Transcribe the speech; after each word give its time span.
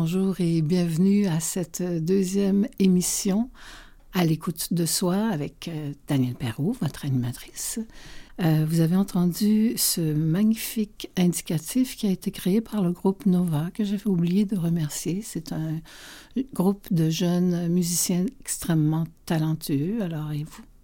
bonjour 0.00 0.40
et 0.40 0.62
bienvenue 0.62 1.26
à 1.26 1.40
cette 1.40 1.82
deuxième 1.82 2.68
émission 2.78 3.50
à 4.12 4.24
l'écoute 4.24 4.72
de 4.72 4.86
soi 4.86 5.16
avec 5.16 5.66
euh, 5.66 5.92
Danielle 6.06 6.36
Perrault, 6.36 6.76
votre 6.80 7.04
animatrice. 7.04 7.80
Euh, 8.40 8.64
vous 8.64 8.78
avez 8.78 8.94
entendu 8.94 9.72
ce 9.76 10.00
magnifique 10.00 11.10
indicatif 11.16 11.96
qui 11.96 12.06
a 12.06 12.12
été 12.12 12.30
créé 12.30 12.60
par 12.60 12.84
le 12.84 12.92
groupe 12.92 13.26
Nova, 13.26 13.72
que 13.74 13.82
j'avais 13.82 14.06
oublié 14.06 14.44
de 14.44 14.56
remercier. 14.56 15.20
C'est 15.20 15.52
un 15.52 15.80
groupe 16.54 16.86
de 16.92 17.10
jeunes 17.10 17.66
musiciens 17.66 18.24
extrêmement 18.38 19.04
talentueux. 19.26 20.00
Alors, 20.00 20.30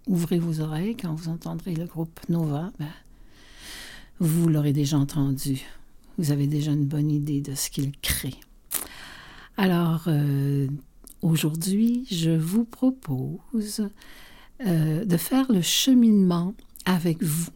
ouvrez 0.07 0.39
vos 0.39 0.59
oreilles 0.59 0.97
quand 0.97 1.15
vous 1.15 1.29
entendrez 1.29 1.73
le 1.73 1.85
groupe 1.85 2.19
Nova. 2.27 2.69
Ben, 2.79 2.91
vous 4.19 4.49
l'aurez 4.49 4.73
déjà 4.73 4.97
entendu. 4.97 5.61
Vous 6.17 6.31
avez 6.31 6.47
déjà 6.47 6.73
une 6.73 6.85
bonne 6.85 7.11
idée 7.11 7.39
de 7.39 7.55
ce 7.55 7.69
qu'ils 7.69 7.97
créent. 8.01 8.41
Alors, 9.57 10.03
euh, 10.07 10.67
aujourd'hui, 11.21 12.05
je 12.11 12.31
vous 12.31 12.65
propose 12.65 13.89
euh, 14.65 15.05
de 15.05 15.17
faire 15.17 15.49
le 15.49 15.61
cheminement 15.61 16.53
avec 16.85 17.23
vous 17.23 17.51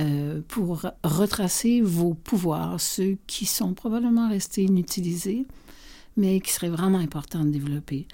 euh, 0.00 0.40
pour 0.48 0.82
retracer 1.04 1.80
vos 1.80 2.14
pouvoirs, 2.14 2.80
ceux 2.80 3.18
qui 3.28 3.46
sont 3.46 3.72
probablement 3.72 4.28
restés 4.28 4.64
inutilisés, 4.64 5.46
mais 6.16 6.40
qui 6.40 6.52
seraient 6.52 6.68
vraiment 6.68 6.98
importants 6.98 7.44
de 7.44 7.50
développer. 7.50 8.08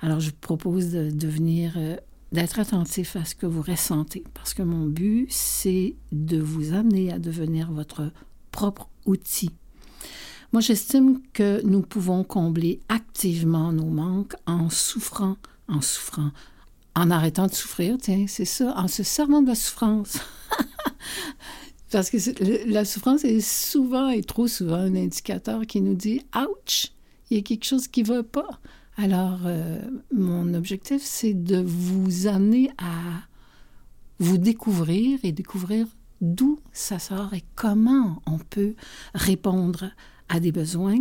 Alors, 0.00 0.20
je 0.20 0.30
vous 0.30 0.36
propose 0.40 0.90
de 0.90 1.10
devenir, 1.10 1.76
d'être 2.32 2.58
attentif 2.58 3.14
à 3.16 3.26
ce 3.26 3.34
que 3.34 3.44
vous 3.44 3.62
ressentez, 3.62 4.24
parce 4.32 4.54
que 4.54 4.62
mon 4.62 4.86
but, 4.86 5.26
c'est 5.28 5.96
de 6.12 6.38
vous 6.38 6.72
amener 6.72 7.12
à 7.12 7.18
devenir 7.18 7.70
votre 7.70 8.10
propre 8.50 8.88
outil 9.04 9.50
moi, 10.54 10.60
j'estime 10.60 11.20
que 11.32 11.60
nous 11.66 11.82
pouvons 11.82 12.22
combler 12.22 12.78
activement 12.88 13.72
nos 13.72 13.90
manques 13.90 14.36
en 14.46 14.70
souffrant, 14.70 15.36
en 15.66 15.80
souffrant, 15.80 16.30
en 16.94 17.10
arrêtant 17.10 17.48
de 17.48 17.52
souffrir, 17.52 17.96
tiens, 18.00 18.26
c'est 18.28 18.44
ça, 18.44 18.72
en 18.76 18.86
se 18.86 19.02
servant 19.02 19.42
de 19.42 19.48
la 19.48 19.56
souffrance. 19.56 20.16
Parce 21.90 22.08
que 22.08 22.70
la 22.70 22.84
souffrance 22.84 23.24
est 23.24 23.40
souvent 23.40 24.10
et 24.10 24.22
trop 24.22 24.46
souvent 24.46 24.76
un 24.76 24.94
indicateur 24.94 25.66
qui 25.66 25.80
nous 25.80 25.96
dit 25.96 26.22
Ouch, 26.36 26.92
il 27.30 27.38
y 27.38 27.40
a 27.40 27.42
quelque 27.42 27.64
chose 27.64 27.88
qui 27.88 28.04
ne 28.04 28.06
va 28.06 28.22
pas. 28.22 28.60
Alors, 28.96 29.40
euh, 29.46 29.80
mon 30.12 30.54
objectif, 30.54 31.02
c'est 31.02 31.34
de 31.34 31.60
vous 31.66 32.28
amener 32.28 32.70
à 32.78 33.26
vous 34.20 34.38
découvrir 34.38 35.18
et 35.24 35.32
découvrir 35.32 35.88
d'où 36.20 36.60
ça 36.72 37.00
sort 37.00 37.34
et 37.34 37.42
comment 37.56 38.22
on 38.24 38.38
peut 38.38 38.76
répondre 39.14 39.90
à 40.28 40.40
des 40.40 40.52
besoins 40.52 40.98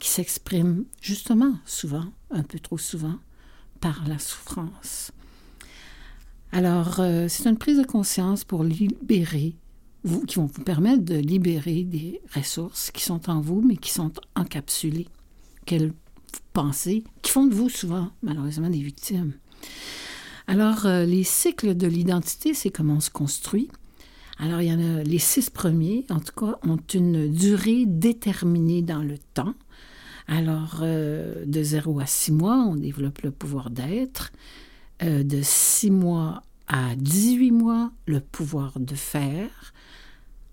qui 0.00 0.08
s'expriment 0.08 0.84
justement 1.00 1.54
souvent, 1.66 2.06
un 2.30 2.42
peu 2.42 2.58
trop 2.58 2.78
souvent, 2.78 3.16
par 3.80 4.06
la 4.08 4.18
souffrance. 4.18 5.12
Alors, 6.52 6.98
euh, 6.98 7.26
c'est 7.28 7.48
une 7.48 7.58
prise 7.58 7.78
de 7.78 7.84
conscience 7.84 8.44
pour 8.44 8.64
libérer, 8.64 9.54
vous, 10.02 10.24
qui 10.24 10.36
vont 10.36 10.46
vous 10.46 10.62
permettre 10.62 11.04
de 11.04 11.14
libérer 11.14 11.84
des 11.84 12.20
ressources 12.34 12.90
qui 12.90 13.04
sont 13.04 13.30
en 13.30 13.40
vous, 13.40 13.62
mais 13.62 13.76
qui 13.76 13.90
sont 13.90 14.12
encapsulées, 14.34 15.08
quelles 15.64 15.92
pensées, 16.52 17.04
qui 17.22 17.30
font 17.30 17.46
de 17.46 17.54
vous 17.54 17.68
souvent, 17.68 18.10
malheureusement, 18.22 18.68
des 18.68 18.82
victimes. 18.82 19.34
Alors, 20.46 20.86
euh, 20.86 21.04
les 21.04 21.22
cycles 21.22 21.76
de 21.76 21.86
l'identité, 21.86 22.54
c'est 22.54 22.70
comment 22.70 22.94
on 22.94 23.00
se 23.00 23.10
construit, 23.10 23.68
alors, 24.42 24.62
il 24.62 24.68
y 24.68 24.72
en 24.72 24.80
a 24.80 25.02
les 25.02 25.18
six 25.18 25.50
premiers, 25.50 26.06
en 26.08 26.18
tout 26.18 26.32
cas, 26.32 26.58
ont 26.66 26.78
une 26.94 27.30
durée 27.30 27.84
déterminée 27.84 28.80
dans 28.80 29.02
le 29.02 29.18
temps. 29.34 29.52
Alors, 30.28 30.78
euh, 30.80 31.44
de 31.44 31.62
0 31.62 32.00
à 32.00 32.06
6 32.06 32.32
mois, 32.32 32.56
on 32.56 32.74
développe 32.74 33.20
le 33.20 33.32
pouvoir 33.32 33.68
d'être. 33.68 34.32
Euh, 35.02 35.22
de 35.24 35.40
6 35.42 35.90
mois 35.90 36.42
à 36.68 36.96
18 36.96 37.50
mois, 37.50 37.92
le 38.06 38.20
pouvoir 38.20 38.80
de 38.80 38.94
faire. 38.94 39.74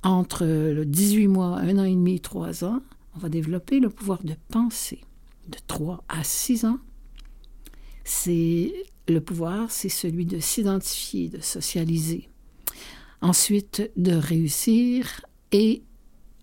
Entre 0.03 0.45
le 0.45 0.85
18 0.85 1.27
mois, 1.27 1.57
1 1.59 1.77
an 1.77 1.85
et 1.85 1.95
demi, 1.95 2.19
3 2.19 2.65
ans, 2.65 2.81
on 3.15 3.19
va 3.19 3.29
développer 3.29 3.79
le 3.79 3.89
pouvoir 3.89 4.21
de 4.21 4.35
penser. 4.49 4.99
De 5.47 5.59
3 5.65 6.03
à 6.09 6.25
6 6.25 6.65
ans, 6.65 6.79
c'est 8.03 8.73
le 9.07 9.21
pouvoir, 9.21 9.71
c'est 9.71 9.87
celui 9.87 10.25
de 10.25 10.39
s'identifier, 10.39 11.29
de 11.29 11.39
socialiser 11.39 12.27
ensuite 13.21 13.91
de 13.95 14.13
réussir 14.13 15.21
et 15.51 15.83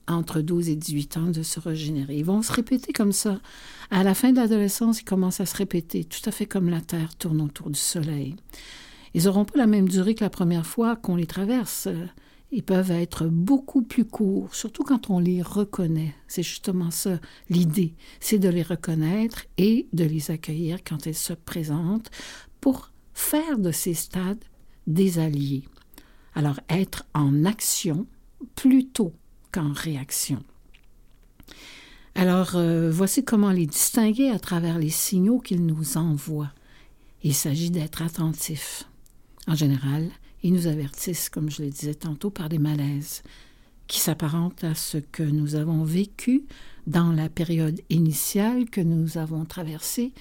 entre 0.06 0.40
12 0.40 0.68
et 0.68 0.76
18 0.76 1.16
ans 1.16 1.30
de 1.30 1.42
se 1.42 1.60
régénérer. 1.60 2.16
Ils 2.16 2.24
vont 2.24 2.42
se 2.42 2.52
répéter 2.52 2.92
comme 2.92 3.12
ça. 3.12 3.40
À 3.90 4.02
la 4.04 4.14
fin 4.14 4.32
de 4.32 4.36
l'adolescence, 4.36 5.00
ils 5.00 5.04
commencent 5.04 5.40
à 5.40 5.46
se 5.46 5.56
répéter, 5.56 6.04
tout 6.04 6.20
à 6.26 6.30
fait 6.30 6.46
comme 6.46 6.68
la 6.68 6.80
Terre 6.80 7.16
tourne 7.16 7.40
autour 7.40 7.70
du 7.70 7.78
Soleil. 7.78 8.36
Ils 9.14 9.24
n'auront 9.24 9.44
pas 9.44 9.58
la 9.58 9.66
même 9.66 9.88
durée 9.88 10.14
que 10.14 10.24
la 10.24 10.30
première 10.30 10.66
fois 10.66 10.96
qu'on 10.96 11.16
les 11.16 11.26
traverse. 11.26 11.88
Ils 12.50 12.62
peuvent 12.62 12.90
être 12.90 13.26
beaucoup 13.26 13.82
plus 13.82 14.04
courts, 14.04 14.54
surtout 14.54 14.84
quand 14.84 15.10
on 15.10 15.18
les 15.18 15.42
reconnaît. 15.42 16.14
C'est 16.28 16.42
justement 16.42 16.90
ça 16.90 17.18
l'idée, 17.48 17.94
c'est 18.20 18.38
de 18.38 18.48
les 18.48 18.62
reconnaître 18.62 19.44
et 19.58 19.88
de 19.92 20.04
les 20.04 20.30
accueillir 20.30 20.78
quand 20.84 21.06
elles 21.06 21.14
se 21.14 21.32
présentent 21.32 22.10
pour 22.60 22.92
faire 23.12 23.58
de 23.58 23.72
ces 23.72 23.94
stades 23.94 24.44
des 24.86 25.18
alliés. 25.18 25.64
Alors 26.34 26.60
être 26.68 27.04
en 27.14 27.44
action 27.44 28.06
plutôt 28.56 29.12
qu'en 29.52 29.72
réaction. 29.72 30.42
Alors 32.14 32.52
euh, 32.54 32.90
voici 32.90 33.24
comment 33.24 33.50
les 33.50 33.66
distinguer 33.66 34.30
à 34.30 34.38
travers 34.38 34.78
les 34.78 34.90
signaux 34.90 35.40
qu'ils 35.40 35.64
nous 35.64 35.96
envoient. 35.96 36.52
Il 37.22 37.34
s'agit 37.34 37.70
d'être 37.70 38.02
attentif. 38.02 38.84
En 39.46 39.54
général, 39.54 40.10
ils 40.42 40.52
nous 40.52 40.66
avertissent, 40.66 41.28
comme 41.28 41.50
je 41.50 41.62
le 41.62 41.70
disais 41.70 41.94
tantôt, 41.94 42.30
par 42.30 42.48
des 42.48 42.58
malaises 42.58 43.22
qui 43.86 43.98
s'apparentent 43.98 44.64
à 44.64 44.74
ce 44.74 44.98
que 44.98 45.22
nous 45.22 45.54
avons 45.54 45.84
vécu 45.84 46.44
dans 46.86 47.12
la 47.12 47.28
période 47.28 47.80
initiale 47.90 48.68
que 48.70 48.80
nous 48.80 49.18
avons 49.18 49.44
traversée 49.44 50.12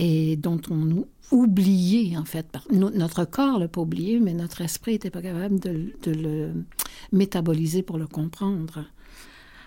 et 0.00 0.36
dont 0.36 0.60
on 0.70 1.04
oublié, 1.30 2.16
en 2.16 2.24
fait. 2.24 2.56
Notre 2.70 3.24
corps 3.26 3.58
l'a 3.58 3.68
pas 3.68 3.82
oublié, 3.82 4.18
mais 4.18 4.32
notre 4.32 4.62
esprit 4.62 4.92
n'était 4.92 5.10
pas 5.10 5.20
capable 5.20 5.60
de, 5.60 5.92
le 6.06 6.64
métaboliser 7.12 7.82
pour 7.82 7.98
le 7.98 8.06
comprendre. 8.06 8.86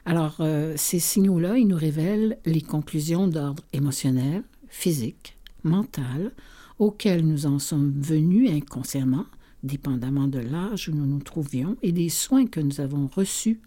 Alors, 0.06 0.38
euh, 0.40 0.74
ces 0.76 1.00
signaux-là, 1.00 1.58
ils 1.58 1.68
nous 1.68 1.78
révèlent 1.78 2.38
les 2.46 2.62
conclusions 2.62 3.28
d'ordre 3.28 3.64
émotionnel, 3.74 4.44
physique, 4.68 5.38
mental, 5.64 6.32
auxquelles 6.80 7.26
nous 7.26 7.46
en 7.46 7.60
sommes 7.60 7.94
venus 8.02 8.50
inconsciemment, 8.50 9.28
dépendamment 9.62 10.28
de 10.28 10.40
l'âge 10.40 10.90
où 10.90 10.96
nous 10.96 11.06
nous 11.06 11.22
trouvions 11.22 11.78
et 11.84 11.92
des 11.92 12.10
soins 12.10 12.48
que 12.48 12.60
nous 12.60 12.82
avons 12.82 13.08
reçus 13.08 13.62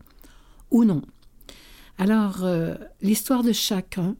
ou 0.72 0.84
non. 0.84 1.02
Alors, 1.96 2.42
euh, 2.42 2.74
l'histoire 3.00 3.44
de 3.44 3.52
chacun 3.52 4.16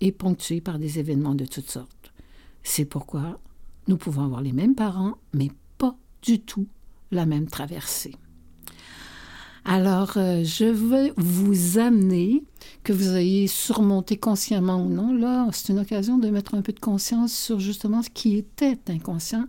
est 0.00 0.12
ponctuée 0.12 0.60
par 0.60 0.78
des 0.78 0.98
événements 0.98 1.34
de 1.34 1.46
toutes 1.46 1.70
sortes. 1.70 2.12
C'est 2.62 2.84
pourquoi 2.84 3.40
nous 3.86 3.96
pouvons 3.96 4.24
avoir 4.24 4.42
les 4.42 4.52
mêmes 4.52 4.74
parents, 4.74 5.14
mais 5.32 5.50
pas 5.78 5.96
du 6.22 6.40
tout 6.40 6.66
la 7.10 7.26
même 7.26 7.46
traversée. 7.46 8.14
Alors, 9.64 10.12
euh, 10.16 10.44
je 10.44 10.64
veux 10.64 11.12
vous 11.16 11.78
amener, 11.78 12.42
que 12.84 12.92
vous 12.92 13.16
ayez 13.16 13.46
surmonté 13.46 14.16
consciemment 14.16 14.82
ou 14.82 14.88
non, 14.88 15.12
là, 15.12 15.46
c'est 15.52 15.72
une 15.72 15.78
occasion 15.78 16.16
de 16.16 16.30
mettre 16.30 16.54
un 16.54 16.62
peu 16.62 16.72
de 16.72 16.80
conscience 16.80 17.34
sur 17.34 17.60
justement 17.60 18.02
ce 18.02 18.08
qui 18.08 18.36
était 18.36 18.78
inconscient. 18.88 19.44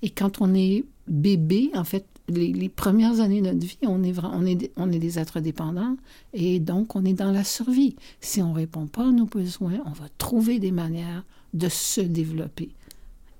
Et 0.00 0.08
quand 0.08 0.40
on 0.40 0.54
est 0.54 0.84
bébé, 1.06 1.70
en 1.74 1.84
fait, 1.84 2.06
les, 2.28 2.68
premières 2.68 3.20
années 3.20 3.40
de 3.40 3.50
notre 3.50 3.66
vie, 3.66 3.78
on 3.82 4.02
est, 4.04 4.98
des 4.98 5.18
êtres 5.18 5.40
dépendants 5.40 5.96
et 6.32 6.60
donc 6.60 6.96
on 6.96 7.04
est 7.04 7.14
dans 7.14 7.32
la 7.32 7.44
survie. 7.44 7.96
Si 8.20 8.42
on 8.42 8.50
ne 8.50 8.54
répond 8.54 8.86
pas 8.86 9.08
à 9.08 9.12
nos 9.12 9.26
besoins, 9.26 9.80
on 9.86 9.92
va 9.92 10.08
trouver 10.18 10.58
des 10.58 10.72
manières 10.72 11.24
de 11.54 11.68
se 11.68 12.00
développer. 12.00 12.70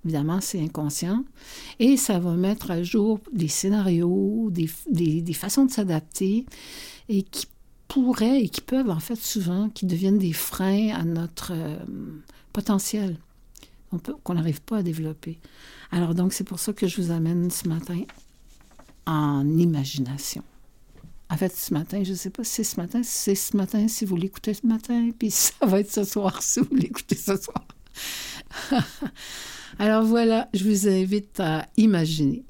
Évidemment, 0.05 0.41
c'est 0.41 0.61
inconscient. 0.61 1.25
Et 1.81 1.97
ça 1.97 2.19
va 2.19 2.35
mettre 2.35 2.71
à 2.71 2.83
jour 2.83 3.21
des 3.33 3.49
scénarios, 3.49 4.51
des, 4.51 4.71
des, 4.91 5.33
façons 5.35 5.67
de 5.67 5.71
s'adapter 5.71 6.47
et 7.09 7.23
qui 7.23 7.47
pourraient 7.89 8.43
et 8.43 8.49
qui 8.49 8.61
peuvent, 8.61 8.91
en 8.91 9.01
fait, 9.01 9.17
souvent, 9.17 9.69
qui 9.71 9.87
deviennent 9.87 10.19
des 10.19 10.33
freins 10.33 10.95
à 10.95 11.05
notre 11.05 11.53
euh, 11.53 11.77
potentiel 12.53 13.19
qu'on 14.23 14.35
n'arrive 14.35 14.61
pas 14.61 14.79
à 14.79 14.83
développer. 14.83 15.39
Alors, 15.91 16.15
donc, 16.15 16.33
c'est 16.33 16.45
pour 16.45 16.59
ça 16.59 16.73
que 16.73 16.87
je 16.87 17.01
vous 17.01 17.11
amène 17.11 17.51
ce 17.51 17.67
matin 17.69 18.03
en 19.09 19.57
imagination. 19.57 20.45
En 21.31 21.37
fait, 21.37 21.55
ce 21.57 21.73
matin, 21.73 22.05
je 22.05 22.11
ne 22.11 22.17
sais 22.17 22.31
pas 22.31 22.45
si 22.45 22.57
c'est 22.57 22.65
ce 22.65 22.77
matin, 22.77 23.01
c'est 23.03 23.35
ce 23.35 23.57
matin 23.57 23.89
si 23.89 24.05
vous 24.05 24.17
l'écoutez 24.17 24.53
ce 24.53 24.67
matin, 24.67 25.11
puis 25.19 25.31
ça 25.31 25.55
va 25.67 25.81
être 25.81 25.91
ce 25.91 26.05
soir 26.05 26.43
si 26.43 26.61
vous 26.61 26.75
l'écoutez 26.75 27.17
ce 27.17 27.37
soir. 27.37 27.67
Alors 29.79 30.05
voilà, 30.05 30.49
je 30.53 30.65
vous 30.69 30.89
invite 30.89 31.41
à 31.41 31.67
imaginer. 31.77 32.45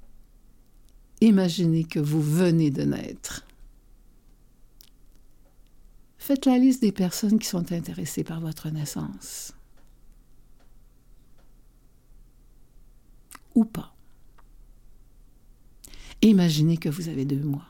Imaginez 1.21 1.85
que 1.85 2.01
vous 2.01 2.23
venez 2.23 2.71
de 2.71 2.83
naître. 2.83 3.45
Faites 6.17 6.45
la 6.45 6.59
liste 6.59 6.83
des 6.83 6.93
personnes 6.93 7.39
qui 7.39 7.47
sont 7.47 7.73
intéressées 7.73 8.25
par 8.25 8.41
votre 8.41 8.69
naissance. 8.71 9.53
Ou 13.55 13.65
pas. 13.65 13.98
Imaginez 16.23 16.77
que 16.77 16.89
vous 16.89 17.09
avez 17.09 17.25
deux 17.25 17.43
mois. 17.43 17.69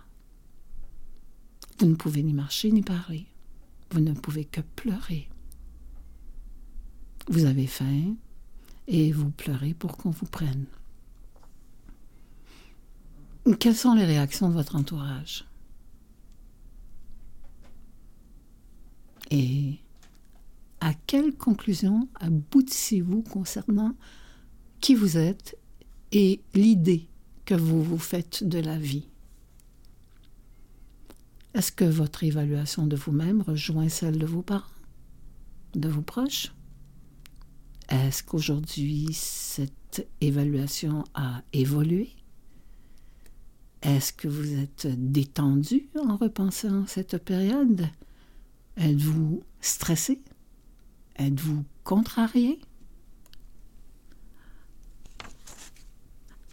Vous 1.79 1.87
ne 1.87 1.95
pouvez 1.95 2.23
ni 2.23 2.33
marcher 2.33 2.71
ni 2.73 2.83
parler. 2.83 3.27
Vous 3.91 4.00
ne 4.00 4.12
pouvez 4.12 4.45
que 4.45 4.61
pleurer. 4.61 5.29
Vous 7.29 7.45
avez 7.45 7.67
faim 7.67 8.17
et 8.87 9.12
vous 9.12 9.31
pleurez 9.31 9.75
pour 9.75 9.97
qu'on 9.97 10.11
vous 10.11 10.27
prenne. 10.27 10.67
Quelles 13.61 13.77
sont 13.77 13.95
les 13.95 14.05
réactions 14.05 14.49
de 14.49 14.55
votre 14.55 14.77
entourage? 14.77 15.45
Et 19.31 19.79
à 20.81 20.95
quelle 20.95 21.35
conclusion 21.35 22.09
aboutissez-vous 22.15 23.23
concernant 23.23 23.95
qui 24.81 24.95
vous 24.95 25.19
êtes 25.19 25.59
et 26.12 26.41
l'idée 26.55 27.09
que 27.49 27.55
vous 27.55 27.83
vous 27.83 27.99
faites 27.99 28.45
de 28.45 28.59
la 28.59 28.77
vie. 28.77 29.09
Est-ce 31.55 31.73
que 31.73 31.87
votre 31.87 32.23
évaluation 32.23 32.87
de 32.87 32.95
vous-même 32.95 33.41
rejoint 33.41 33.89
celle 33.89 34.19
de 34.19 34.27
vos 34.27 34.43
parents, 34.43 34.67
de 35.73 35.89
vos 35.89 36.03
proches? 36.03 36.53
Est-ce 37.89 38.23
qu'aujourd'hui 38.23 39.09
cette 39.15 40.06
évaluation 40.21 41.05
a 41.15 41.41
évolué? 41.55 42.11
Est-ce 43.81 44.12
que 44.12 44.29
vous 44.29 44.53
êtes 44.53 44.87
détendu 44.87 45.89
en 45.99 46.19
repensant 46.19 46.87
cette 46.87 47.17
période? 47.17 47.89
Êtes-vous 48.77 49.43
stressé? 49.62 50.21
Êtes-vous 51.17 51.65
contrarié? 51.83 52.61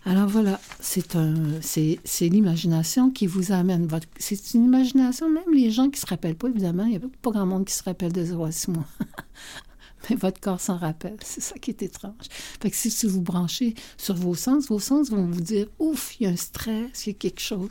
Alors 0.08 0.28
voilà, 0.28 0.60
c'est 0.80 1.16
un, 1.16 1.34
c'est, 1.62 2.00
l'imagination 2.22 3.10
qui 3.10 3.26
vous 3.26 3.52
amène. 3.52 3.88
C'est 4.20 4.54
une 4.54 4.66
imagination, 4.66 5.28
même 5.32 5.52
les 5.52 5.72
gens 5.72 5.90
qui 5.90 6.00
se 6.00 6.06
rappellent 6.06 6.36
pas, 6.36 6.48
évidemment, 6.48 6.84
il 6.84 6.92
n'y 6.92 6.96
a 6.98 7.00
pas 7.00 7.32
grand 7.32 7.48
monde 7.48 7.66
qui 7.66 7.74
se 7.74 7.84
rappelle 7.84 8.14
de 8.14 8.24
0 8.24 8.46
à 8.46 8.52
6 8.52 8.72
mois. 8.72 8.86
Mais 10.10 10.16
votre 10.16 10.40
corps 10.40 10.62
s'en 10.62 10.78
rappelle. 10.78 11.18
C'est 11.24 11.42
ça 11.42 11.58
qui 11.58 11.72
est 11.72 11.82
étrange. 11.82 12.14
Fait 12.30 12.70
que 12.70 12.76
si, 12.76 13.08
vous 13.08 13.22
branchez 13.22 13.74
sur 13.98 14.14
vos 14.14 14.36
sens, 14.36 14.68
vos 14.68 14.78
sens 14.78 15.10
vont 15.10 15.26
vous 15.26 15.42
dire 15.42 15.66
ouf, 15.80 16.18
il 16.20 16.26
y 16.26 16.28
a 16.28 16.30
un 16.30 16.36
stress, 16.36 17.08
il 17.08 17.10
y 17.10 17.16
a 17.16 17.18
quelque 17.18 17.42
chose. 17.42 17.70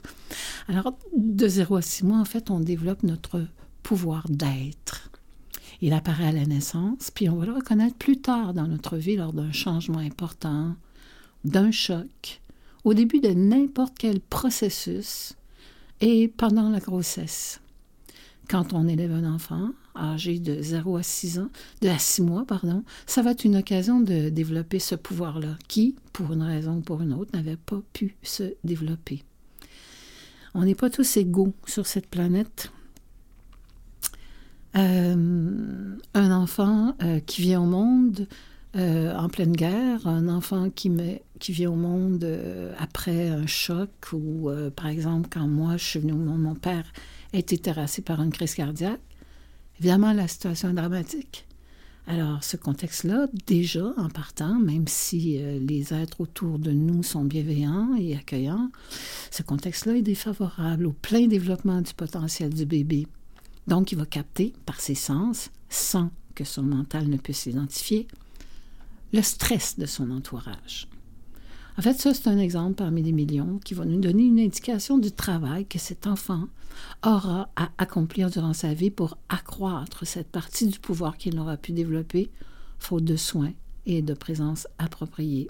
Alors, 0.67 0.93
de 1.17 1.47
0 1.47 1.77
à 1.77 1.83
6 1.83 2.05
mois, 2.05 2.19
en 2.19 2.25
fait, 2.25 2.51
on 2.51 2.59
développe 2.59 3.05
notre 3.05 3.47
pouvoir 3.85 4.29
d'être. 4.29 5.09
Il 5.81 5.93
apparaît 5.93 6.27
à 6.27 6.33
la 6.33 6.47
naissance, 6.47 7.13
puis 7.13 7.29
on 7.29 7.37
va 7.37 7.47
le 7.47 7.53
reconnaître 7.53 7.97
plus 7.97 8.21
tard 8.21 8.55
dans 8.55 8.67
notre 8.67 8.97
vie 8.97 9.15
lors 9.15 9.33
d'un 9.33 9.53
changement 9.53 9.99
important, 9.99 10.75
d'un 11.44 11.70
choc, 11.70 12.41
au 12.85 12.94
début 12.94 13.20
de 13.20 13.31
n'importe 13.31 13.94
quel 13.99 14.20
processus 14.20 15.35
et 16.00 16.29
pendant 16.29 16.69
la 16.69 16.81
grossesse. 16.81 17.61
Quand 18.49 18.75
on 18.75 18.88
élève 18.88 19.12
un 19.12 19.32
enfant 19.32 19.70
âgé 19.96 20.38
de 20.38 20.61
0 20.61 20.96
à 20.96 21.02
6 21.02 21.38
ans, 21.38 21.50
de 21.81 21.88
à 21.88 21.99
6 21.99 22.23
mois, 22.23 22.44
pardon, 22.44 22.82
ça 23.06 23.23
va 23.23 23.31
être 23.31 23.44
une 23.44 23.56
occasion 23.56 24.00
de 24.00 24.29
développer 24.29 24.79
ce 24.79 24.94
pouvoir-là, 24.94 25.56
qui, 25.69 25.94
pour 26.12 26.32
une 26.32 26.43
raison 26.43 26.79
ou 26.79 26.81
pour 26.81 27.00
une 27.00 27.14
autre, 27.14 27.31
n'avait 27.35 27.56
pas 27.56 27.81
pu 27.93 28.17
se 28.23 28.55
développer. 28.64 29.23
On 30.55 30.64
n'est 30.64 30.75
pas 30.75 30.90
tous 30.90 31.17
égaux 31.17 31.55
sur 31.67 31.87
cette 31.87 32.06
planète. 32.06 32.70
Euh, 34.76 35.97
un 36.14 36.31
enfant 36.32 36.97
euh, 37.02 37.20
qui 37.20 37.43
vient 37.43 37.62
au 37.62 37.67
monde 37.67 38.26
euh, 38.76 39.15
en 39.17 39.29
pleine 39.29 39.53
guerre, 39.53 40.06
un 40.06 40.29
enfant 40.29 40.71
qui, 40.71 40.91
vient 41.49 41.71
au 41.71 41.76
monde 41.76 42.26
après 42.79 43.29
un 43.29 43.47
choc 43.47 43.91
ou, 44.12 44.50
par 44.75 44.87
exemple, 44.87 45.29
quand 45.31 45.47
moi 45.47 45.76
je 45.76 45.85
suis 45.85 46.00
venue 46.00 46.12
au 46.12 46.17
monde, 46.17 46.41
mon 46.41 46.55
père 46.55 46.85
a 47.32 47.38
été 47.38 47.59
terrassé 47.59 48.03
par 48.03 48.21
une 48.23 48.31
crise 48.31 48.55
cardiaque. 48.55 49.00
Évidemment, 49.79 50.12
la 50.12 50.29
situation 50.29 50.71
est 50.71 50.75
dramatique. 50.75 51.47
Alors, 52.06 52.44
ce 52.44 52.56
contexte-là, 52.56 53.29
déjà, 53.47 53.93
en 53.97 54.09
partant, 54.09 54.59
même 54.59 54.87
si 54.88 55.38
les 55.38 55.94
êtres 55.94 56.21
autour 56.21 56.59
de 56.59 56.71
nous 56.71 57.03
sont 57.03 57.25
bienveillants 57.25 57.94
et 57.99 58.15
accueillants, 58.15 58.71
ce 59.31 59.43
contexte-là 59.43 59.97
est 59.97 60.03
défavorable 60.03 60.87
au 60.87 60.93
plein 60.93 61.26
développement 61.26 61.81
du 61.81 61.94
potentiel 61.94 62.53
du 62.53 62.67
bébé. 62.67 63.06
Donc, 63.67 63.93
il 63.93 63.99
va 63.99 64.06
capter 64.06 64.53
par 64.67 64.81
ses 64.81 64.94
sens, 64.94 65.50
sans 65.69 66.11
que 66.35 66.44
son 66.44 66.62
mental 66.62 67.09
ne 67.09 67.17
puisse 67.17 67.38
s'identifier, 67.38 68.06
le 69.14 69.22
stress 69.22 69.78
de 69.78 69.87
son 69.87 70.11
entourage. 70.11 70.88
En 71.78 71.82
fait, 71.82 71.94
ça, 71.94 72.12
c'est 72.12 72.28
un 72.28 72.38
exemple 72.38 72.75
parmi 72.75 73.00
des 73.00 73.12
millions 73.12 73.61
qui 73.64 73.75
va 73.75 73.84
nous 73.84 74.00
donner 74.00 74.25
une 74.25 74.40
indication 74.40 74.99
du 74.99 75.12
travail 75.12 75.66
que 75.66 75.78
cet 75.78 76.08
enfant 76.08 76.49
aura 77.06 77.49
à 77.55 77.70
accomplir 77.78 78.28
durant 78.28 78.52
sa 78.55 78.75
vie 78.75 78.90
pour 78.90 79.16
accroître 79.28 80.05
cette 80.05 80.32
partie 80.32 80.66
du 80.66 80.81
pouvoir 80.81 81.16
qu'il 81.16 81.37
n'aura 81.37 81.56
pu 81.56 81.70
développer, 81.70 82.28
faute 82.81 83.05
de 83.05 83.14
soins 83.14 83.52
et 83.87 84.02
de 84.02 84.14
présence 84.14 84.66
appropriée. 84.78 85.49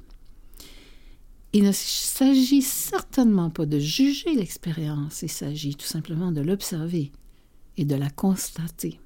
Il 1.55 1.65
ne 1.65 1.73
s'agit 1.73 2.63
certainement 2.63 3.49
pas 3.49 3.65
de 3.65 3.79
juger 3.79 4.35
l'expérience, 4.35 5.23
il 5.23 5.31
s'agit 5.31 5.75
tout 5.75 5.87
simplement 5.87 6.33
de 6.33 6.43
l'observer 6.43 7.13
et 7.79 7.87
de 7.87 7.95
la 7.95 8.11
constater. 8.11 9.01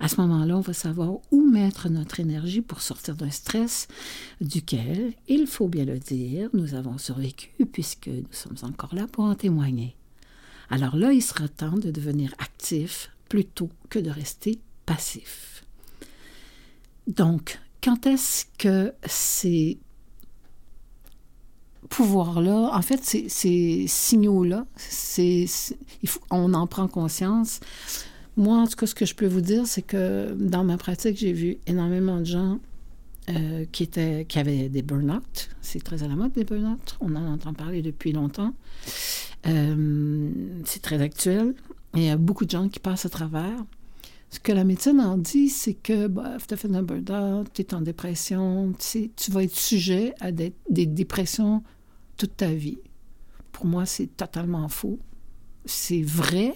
À 0.00 0.08
ce 0.08 0.20
moment-là, 0.20 0.56
on 0.56 0.60
va 0.60 0.72
savoir 0.72 1.18
où 1.30 1.48
mettre 1.48 1.88
notre 1.88 2.20
énergie 2.20 2.60
pour 2.60 2.80
sortir 2.80 3.16
d'un 3.16 3.30
stress 3.30 3.88
duquel, 4.40 5.14
il 5.28 5.46
faut 5.46 5.68
bien 5.68 5.84
le 5.84 5.98
dire, 5.98 6.50
nous 6.52 6.74
avons 6.74 6.98
survécu 6.98 7.50
puisque 7.72 8.08
nous 8.08 8.32
sommes 8.32 8.56
encore 8.62 8.94
là 8.94 9.06
pour 9.06 9.24
en 9.24 9.34
témoigner. 9.34 9.96
Alors 10.70 10.96
là, 10.96 11.12
il 11.12 11.22
sera 11.22 11.48
temps 11.48 11.78
de 11.78 11.90
devenir 11.90 12.34
actif 12.38 13.10
plutôt 13.28 13.70
que 13.88 13.98
de 13.98 14.10
rester 14.10 14.58
passif. 14.86 15.64
Donc, 17.06 17.58
quand 17.82 18.06
est-ce 18.06 18.44
que 18.58 18.92
c'est 19.06 19.78
pouvoir-là, 21.88 22.70
en 22.72 22.82
fait, 22.82 23.02
ces, 23.04 23.86
signaux-là, 23.86 24.66
on 26.30 26.54
en 26.54 26.66
prend 26.66 26.88
conscience. 26.88 27.60
Moi, 28.38 28.56
en 28.56 28.68
tout 28.68 28.76
cas, 28.76 28.86
ce 28.86 28.94
que 28.94 29.04
je 29.04 29.16
peux 29.16 29.26
vous 29.26 29.40
dire, 29.40 29.66
c'est 29.66 29.82
que 29.82 30.32
dans 30.32 30.62
ma 30.62 30.76
pratique, 30.76 31.16
j'ai 31.16 31.32
vu 31.32 31.58
énormément 31.66 32.20
de 32.20 32.24
gens 32.24 32.60
euh, 33.30 33.64
qui, 33.72 33.82
étaient, 33.82 34.26
qui 34.28 34.38
avaient 34.38 34.68
des 34.68 34.82
burn-out. 34.82 35.50
C'est 35.60 35.82
très 35.82 36.04
à 36.04 36.06
la 36.08 36.14
mode, 36.14 36.30
des 36.34 36.44
burn-out. 36.44 36.96
On 37.00 37.16
en 37.16 37.32
entend 37.32 37.52
parler 37.52 37.82
depuis 37.82 38.12
longtemps. 38.12 38.54
Euh, 39.48 40.30
c'est 40.64 40.80
très 40.80 41.02
actuel. 41.02 41.52
Et 41.96 41.98
il 41.98 42.04
y 42.04 42.10
a 42.10 42.16
beaucoup 42.16 42.44
de 42.44 42.50
gens 42.50 42.68
qui 42.68 42.78
passent 42.78 43.06
à 43.06 43.08
travers. 43.08 43.64
Ce 44.30 44.38
que 44.38 44.52
la 44.52 44.62
médecine 44.62 45.00
en 45.00 45.18
dit, 45.18 45.48
c'est 45.48 45.74
que 45.74 46.06
bref, 46.06 46.46
tu 46.46 46.54
as 46.54 46.56
fait 46.56 46.72
un 46.72 46.82
burn-out, 46.84 47.48
tu 47.52 47.62
es 47.62 47.74
en 47.74 47.80
dépression, 47.80 48.72
tu, 48.78 49.30
vas 49.32 49.42
être 49.42 49.56
sujet 49.56 50.14
à 50.20 50.30
des 50.30 50.52
dépressions 50.70 51.64
toute 52.16 52.36
ta 52.36 52.52
vie. 52.52 52.78
Pour 53.50 53.66
moi, 53.66 53.84
c'est 53.84 54.16
totalement 54.16 54.68
faux. 54.68 55.00
C'est 55.64 56.02
vrai, 56.02 56.54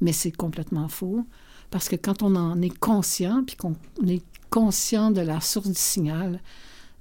mais 0.00 0.12
c'est 0.12 0.32
complètement 0.32 0.88
faux. 0.88 1.24
Parce 1.70 1.88
que 1.88 1.96
quand 1.96 2.22
on 2.22 2.36
en 2.36 2.60
est 2.62 2.76
conscient, 2.78 3.42
puis 3.44 3.56
qu'on 3.56 3.74
est 4.06 4.22
conscient 4.50 5.10
de 5.10 5.20
la 5.20 5.40
source 5.40 5.68
du 5.68 5.74
signal, 5.74 6.40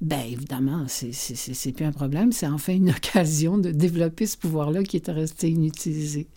ben 0.01 0.21
évidemment, 0.25 0.85
c'est 0.87 1.71
plus 1.71 1.85
un 1.85 1.91
problème, 1.91 2.31
c'est 2.31 2.47
enfin 2.47 2.73
une 2.73 2.89
occasion 2.97 3.57
de 3.57 3.71
développer 3.71 4.25
ce 4.25 4.37
pouvoir-là 4.37 4.83
qui 4.83 4.97
est 4.97 5.09
resté 5.09 5.49
inutilisé. 5.49 6.27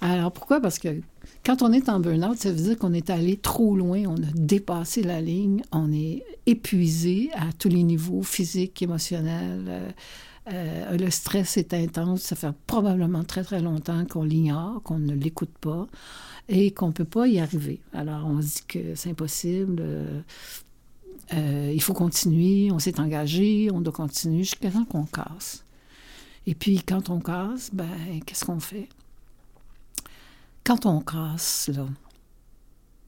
Alors 0.00 0.32
pourquoi? 0.32 0.60
Parce 0.60 0.78
que 0.78 1.00
quand 1.44 1.62
on 1.62 1.72
est 1.72 1.88
en 1.88 2.00
burn-out, 2.00 2.38
ça 2.38 2.50
veut 2.50 2.62
dire 2.62 2.78
qu'on 2.78 2.92
est 2.92 3.10
allé 3.10 3.36
trop 3.36 3.76
loin, 3.76 4.02
on 4.06 4.16
a 4.16 4.32
dépassé 4.34 5.02
la 5.02 5.20
ligne, 5.20 5.62
on 5.72 5.92
est 5.92 6.24
épuisé 6.46 7.30
à 7.34 7.52
tous 7.58 7.68
les 7.68 7.82
niveaux, 7.82 8.22
physiques, 8.22 8.80
émotionnels, 8.82 9.64
euh, 9.68 9.90
euh, 10.52 10.96
le 10.96 11.10
stress 11.10 11.56
est 11.56 11.72
intense. 11.72 12.22
Ça 12.22 12.36
fait 12.36 12.52
probablement 12.66 13.24
très, 13.24 13.44
très 13.44 13.60
longtemps 13.60 14.04
qu'on 14.04 14.24
l'ignore, 14.24 14.82
qu'on 14.82 14.98
ne 14.98 15.14
l'écoute 15.14 15.56
pas 15.60 15.86
et 16.48 16.72
qu'on 16.72 16.88
ne 16.88 16.92
peut 16.92 17.04
pas 17.04 17.26
y 17.26 17.38
arriver. 17.38 17.80
Alors, 17.92 18.26
on 18.26 18.42
se 18.42 18.56
dit 18.56 18.64
que 18.68 18.94
c'est 18.94 19.10
impossible. 19.10 19.76
Euh, 19.80 20.20
euh, 21.32 21.72
il 21.74 21.80
faut 21.80 21.94
continuer. 21.94 22.70
On 22.70 22.78
s'est 22.78 23.00
engagé. 23.00 23.70
On 23.72 23.80
doit 23.80 23.92
continuer 23.92 24.44
jusqu'à 24.44 24.70
temps 24.70 24.84
qu'on 24.84 25.06
casse. 25.06 25.64
Et 26.46 26.54
puis, 26.54 26.82
quand 26.82 27.08
on 27.08 27.20
casse, 27.20 27.70
ben, 27.72 27.88
qu'est-ce 28.26 28.44
qu'on 28.44 28.60
fait? 28.60 28.88
Quand 30.62 30.84
on 30.84 31.00
casse, 31.00 31.70
là, 31.74 31.86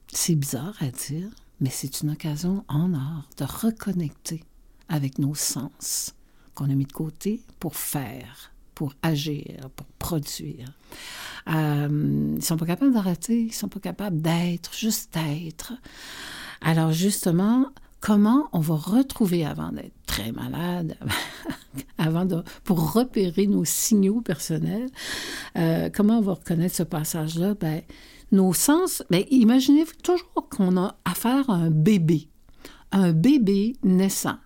c'est 0.08 0.34
bizarre 0.34 0.74
à 0.80 0.88
dire, 0.88 1.28
mais 1.60 1.68
c'est 1.70 2.00
une 2.00 2.10
occasion 2.10 2.64
en 2.68 2.94
or 2.94 3.28
de 3.36 3.44
reconnecter 3.44 4.42
avec 4.88 5.18
nos 5.18 5.34
sens 5.34 6.15
qu'on 6.56 6.70
a 6.70 6.74
mis 6.74 6.86
de 6.86 6.92
côté 6.92 7.40
pour 7.60 7.76
faire 7.76 8.50
pour 8.76 8.92
agir, 9.02 9.70
pour 9.74 9.86
produire. 9.98 10.70
Euh, 11.48 12.34
ils 12.36 12.44
sont 12.44 12.58
pas 12.58 12.66
capables 12.66 12.92
d'arrêter, 12.92 13.40
ils 13.44 13.52
sont 13.52 13.68
pas 13.68 13.80
capables 13.80 14.20
d'être, 14.20 14.72
juste 14.74 15.14
d'être. 15.14 15.72
Alors 16.60 16.92
justement, 16.92 17.70
comment 18.00 18.48
on 18.52 18.60
va 18.60 18.74
retrouver 18.74 19.46
avant 19.46 19.72
d'être 19.72 19.94
très 20.06 20.30
malade, 20.30 20.98
avant 21.98 22.26
de, 22.26 22.42
pour 22.64 22.92
repérer 22.92 23.46
nos 23.46 23.64
signaux 23.64 24.20
personnels, 24.20 24.90
euh, 25.56 25.88
comment 25.92 26.18
on 26.18 26.22
va 26.22 26.34
reconnaître 26.34 26.76
ce 26.76 26.82
passage-là? 26.82 27.54
Ben, 27.58 27.80
nos 28.30 28.52
sens, 28.52 29.02
ben, 29.08 29.24
imaginez-vous 29.30 29.94
toujours 30.02 30.48
qu'on 30.50 30.76
a 30.76 30.96
affaire 31.06 31.48
à 31.48 31.54
un 31.54 31.70
bébé, 31.70 32.28
un 32.92 33.12
bébé 33.12 33.74
naissant. 33.82 34.36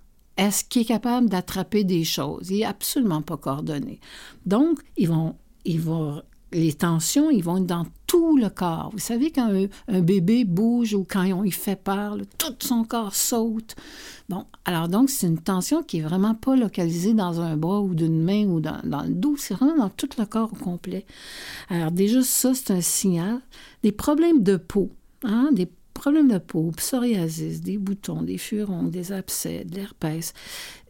Est-ce 0.41 0.65
qu'il 0.65 0.83
est 0.83 0.87
capable 0.87 1.29
d'attraper 1.29 1.85
des 1.85 2.03
choses? 2.03 2.49
Il 2.49 2.61
n'est 2.61 2.65
absolument 2.65 3.21
pas 3.21 3.37
coordonné. 3.37 4.01
Donc, 4.47 4.81
ils 4.97 5.07
vont, 5.07 5.37
ils 5.67 5.79
vont 5.79 6.23
les 6.51 6.73
tensions, 6.73 7.31
ils 7.31 7.45
vont 7.45 7.59
être 7.59 7.67
dans 7.67 7.87
tout 8.07 8.39
le 8.39 8.49
corps. 8.49 8.89
Vous 8.95 8.99
savez, 8.99 9.31
quand 9.31 9.53
un, 9.89 10.01
bébé 10.01 10.47
bouge 10.47 10.95
ou 10.95 11.07
quand 11.09 11.25
il 11.45 11.53
fait 11.53 11.77
peur, 11.77 12.17
tout 12.39 12.55
son 12.61 12.85
corps 12.85 13.15
saute. 13.15 13.77
Bon, 14.31 14.47
alors 14.65 14.89
donc, 14.89 15.11
c'est 15.11 15.27
une 15.27 15.39
tension 15.39 15.83
qui 15.83 15.99
est 15.99 16.03
vraiment 16.03 16.35
pas 16.35 16.57
localisée 16.57 17.13
dans 17.13 17.43
un 17.43 17.59
bras 17.59 17.83
ou 17.83 17.95
d'une 17.95 18.23
main 18.23 18.47
ou 18.47 18.61
dans, 18.61 18.81
le 18.83 19.13
dos, 19.13 19.37
c'est 19.37 19.53
vraiment 19.53 19.77
dans 19.77 19.91
tout 19.91 20.09
le 20.19 20.25
corps 20.25 20.55
au 20.55 20.57
complet. 20.57 21.05
Alors 21.69 21.91
déjà, 21.91 22.23
ça, 22.23 22.55
c'est 22.55 22.71
un 22.71 22.81
signal. 22.81 23.41
Des 23.83 23.93
problèmes 23.93 24.43
de 24.43 24.57
peau, 24.57 24.89
hein, 25.23 25.51
problèmes 26.01 26.29
de 26.29 26.39
peau, 26.39 26.71
psoriasis, 26.71 27.61
des 27.61 27.77
boutons, 27.77 28.23
des 28.23 28.39
furons, 28.39 28.85
des 28.85 29.13
abcès, 29.13 29.65
de 29.65 29.77
l'herpès. 29.77 30.33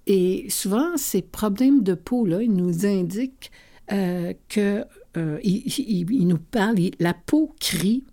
Et 0.07 0.49
souvent, 0.49 0.97
ces 0.97 1.21
problèmes 1.21 1.83
de 1.83 1.95
peau-là, 1.95 2.43
ils 2.43 2.53
nous 2.53 2.87
indiquent 2.87 3.51
euh, 3.91 4.33
que 4.49 4.85
euh, 5.17 5.41
il, 5.43 6.29
nous 6.29 6.39
parle, 6.39 6.77
la 7.01 7.13
peau 7.13 7.53
crie 7.59 8.05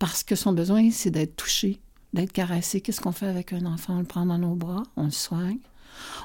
parce 0.00 0.24
que 0.24 0.34
son 0.34 0.52
besoin, 0.52 0.90
c'est 0.90 1.12
d'être 1.12 1.36
touché, 1.36 1.78
d'être 2.12 2.32
caressé. 2.32 2.80
Qu'est-ce 2.80 3.00
qu'on 3.00 3.12
fait 3.12 3.28
avec 3.28 3.52
un 3.52 3.64
enfant? 3.64 3.94
On 3.94 4.00
le 4.00 4.04
prend 4.04 4.26
dans 4.26 4.38
nos 4.38 4.56
bras, 4.56 4.82
on 4.96 5.04
le 5.04 5.10
soigne, 5.12 5.60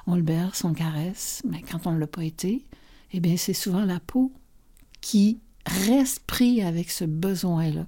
on 0.08 0.15
le 0.15 0.24
berce, 0.24 0.63
on 0.63 0.70
le 0.70 0.75
caresse. 0.75 1.43
Mais 1.48 1.62
quand 1.62 1.86
on 1.86 1.91
ne 1.91 2.00
l'a 2.00 2.08
pas 2.08 2.24
été, 2.24 2.65
eh 3.12 3.20
bien, 3.20 3.38
c'est 3.38 3.53
souvent 3.53 3.86
la 3.86 4.00
peau 4.00 4.31
qui 5.00 5.39
reste 5.65 6.22
pris 6.25 6.62
avec 6.62 6.91
ce 6.91 7.06
besoin-là. 7.06 7.86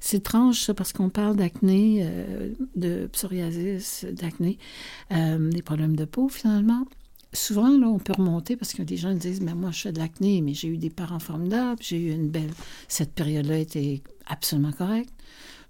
C'est 0.00 0.18
étrange, 0.18 0.60
ça, 0.60 0.74
parce 0.74 0.92
qu'on 0.92 1.10
parle 1.10 1.36
d'acné, 1.36 2.00
euh, 2.02 2.52
de 2.76 3.06
psoriasis, 3.08 4.06
d'acné, 4.12 4.58
euh, 5.12 5.50
des 5.50 5.62
problèmes 5.62 5.96
de 5.96 6.04
peau, 6.04 6.28
finalement 6.28 6.84
souvent, 7.32 7.68
là, 7.76 7.86
on 7.88 7.98
peut 7.98 8.14
remonter 8.16 8.56
parce 8.56 8.72
que 8.72 8.82
des 8.82 8.96
gens 8.96 9.12
disent 9.12 9.40
Mais 9.40 9.54
moi, 9.54 9.70
je 9.70 9.82
fais 9.82 9.92
de 9.92 9.98
l'acné, 9.98 10.40
mais 10.40 10.54
j'ai 10.54 10.68
eu 10.68 10.78
des 10.78 10.90
parents 10.90 11.18
formidables, 11.18 11.80
j'ai 11.82 11.98
eu 11.98 12.12
une 12.12 12.28
belle. 12.28 12.50
Cette 12.88 13.12
période-là 13.12 13.58
était 13.58 14.02
absolument 14.26 14.72
correcte. 14.72 15.12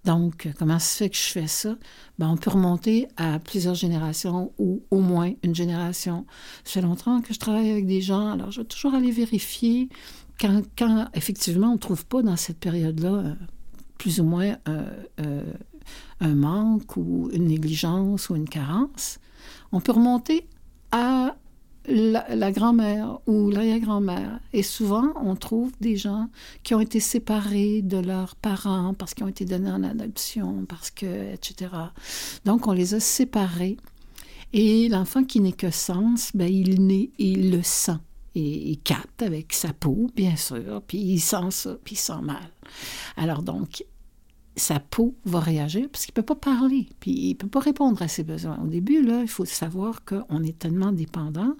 Donc, 0.04 0.48
comment 0.58 0.78
se 0.78 0.96
fait 0.96 1.10
que 1.10 1.16
je 1.16 1.22
fais 1.22 1.48
ça? 1.48 1.76
Ben, 2.18 2.28
on 2.28 2.36
peut 2.36 2.50
remonter 2.50 3.08
à 3.16 3.38
plusieurs 3.40 3.74
générations 3.74 4.52
ou 4.58 4.82
au 4.90 5.00
moins 5.00 5.32
une 5.42 5.54
génération. 5.54 6.24
Ça 6.64 6.74
fait 6.74 6.80
longtemps 6.80 7.20
que 7.20 7.34
je 7.34 7.38
travaille 7.38 7.70
avec 7.70 7.86
des 7.86 8.00
gens, 8.00 8.30
alors 8.30 8.50
je 8.50 8.60
vais 8.60 8.66
toujours 8.66 8.94
aller 8.94 9.10
vérifier 9.10 9.88
quand, 10.38 11.08
effectivement 11.14 11.70
on 11.70 11.74
ne 11.74 11.78
trouve 11.78 12.06
pas 12.06 12.22
dans 12.22 12.36
cette 12.36 12.58
période-là 12.58 13.12
euh, 13.12 13.34
plus 13.98 14.20
ou 14.20 14.24
moins 14.24 14.56
euh, 14.68 15.04
euh, 15.20 15.42
un 16.20 16.34
manque 16.34 16.96
ou 16.96 17.28
une 17.32 17.46
négligence 17.46 18.30
ou 18.30 18.36
une 18.36 18.48
carence. 18.48 19.18
On 19.72 19.80
peut 19.80 19.92
remonter 19.92 20.46
à 20.92 21.36
la, 21.88 22.52
grand-mère 22.52 23.18
ou 23.26 23.50
l'arrière-grand-mère. 23.50 24.40
Et 24.52 24.62
souvent, 24.62 25.12
on 25.16 25.36
trouve 25.36 25.72
des 25.80 25.96
gens 25.96 26.28
qui 26.62 26.74
ont 26.74 26.80
été 26.80 27.00
séparés 27.00 27.82
de 27.82 27.98
leurs 27.98 28.36
parents 28.36 28.94
parce 28.94 29.14
qu'ils 29.14 29.24
ont 29.24 29.28
été 29.28 29.44
donnés 29.44 29.70
en 29.70 29.82
adoption, 29.82 30.66
parce 30.68 30.90
que, 30.90 31.32
etc. 31.32 31.70
Donc, 32.44 32.66
on 32.66 32.72
les 32.72 32.94
a 32.94 33.00
séparés. 33.00 33.78
Et 34.52 34.88
l'enfant 34.88 35.24
qui 35.24 35.40
n'est 35.40 35.52
que 35.52 35.70
sens, 35.70 36.30
ben, 36.34 36.48
il 36.52 36.86
naît, 36.86 37.10
il 37.18 37.50
le 37.50 37.62
sent. 37.62 37.98
Et 38.38 38.70
il 38.70 38.78
capte 38.78 39.22
avec 39.22 39.52
sa 39.52 39.72
peau, 39.72 40.08
bien 40.14 40.36
sûr, 40.36 40.80
puis 40.86 40.98
il 40.98 41.18
sent 41.18 41.50
ça, 41.50 41.76
puis 41.82 41.96
il 41.96 41.98
sent 41.98 42.20
mal. 42.22 42.50
Alors 43.16 43.42
donc, 43.42 43.84
sa 44.54 44.78
peau 44.78 45.16
va 45.24 45.40
réagir 45.40 45.88
parce 45.90 46.06
qu'il 46.06 46.12
ne 46.12 46.22
peut 46.22 46.34
pas 46.34 46.52
parler, 46.52 46.88
puis 47.00 47.10
il 47.10 47.28
ne 47.30 47.34
peut 47.34 47.48
pas 47.48 47.58
répondre 47.58 48.00
à 48.00 48.06
ses 48.06 48.22
besoins. 48.22 48.56
Au 48.62 48.68
début, 48.68 49.02
là, 49.02 49.22
il 49.22 49.28
faut 49.28 49.44
savoir 49.44 50.04
qu'on 50.04 50.44
est 50.44 50.56
tellement 50.56 50.92
dépendant, 50.92 51.56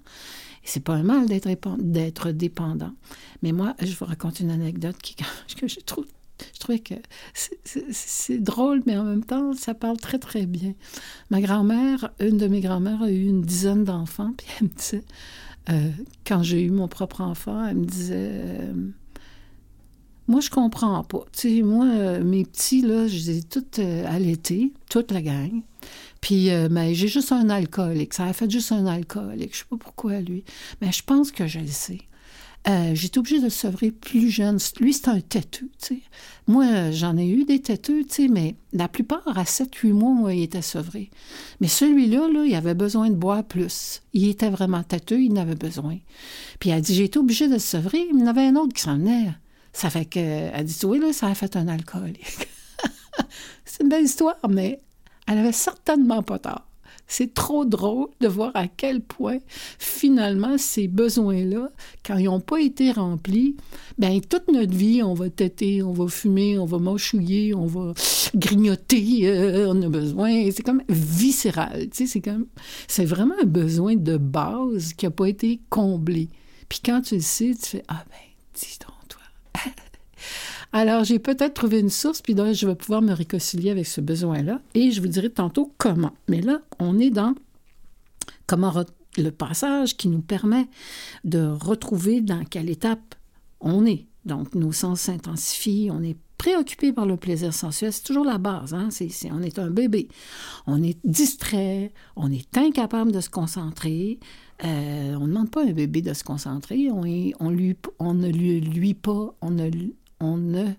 et 0.63 0.67
c'est 0.67 0.79
pas 0.79 0.93
un 0.93 1.03
mal 1.03 1.25
d'être 1.27 2.31
dépendant. 2.31 2.93
Mais 3.41 3.51
moi, 3.51 3.75
je 3.81 3.93
vous 3.93 4.05
raconte 4.05 4.39
une 4.39 4.51
anecdote 4.51 4.97
qui, 5.01 5.15
que 5.57 5.67
je 5.67 5.81
trouve 5.81 6.05
je 6.53 6.59
trouvais 6.59 6.79
que 6.79 6.95
c'est 7.33 8.37
drôle, 8.37 8.81
mais 8.85 8.97
en 8.97 9.03
même 9.03 9.25
temps, 9.25 9.53
ça 9.53 9.73
parle 9.73 9.97
très, 9.97 10.19
très 10.19 10.45
bien. 10.45 10.73
Ma 11.29 11.41
grand-mère, 11.41 12.11
une 12.21 12.37
de 12.37 12.47
mes 12.47 12.61
grand-mères 12.61 13.03
a 13.03 13.11
eu 13.11 13.25
une 13.25 13.41
dizaine 13.41 13.83
d'enfants, 13.83 14.31
puis 14.37 14.47
elle 14.59 14.67
me 14.67 14.73
disait, 14.73 15.03
euh, 15.69 15.91
quand 16.25 16.43
j'ai 16.43 16.63
eu 16.63 16.71
mon 16.71 16.87
propre 16.87 17.21
enfant, 17.21 17.65
elle 17.65 17.77
me 17.77 17.85
disait, 17.85 18.31
euh, 18.31 18.73
moi, 20.27 20.41
je 20.41 20.49
comprends 20.49 21.03
pas. 21.03 21.25
Tu 21.33 21.57
sais, 21.57 21.61
moi, 21.61 21.85
euh, 21.85 22.23
mes 22.23 22.45
petits, 22.45 22.81
là, 22.81 23.07
je 23.07 23.15
les 23.15 23.37
ai 23.39 23.43
euh, 23.79 24.05
allaités, 24.07 24.73
toute 24.89 25.11
la 25.11 25.21
gang. 25.21 25.61
Puis, 26.21 26.49
mais 26.69 26.93
j'ai 26.95 27.07
juste 27.07 27.31
un 27.31 27.49
alcoolique. 27.49 28.13
Ça 28.13 28.25
a 28.25 28.33
fait 28.33 28.49
juste 28.49 28.73
un 28.73 28.85
alcoolique. 28.85 29.53
Je 29.53 29.59
sais 29.59 29.65
pas 29.69 29.77
pourquoi, 29.77 30.19
lui. 30.19 30.43
Mais 30.81 30.91
je 30.91 31.01
pense 31.01 31.31
que 31.31 31.47
je 31.47 31.59
le 31.59 31.67
sais. 31.67 32.01
J'étais 32.93 33.17
obligée 33.17 33.39
de 33.39 33.49
sevrer 33.49 33.91
plus 33.91 34.29
jeune. 34.29 34.59
Lui, 34.79 34.93
c'est 34.93 35.07
un 35.07 35.21
têteux, 35.21 35.69
tu. 35.81 36.03
Moi, 36.47 36.91
j'en 36.91 37.17
ai 37.17 37.27
eu 37.27 37.43
des 37.45 37.61
têteux, 37.61 38.03
tu 38.03 38.13
sais, 38.13 38.27
mais 38.27 38.55
la 38.73 38.87
plupart, 38.87 39.27
à 39.37 39.43
7-8 39.43 39.93
mois, 39.93 40.13
moi, 40.13 40.33
il 40.33 40.43
était 40.43 40.61
sevré. 40.61 41.09
Mais 41.61 41.67
celui-là, 41.67 42.27
là, 42.27 42.45
il 42.45 42.55
avait 42.55 42.73
besoin 42.73 43.09
de 43.09 43.15
boire 43.15 43.43
plus. 43.43 44.01
Il 44.13 44.27
était 44.27 44.49
vraiment 44.49 44.83
têteux, 44.83 45.21
il 45.21 45.31
en 45.33 45.37
avait 45.37 45.55
besoin. 45.55 45.97
Puis 46.59 46.71
elle 46.71 46.81
dit, 46.81 46.95
j'ai 46.95 47.05
été 47.05 47.19
obligée 47.19 47.47
de 47.47 47.53
le 47.53 47.59
sevrer. 47.59 48.07
Il 48.11 48.19
y 48.19 48.23
en 48.23 48.27
avait 48.27 48.47
un 48.47 48.55
autre 48.55 48.73
qui 48.73 48.81
s'en 48.81 48.97
venait. 48.97 49.31
Ça 49.73 49.89
fait 49.89 50.05
que, 50.05 50.19
elle 50.19 50.65
dit, 50.65 50.85
oui, 50.85 50.99
là, 50.99 51.13
ça 51.13 51.27
a 51.27 51.35
fait 51.35 51.55
un 51.55 51.67
alcoolique. 51.67 52.47
c'est 53.65 53.83
une 53.83 53.89
belle 53.89 54.05
histoire, 54.05 54.37
mais 54.49 54.81
elle 55.27 55.37
avait 55.37 55.51
certainement 55.51 56.23
pas 56.23 56.39
tort. 56.39 56.68
C'est 57.11 57.33
trop 57.33 57.65
drôle 57.65 58.07
de 58.21 58.27
voir 58.27 58.51
à 58.53 58.67
quel 58.67 59.01
point, 59.01 59.39
finalement, 59.79 60.59
ces 60.59 60.87
besoins-là, 60.87 61.69
quand 62.05 62.17
ils 62.17 62.25
n'ont 62.25 62.39
pas 62.39 62.61
été 62.61 62.91
remplis, 62.91 63.55
bien, 63.97 64.19
toute 64.19 64.47
notre 64.47 64.75
vie, 64.75 65.01
on 65.01 65.15
va 65.15 65.29
têter, 65.31 65.81
on 65.81 65.91
va 65.91 66.07
fumer, 66.07 66.59
on 66.59 66.65
va 66.65 66.77
mâchouiller, 66.77 67.55
on 67.55 67.65
va 67.65 67.93
grignoter, 68.35 69.27
euh, 69.27 69.73
on 69.73 69.81
a 69.81 69.89
besoin. 69.89 70.51
C'est 70.51 70.61
comme 70.61 70.83
viscéral, 70.87 71.89
tu 71.89 71.97
sais, 71.97 72.05
c'est 72.05 72.21
comme... 72.21 72.45
C'est 72.87 73.05
vraiment 73.05 73.35
un 73.41 73.47
besoin 73.47 73.95
de 73.95 74.17
base 74.17 74.93
qui 74.93 75.05
n'a 75.05 75.11
pas 75.11 75.27
été 75.27 75.59
comblé. 75.69 76.29
Puis 76.69 76.79
quand 76.85 77.01
tu 77.01 77.15
le 77.15 77.21
sais, 77.21 77.55
tu 77.59 77.69
fais, 77.69 77.83
ah 77.87 78.05
ben, 78.07 78.17
dis 78.53 78.77
donc 78.79 78.88
Alors, 80.71 81.03
j'ai 81.03 81.17
peut-être 81.17 81.55
trouvé 81.55 81.79
une 81.79 81.89
source, 81.89 82.21
puis 82.21 82.35
je 82.53 82.67
vais 82.67 82.75
pouvoir 82.75 83.01
me 83.01 83.13
réconcilier 83.13 83.71
avec 83.71 83.87
ce 83.87 84.01
besoin-là, 84.01 84.61
et 84.75 84.91
je 84.91 85.01
vous 85.01 85.07
dirai 85.07 85.29
tantôt 85.29 85.73
comment. 85.77 86.13
Mais 86.27 86.41
là, 86.41 86.61
on 86.79 86.99
est 86.99 87.09
dans 87.09 87.33
comment 88.45 88.73
le 89.17 89.31
passage 89.31 89.97
qui 89.97 90.09
nous 90.09 90.21
permet 90.21 90.67
de 91.23 91.47
retrouver 91.47 92.21
dans 92.21 92.43
quelle 92.45 92.69
étape 92.69 93.15
on 93.61 93.85
est. 93.85 94.05
Donc, 94.25 94.53
nos 94.53 94.71
sens 94.71 95.01
s'intensifient, 95.01 95.89
on 95.91 96.03
est 96.03 96.17
préoccupé 96.37 96.93
par 96.93 97.05
le 97.05 97.17
plaisir 97.17 97.53
sensuel, 97.53 97.91
c'est 97.91 98.03
toujours 98.03 98.25
la 98.25 98.37
base. 98.37 98.73
Hein? 98.73 98.89
on 99.31 99.41
est 99.41 99.59
un 99.59 99.69
bébé. 99.69 100.07
On 100.67 100.81
est 100.83 100.97
distrait, 101.03 101.91
on 102.15 102.31
est 102.31 102.57
incapable 102.57 103.11
de 103.11 103.21
se 103.21 103.29
concentrer. 103.29 104.19
Euh, 104.63 105.15
on 105.15 105.21
ne 105.21 105.27
demande 105.27 105.51
pas 105.51 105.61
à 105.61 105.67
un 105.67 105.73
bébé 105.73 106.01
de 106.01 106.13
se 106.13 106.23
concentrer, 106.23 106.89
on, 106.91 107.03
on, 107.39 107.49
lui, 107.49 107.77
on 107.97 108.13
ne 108.13 108.27
lui, 108.29 108.59
lui 108.59 108.93
pas, 108.93 109.33
on 109.41 109.51
ne, 109.51 109.69
on 110.19 110.37
ne 110.37 110.73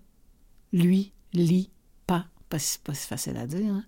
lui 0.73 1.13
lit 1.33 1.71
pas. 2.07 2.27
Pas, 2.49 2.59
pas 2.85 2.95
si 2.95 3.07
facile 3.07 3.37
à 3.37 3.47
dire, 3.47 3.73
hein. 3.73 3.85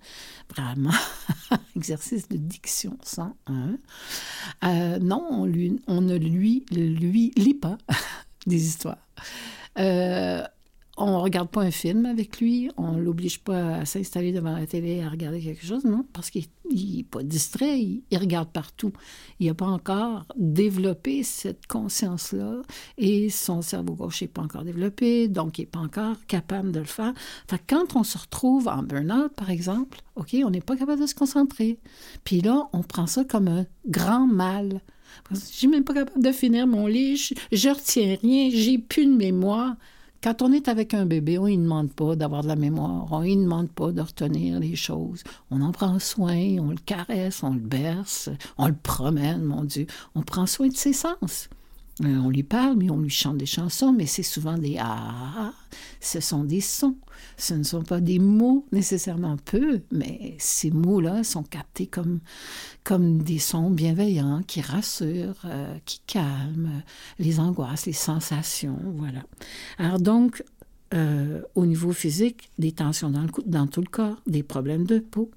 vraiment. 0.55 0.95
Exercice 1.77 2.29
de 2.29 2.37
diction 2.37 2.97
101. 3.03 3.77
Euh, 4.65 4.99
non, 5.01 5.27
on, 5.31 5.47
ne 6.01 6.17
lui, 6.17 6.65
lui 6.71 7.33
lit 7.37 7.55
pas 7.55 7.79
des 8.47 8.65
histoires. 8.65 9.09
Euh, 9.79 10.45
on 11.05 11.21
regarde 11.21 11.49
pas 11.49 11.63
un 11.63 11.71
film 11.71 12.07
avec 12.07 12.41
lui, 12.41 12.71
on 12.77 12.97
l'oblige 12.97 13.41
pas 13.41 13.77
à 13.77 13.85
s'installer 13.85 14.33
devant 14.33 14.57
la 14.57 14.67
télé 14.67 15.03
à 15.03 15.09
regarder 15.09 15.41
quelque 15.41 15.65
chose, 15.65 15.85
non, 15.85 16.07
parce 16.13 16.31
qu'il 16.31 16.45
n'est 16.71 17.03
pas 17.03 17.23
distrait, 17.25 17.81
il, 17.81 18.03
regarde 18.17 18.49
partout. 18.49 18.93
Il 19.41 19.49
n'a 19.49 19.55
pas 19.55 19.67
encore 19.67 20.25
développé 20.37 21.25
cette 21.25 21.67
conscience-là 21.67 22.63
et 22.99 23.31
son 23.31 23.63
cerveau 23.63 23.95
gauche 23.95 24.23
n'est 24.23 24.29
pas 24.29 24.43
encore 24.43 24.63
développé, 24.63 25.27
donc 25.27 25.59
il 25.59 25.63
n'est 25.63 25.67
pas 25.67 25.81
encore 25.81 26.17
capable 26.29 26.71
de 26.71 26.79
le 26.79 26.85
faire. 26.87 27.13
Quand 27.69 27.97
on 27.97 28.05
se 28.05 28.19
retrouve 28.19 28.69
en 28.69 28.83
burn-out, 28.83 29.33
par 29.35 29.51
exemple, 29.51 29.99
OK, 30.15 30.37
on 30.45 30.51
n'est 30.51 30.61
pas 30.61 30.77
capable 30.77 31.01
de 31.01 31.07
se 31.07 31.15
concentrer. 31.15 31.79
Puis 32.23 32.43
là, 32.43 32.69
on 32.73 32.83
prend 32.83 33.09
ça 33.09 33.25
comme 33.25 33.49
un 33.49 33.67
grand 33.87 34.27
mal. 34.27 34.81
Je 35.31 35.37
suis 35.37 35.69
même 35.69 35.85
pas 35.85 35.95
capable 35.95 36.23
de 36.23 36.33
finir 36.33 36.67
mon 36.67 36.87
lit, 36.87 37.17
je, 37.17 37.35
je 37.51 37.69
retiens 37.69 38.17
rien, 38.23 38.51
j'ai 38.53 38.79
plus 38.79 39.07
de 39.07 39.15
mémoire. 39.15 39.77
Quand 40.23 40.41
on 40.41 40.53
est 40.53 40.69
avec 40.69 40.95
un 40.95 41.05
bébé, 41.05 41.37
on 41.37 41.49
ne 41.49 41.57
demande 41.57 41.93
pas 41.93 42.15
d'avoir 42.15 42.45
de 42.45 42.49
la 42.49 42.55
mémoire, 42.55 43.09
on 43.11 43.23
ne 43.23 43.35
demande 43.35 43.69
pas 43.73 43.91
de 43.91 44.01
retenir 44.01 44.61
les 44.61 44.77
choses. 44.77 45.25
On 45.51 45.61
en 45.63 45.73
prend 45.73 45.99
soin, 45.99 46.59
on 46.61 46.71
le 46.71 46.77
caresse, 46.87 47.43
on 47.43 47.55
le 47.55 47.59
berce, 47.59 48.31
on 48.57 48.69
le 48.69 48.77
promène, 48.81 49.43
mon 49.43 49.65
Dieu. 49.65 49.89
On 50.15 50.23
prend 50.23 50.47
soin 50.47 50.69
de 50.69 50.77
ses 50.77 50.93
sens. 50.93 51.49
Euh, 52.05 52.19
on 52.19 52.31
lui 52.31 52.43
parle, 52.43 52.77
mais 52.77 52.91
on 52.91 52.99
lui 52.99 53.11
chante 53.11 53.39
des 53.39 53.47
chansons, 53.47 53.93
mais 53.93 54.07
c'est 54.07 54.23
souvent 54.23 54.59
des 54.59 54.77
ah, 54.81 55.53
ce 56.01 56.21
sont 56.21 56.45
des 56.45 56.61
sons. 56.61 56.97
Ce 57.37 57.55
ne 57.55 57.63
sont 57.63 57.83
pas 57.83 58.01
des 58.01 58.19
mots 58.19 58.67
nécessairement 58.73 59.37
peu, 59.37 59.83
mais 59.91 60.35
ces 60.39 60.71
mots-là 60.71 61.23
sont 61.23 61.43
captés 61.43 61.87
comme, 61.87 62.21
comme 62.85 63.23
des 63.23 63.39
sons 63.39 63.71
bienveillants 63.71 64.43
qui 64.47 64.61
rassurent, 64.61 65.43
euh, 65.45 65.77
qui 65.85 66.01
calment 66.07 66.83
les 67.19 67.39
angoisses, 67.39 67.87
les 67.87 67.93
sensations, 67.93 68.79
voilà. 68.97 69.23
Alors 69.79 70.01
donc, 70.01 70.43
euh, 70.95 71.41
au 71.55 71.65
niveau 71.65 71.93
physique, 71.93 72.51
des 72.59 72.73
tensions 72.73 73.11
dans, 73.11 73.23
le, 73.23 73.29
dans 73.47 73.67
tout 73.67 73.81
le 73.81 73.87
corps, 73.87 74.21
des 74.27 74.43
problèmes 74.43 74.85
de 74.85 74.99
peau. 74.99 75.31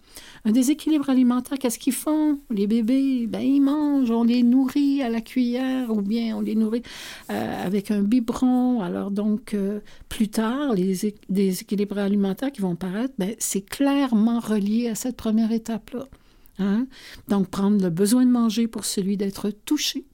Un 0.44 0.52
déséquilibre 0.52 1.10
alimentaire, 1.10 1.58
qu'est-ce 1.58 1.80
qu'ils 1.80 1.94
font? 1.94 2.40
Les 2.50 2.68
bébés, 2.68 3.26
ben, 3.28 3.40
ils 3.40 3.62
mangent, 3.62 4.12
on 4.12 4.24
les 4.24 4.44
nourrit 4.44 5.02
à 5.02 5.10
la 5.10 5.22
cuillère 5.22 5.92
ou 5.92 6.02
bien 6.02 6.36
on 6.36 6.42
les 6.42 6.56
nourrit 6.56 6.84
euh, 7.32 7.66
avec 7.66 7.92
un 7.92 8.02
biberon. 8.02 8.82
Alors 8.82 9.12
donc, 9.12 9.54
euh, 9.54 9.80
plus 10.10 10.28
tard, 10.28 10.74
les 10.74 11.16
déséquilibres 11.30 12.00
alimentaires 12.00 12.52
qui 12.52 12.62
vont 12.62 12.76
paraître, 12.76 13.14
ben, 13.18 13.34
c'est 13.40 13.62
clairement 13.62 14.40
relié 14.40 14.90
à 14.90 14.96
cette 14.96 15.16
première 15.16 15.52
étape-là. 15.52 16.08
Hein? 16.60 16.88
Donc, 17.28 17.50
prendre 17.50 17.82
le 17.82 17.90
besoin 17.90 18.26
de 18.26 18.32
manger 18.32 18.68
pour 18.68 18.86
celui 18.86 19.18
d'être 19.18 19.52
touché. 19.66 20.06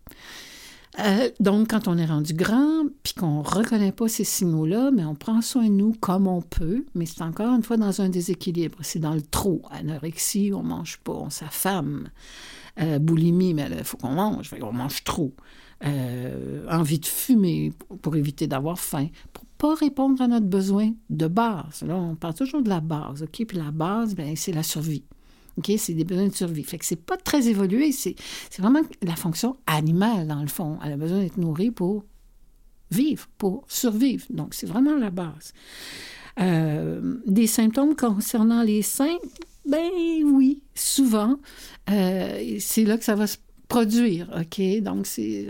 Euh, 0.99 1.29
donc, 1.39 1.69
quand 1.69 1.87
on 1.87 1.97
est 1.97 2.05
rendu 2.05 2.33
grand, 2.33 2.83
puis 3.03 3.13
qu'on 3.13 3.39
ne 3.39 3.47
reconnaît 3.47 3.93
pas 3.93 4.07
ces 4.07 4.23
signaux-là, 4.23 4.91
mais 4.91 5.05
on 5.05 5.15
prend 5.15 5.41
soin 5.41 5.65
de 5.65 5.73
nous 5.73 5.93
comme 5.99 6.27
on 6.27 6.41
peut, 6.41 6.85
mais 6.95 7.05
c'est 7.05 7.21
encore 7.21 7.53
une 7.55 7.63
fois 7.63 7.77
dans 7.77 8.01
un 8.01 8.09
déséquilibre. 8.09 8.77
C'est 8.81 8.99
dans 8.99 9.13
le 9.13 9.21
trop. 9.21 9.61
Anorexie, 9.71 10.51
on 10.53 10.63
mange 10.63 10.97
pas, 10.97 11.13
on 11.13 11.29
s'affame. 11.29 12.09
Euh, 12.79 12.99
boulimie, 12.99 13.53
mais 13.53 13.67
il 13.77 13.83
faut 13.83 13.97
qu'on 13.97 14.11
mange, 14.11 14.53
on 14.61 14.73
mange 14.73 15.03
trop. 15.03 15.33
Euh, 15.83 16.65
envie 16.69 16.99
de 16.99 17.05
fumer 17.05 17.73
pour 18.01 18.15
éviter 18.15 18.47
d'avoir 18.47 18.79
faim, 18.79 19.07
pour 19.33 19.45
pas 19.57 19.75
répondre 19.75 20.21
à 20.21 20.27
notre 20.27 20.45
besoin 20.45 20.91
de 21.09 21.27
base. 21.27 21.81
Là, 21.81 21.95
on 21.95 22.15
parle 22.15 22.35
toujours 22.35 22.61
de 22.61 22.69
la 22.69 22.81
base, 22.81 23.23
OK? 23.23 23.45
Puis 23.47 23.57
la 23.57 23.71
base, 23.71 24.15
ben, 24.15 24.35
c'est 24.35 24.51
la 24.51 24.63
survie. 24.63 25.03
OK? 25.57 25.71
C'est 25.77 25.93
des 25.93 26.03
besoins 26.03 26.27
de 26.27 26.33
survie. 26.33 26.63
Fait 26.63 26.77
que 26.77 26.85
c'est 26.85 26.95
pas 27.01 27.17
très 27.17 27.47
évolué. 27.47 27.91
C'est, 27.91 28.15
vraiment 28.59 28.81
la 29.01 29.15
fonction 29.15 29.57
animale, 29.67 30.27
dans 30.27 30.41
le 30.41 30.47
fond. 30.47 30.77
Elle 30.83 30.93
a 30.93 30.97
besoin 30.97 31.19
d'être 31.19 31.37
nourrie 31.37 31.71
pour 31.71 32.05
vivre, 32.91 33.27
pour 33.37 33.63
survivre. 33.67 34.25
Donc, 34.29 34.53
c'est 34.53 34.67
vraiment 34.67 34.95
la 34.95 35.09
base. 35.09 35.53
Euh, 36.39 37.17
des 37.25 37.47
symptômes 37.47 37.95
concernant 37.95 38.63
les 38.63 38.81
seins, 38.81 39.17
ben 39.65 39.89
oui, 40.25 40.63
souvent. 40.73 41.37
Euh, 41.89 42.57
c'est 42.59 42.83
là 42.83 42.97
que 42.97 43.03
ça 43.03 43.15
va 43.15 43.27
se 43.27 43.37
produire, 43.71 44.27
OK? 44.37 44.61
Donc, 44.81 45.07
c'est 45.07 45.49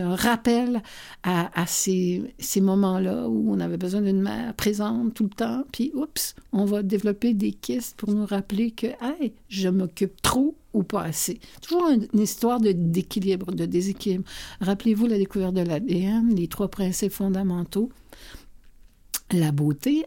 un 0.00 0.16
rappel 0.16 0.82
à, 1.22 1.66
ces, 1.66 2.22
ces 2.38 2.62
moments-là 2.62 3.28
où 3.28 3.52
on 3.52 3.60
avait 3.60 3.76
besoin 3.76 4.00
d'une 4.00 4.22
mère 4.22 4.54
présente 4.54 5.12
tout 5.12 5.24
le 5.24 5.30
temps, 5.30 5.64
puis, 5.70 5.92
oups, 5.94 6.34
on 6.52 6.64
va 6.64 6.82
développer 6.82 7.34
des 7.34 7.52
kystes 7.52 7.94
pour 7.98 8.10
nous 8.14 8.24
rappeler 8.24 8.70
que, 8.70 8.86
hey, 8.86 9.34
je 9.50 9.68
m'occupe 9.68 10.22
trop 10.22 10.56
ou 10.72 10.82
pas 10.82 11.02
assez. 11.02 11.40
Toujours 11.60 11.90
une 11.90 12.08
histoire 12.18 12.58
d'équilibre, 12.58 13.52
de, 13.52 13.66
déséquilibre. 13.66 14.24
Rappelez-vous 14.62 15.06
la 15.06 15.18
découverte 15.18 15.52
de 15.52 15.60
l'ADN, 15.60 16.34
les 16.34 16.48
trois 16.48 16.68
principes 16.68 17.12
fondamentaux. 17.12 17.90
La 19.30 19.52
beauté, 19.52 20.06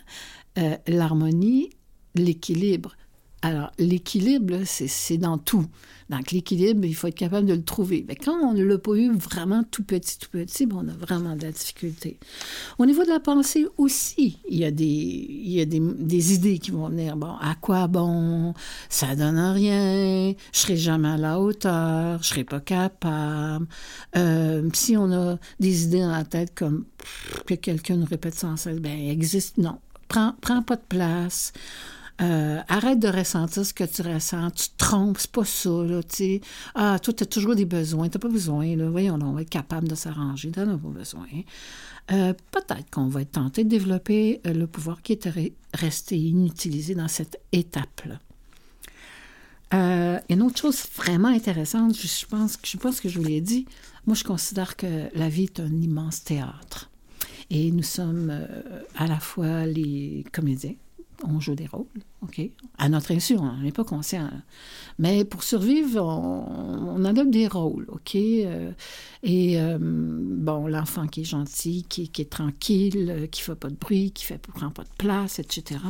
euh, 0.58 0.76
l'harmonie, 0.86 1.68
l'équilibre. 2.14 2.96
Alors, 3.44 3.70
l'équilibre, 3.78 4.60
c'est 4.64 5.18
dans 5.18 5.36
tout. 5.36 5.66
Donc, 6.08 6.32
l'équilibre, 6.32 6.86
il 6.86 6.94
faut 6.94 7.08
être 7.08 7.14
capable 7.14 7.46
de 7.46 7.52
le 7.52 7.62
trouver. 7.62 8.02
Mais 8.08 8.16
quand 8.16 8.32
on 8.32 8.54
ne 8.54 8.64
l'a 8.64 8.78
pas 8.78 8.94
eu 8.94 9.12
vraiment 9.12 9.62
tout 9.70 9.84
petit, 9.84 10.18
tout 10.18 10.30
petit, 10.30 10.66
on 10.72 10.88
a 10.88 10.94
vraiment 10.94 11.36
de 11.36 11.42
la 11.42 11.52
difficulté. 11.52 12.18
Au 12.78 12.86
niveau 12.86 13.04
de 13.04 13.10
la 13.10 13.20
pensée 13.20 13.66
aussi, 13.76 14.38
il 14.48 14.56
y 14.56 14.64
a 14.64 14.70
des, 14.70 14.86
il 14.86 15.50
y 15.50 15.60
a 15.60 15.66
des, 15.66 15.78
des 15.78 16.32
idées 16.32 16.58
qui 16.58 16.70
vont 16.70 16.88
venir. 16.88 17.18
Bon, 17.18 17.36
à 17.38 17.54
quoi 17.54 17.86
bon? 17.86 18.54
Ça 18.88 19.14
donne 19.14 19.38
rien. 19.38 20.32
Je 20.54 20.58
serai 20.58 20.78
jamais 20.78 21.08
à 21.08 21.18
la 21.18 21.38
hauteur. 21.38 22.22
Je 22.22 22.28
serai 22.28 22.44
pas 22.44 22.60
capable. 22.60 23.66
Euh, 24.16 24.70
si 24.72 24.96
on 24.96 25.12
a 25.12 25.38
des 25.60 25.84
idées 25.84 26.00
dans 26.00 26.12
la 26.12 26.24
tête 26.24 26.54
comme 26.54 26.86
que 27.44 27.52
quelqu'un 27.52 27.96
nous 27.96 28.06
répète 28.06 28.36
sans 28.36 28.56
cesse, 28.56 28.78
ben, 28.78 28.98
existe, 29.10 29.58
non. 29.58 29.80
Prends 30.08 30.62
pas 30.62 30.76
de 30.76 30.82
place. 30.88 31.52
Euh, 32.20 32.60
arrête 32.68 33.00
de 33.00 33.08
ressentir 33.08 33.66
ce 33.66 33.74
que 33.74 33.84
tu 33.84 34.02
ressens. 34.02 34.50
Tu 34.52 34.68
te 34.68 34.76
trompes, 34.78 35.18
c'est 35.18 35.30
pas 35.30 35.44
ça, 35.44 35.70
là, 35.70 36.02
tu 36.02 36.16
sais. 36.16 36.40
Ah, 36.74 36.98
toi, 37.00 37.12
tu 37.12 37.24
as 37.24 37.26
toujours 37.26 37.56
des 37.56 37.64
besoins. 37.64 38.08
Tu 38.08 38.18
pas 38.18 38.28
besoin, 38.28 38.76
là. 38.76 38.88
Voyons, 38.88 39.18
on 39.20 39.32
va 39.32 39.42
être 39.42 39.50
capable 39.50 39.88
de 39.88 39.96
s'arranger. 39.96 40.52
Tu 40.52 40.60
n'as 40.60 40.66
pas 40.66 40.88
besoin. 40.88 41.26
Euh, 42.12 42.32
peut-être 42.52 42.88
qu'on 42.90 43.08
va 43.08 43.22
être 43.22 43.32
tenté 43.32 43.64
de 43.64 43.68
développer 43.68 44.40
euh, 44.46 44.52
le 44.52 44.66
pouvoir 44.68 45.02
qui 45.02 45.14
est 45.14 45.28
resté 45.72 46.16
inutilisé 46.16 46.94
dans 46.94 47.08
cette 47.08 47.40
étape-là. 47.50 48.20
une 50.28 50.42
autre 50.42 50.58
chose 50.58 50.84
vraiment 50.94 51.28
intéressante, 51.28 51.96
je 51.96 52.26
pense, 52.26 52.58
je 52.62 52.76
pense 52.76 53.00
que 53.00 53.08
je 53.08 53.18
vous 53.18 53.24
l'ai 53.24 53.40
dit, 53.40 53.66
moi 54.06 54.14
je 54.14 54.22
considère 54.22 54.76
que 54.76 55.08
la 55.14 55.28
vie 55.28 55.44
est 55.44 55.58
un 55.58 55.72
immense 55.80 56.22
théâtre. 56.22 56.90
Et 57.50 57.72
nous 57.72 57.82
sommes 57.82 58.46
à 58.96 59.06
la 59.06 59.18
fois 59.18 59.66
les 59.66 60.24
comédiens, 60.30 60.74
on 61.22 61.40
joue 61.40 61.54
des 61.54 61.66
rôles, 61.66 61.86
OK? 62.22 62.40
À 62.78 62.88
notre 62.88 63.12
insu, 63.12 63.36
on 63.36 63.56
n'est 63.58 63.72
pas 63.72 63.84
conscient. 63.84 64.28
Mais 64.98 65.24
pour 65.24 65.42
survivre, 65.42 66.02
on, 66.02 67.04
adopte 67.04 67.30
des 67.30 67.46
rôles, 67.46 67.86
OK? 67.88 68.14
Euh, 68.14 68.72
et 69.22 69.60
euh, 69.60 69.78
bon, 69.80 70.66
l'enfant 70.66 71.06
qui 71.06 71.22
est 71.22 71.24
gentil, 71.24 71.84
qui, 71.88 72.10
est 72.16 72.30
tranquille, 72.30 73.10
euh, 73.10 73.26
qui 73.26 73.42
ne 73.42 73.44
fait 73.44 73.54
pas 73.54 73.68
de 73.68 73.76
bruit, 73.76 74.10
qui 74.12 74.32
ne 74.32 74.38
prend 74.38 74.70
pas 74.70 74.84
de 74.84 74.94
place, 74.98 75.38
etc. 75.38 75.80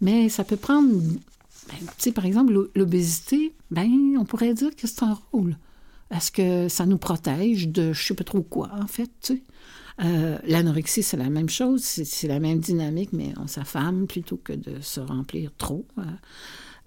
Mais 0.00 0.28
ça 0.28 0.44
peut 0.44 0.56
prendre, 0.56 0.90
ben, 0.90 1.78
tu 1.78 1.86
sais, 1.98 2.12
par 2.12 2.26
exemple, 2.26 2.68
l'obésité, 2.74 3.52
ben, 3.70 4.16
on 4.18 4.24
pourrait 4.24 4.54
dire 4.54 4.74
que 4.74 4.86
c'est 4.86 5.02
un 5.02 5.18
rôle. 5.32 5.56
Est-ce 6.10 6.30
que 6.30 6.68
ça 6.68 6.86
nous 6.86 6.98
protège 6.98 7.68
de 7.68 7.92
je 7.92 8.02
ne 8.02 8.06
sais 8.06 8.14
pas 8.14 8.24
trop 8.24 8.42
quoi, 8.42 8.70
en 8.80 8.86
fait, 8.86 9.10
tu 9.22 9.34
sais? 9.34 9.42
Euh, 10.02 10.38
l'anorexie, 10.46 11.02
c'est 11.02 11.16
la 11.16 11.30
même 11.30 11.48
chose, 11.48 11.82
c'est 11.82 12.28
la 12.28 12.40
même 12.40 12.58
dynamique, 12.58 13.12
mais 13.12 13.32
on 13.38 13.46
s'affame 13.46 14.06
plutôt 14.06 14.36
que 14.36 14.52
de 14.52 14.80
se 14.80 15.00
remplir 15.00 15.52
trop. 15.56 15.86
Euh, 15.98 16.02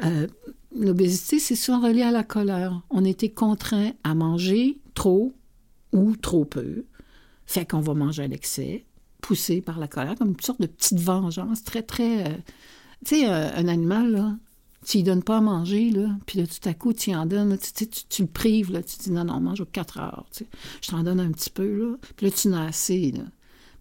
euh, 0.04 0.28
l'obésité, 0.76 1.39
c'est 1.39 1.56
souvent 1.56 1.82
relié 1.82 2.02
à 2.02 2.12
la 2.12 2.24
colère. 2.24 2.82
On 2.89 3.06
était 3.06 3.30
contraint 3.30 3.91
à 4.04 4.13
manger 4.13 4.78
trop 4.93 5.34
ou 5.93 6.15
trop 6.17 6.43
peu, 6.43 6.86
fait 7.46 7.65
qu'on 7.65 7.80
va 7.80 7.93
manger 7.93 8.24
à 8.24 8.28
l'excès, 8.28 8.86
poussé 9.22 9.62
par 9.62 9.80
la 9.80 9.88
colère, 9.88 10.15
comme 10.15 10.30
une 10.30 10.39
sorte 10.41 10.62
de 10.62 10.67
petite 10.67 11.00
vengeance 11.00 11.63
très, 11.63 11.84
très... 11.84 12.43
tu 13.06 13.15
sais, 13.15 13.26
un 13.26 13.67
animal, 13.70 14.12
là, 14.12 14.36
tu 14.86 14.98
lui 14.98 15.04
donnes 15.04 15.24
pas 15.24 15.38
à 15.38 15.42
manger, 15.42 15.92
là, 15.92 16.10
puis 16.26 16.40
là, 16.40 16.46
tout 16.48 16.70
à 16.70 16.74
coup, 16.74 16.94
tu 16.94 17.13
en 17.13 17.26
donnes, 17.26 17.58
tu, 17.58 17.88
tu, 17.88 18.22
le 18.22 18.28
prives, 18.28 18.72
là, 18.72 18.82
tu 18.82 18.98
dis 18.98 19.12
non, 19.12 19.26
non, 19.26 19.40
mange 19.40 19.62
aux 19.62 19.66
4 19.66 20.00
heures, 20.00 20.26
tu 20.32 20.46
je 20.82 20.90
t'en 20.90 21.04
donne 21.04 21.20
un 21.20 21.32
petit 21.32 21.50
peu, 21.50 21.68
là, 21.68 21.96
puis 22.16 22.28
là, 22.28 22.32
tu 22.32 22.48
n'as 22.50 22.66
assez, 22.66 23.12
là. 23.12 23.24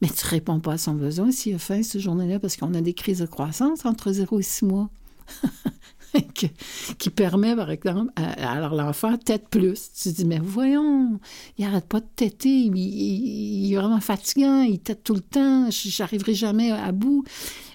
Mais 0.02 0.08
tu 0.08 0.26
réponds 0.26 0.60
pas 0.60 0.72
à 0.74 0.78
son 0.78 0.94
besoin 0.94 1.30
s'il 1.30 1.54
a 1.54 1.58
faim 1.58 1.82
ce 1.82 1.98
journée-là, 1.98 2.38
parce 2.38 2.56
qu'on 2.56 2.74
a 2.74 2.80
des 2.80 2.92
crises 2.92 3.20
de 3.20 3.26
croissance 3.26 3.86
entre 3.86 4.12
0 4.12 4.40
et 4.40 4.42
6 4.42 4.64
mois. 4.64 4.90
qui 6.98 7.10
permet, 7.10 7.54
par 7.56 7.70
exemple, 7.70 8.12
alors 8.16 8.74
l'enfant 8.74 9.16
tête 9.16 9.48
plus. 9.48 9.90
Tu 10.00 10.10
dis, 10.10 10.24
mais 10.24 10.38
voyons, 10.38 11.18
il 11.58 11.64
arrête 11.64 11.86
pas 11.86 12.00
de 12.00 12.06
têter, 12.16 12.48
il, 12.48 13.72
est 13.72 13.76
vraiment 13.76 14.00
fatigant, 14.00 14.62
il 14.62 14.78
tête 14.78 15.02
tout 15.04 15.14
le 15.14 15.20
temps, 15.20 15.68
j'arriverai 15.70 16.34
jamais 16.34 16.72
à 16.72 16.92
bout. 16.92 17.24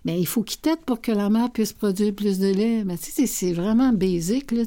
Mais 0.04 0.20
il 0.20 0.26
faut 0.26 0.44
qu'il 0.44 0.60
tête 0.60 0.84
pour 0.86 1.00
que 1.00 1.12
la 1.12 1.30
mère 1.30 1.52
puisse 1.52 1.74
produire 1.74 2.14
plus 2.14 2.40
de 2.40 2.48
lait. 2.48 2.84
Mais 2.84 2.98
tu 2.98 3.12
sais, 3.12 3.28
c'est 3.28 3.54
vraiment 3.54 3.94
basique, 3.94 4.52
là. 4.52 4.64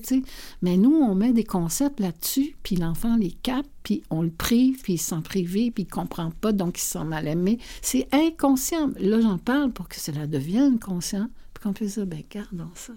Mais 0.62 0.76
nous, 0.76 0.94
on 0.94 1.14
met 1.14 1.32
des 1.32 1.44
concepts 1.44 1.98
là-dessus, 2.00 2.56
puis 2.62 2.76
l'enfant 2.76 3.16
les 3.16 3.32
capte, 3.32 3.70
puis 3.82 4.02
on 4.10 4.22
le 4.22 4.30
prive, 4.30 4.80
puis 4.82 4.94
il 4.94 4.98
se 4.98 5.10
sent 5.10 5.22
privé, 5.24 5.70
puis 5.70 5.84
il 5.84 5.92
comprend 5.92 6.30
pas, 6.30 6.52
donc 6.52 6.78
il 6.78 6.82
se 6.82 6.92
sent 6.92 7.04
mal 7.04 7.26
aimé. 7.26 7.58
C'est 7.82 8.06
inconscient. 8.12 8.90
Là, 8.98 9.20
j'en 9.20 9.38
parle 9.38 9.72
pour 9.72 9.88
que 9.88 9.96
cela 9.96 10.26
devienne 10.26 10.78
conscient, 10.78 11.28
puis 11.52 11.62
qu'on 11.62 11.72
puisse 11.72 11.94
dire, 11.94 12.06
ben, 12.06 12.22
gardons 12.30 12.70
ça. 12.74 12.92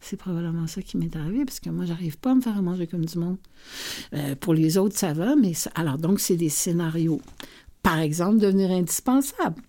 C'est 0.00 0.16
probablement 0.16 0.68
ça 0.68 0.80
qui 0.80 0.96
m'est 0.96 1.14
arrivé, 1.16 1.44
parce 1.44 1.60
que 1.60 1.70
moi, 1.70 1.84
j'arrive 1.84 2.18
pas 2.18 2.30
à 2.30 2.34
me 2.34 2.40
faire 2.40 2.62
manger 2.62 2.86
comme 2.86 3.04
du 3.04 3.18
monde. 3.18 3.36
Euh, 4.14 4.34
pour 4.36 4.54
les 4.54 4.78
autres, 4.78 4.96
ça 4.96 5.12
va, 5.12 5.36
mais 5.36 5.52
alors, 5.74 5.98
donc, 5.98 6.20
c'est 6.20 6.36
des 6.36 6.48
scénarios. 6.48 7.20
Par 7.82 7.98
exemple, 7.98 8.38
devenir 8.38 8.70
indispensable. 8.70 9.60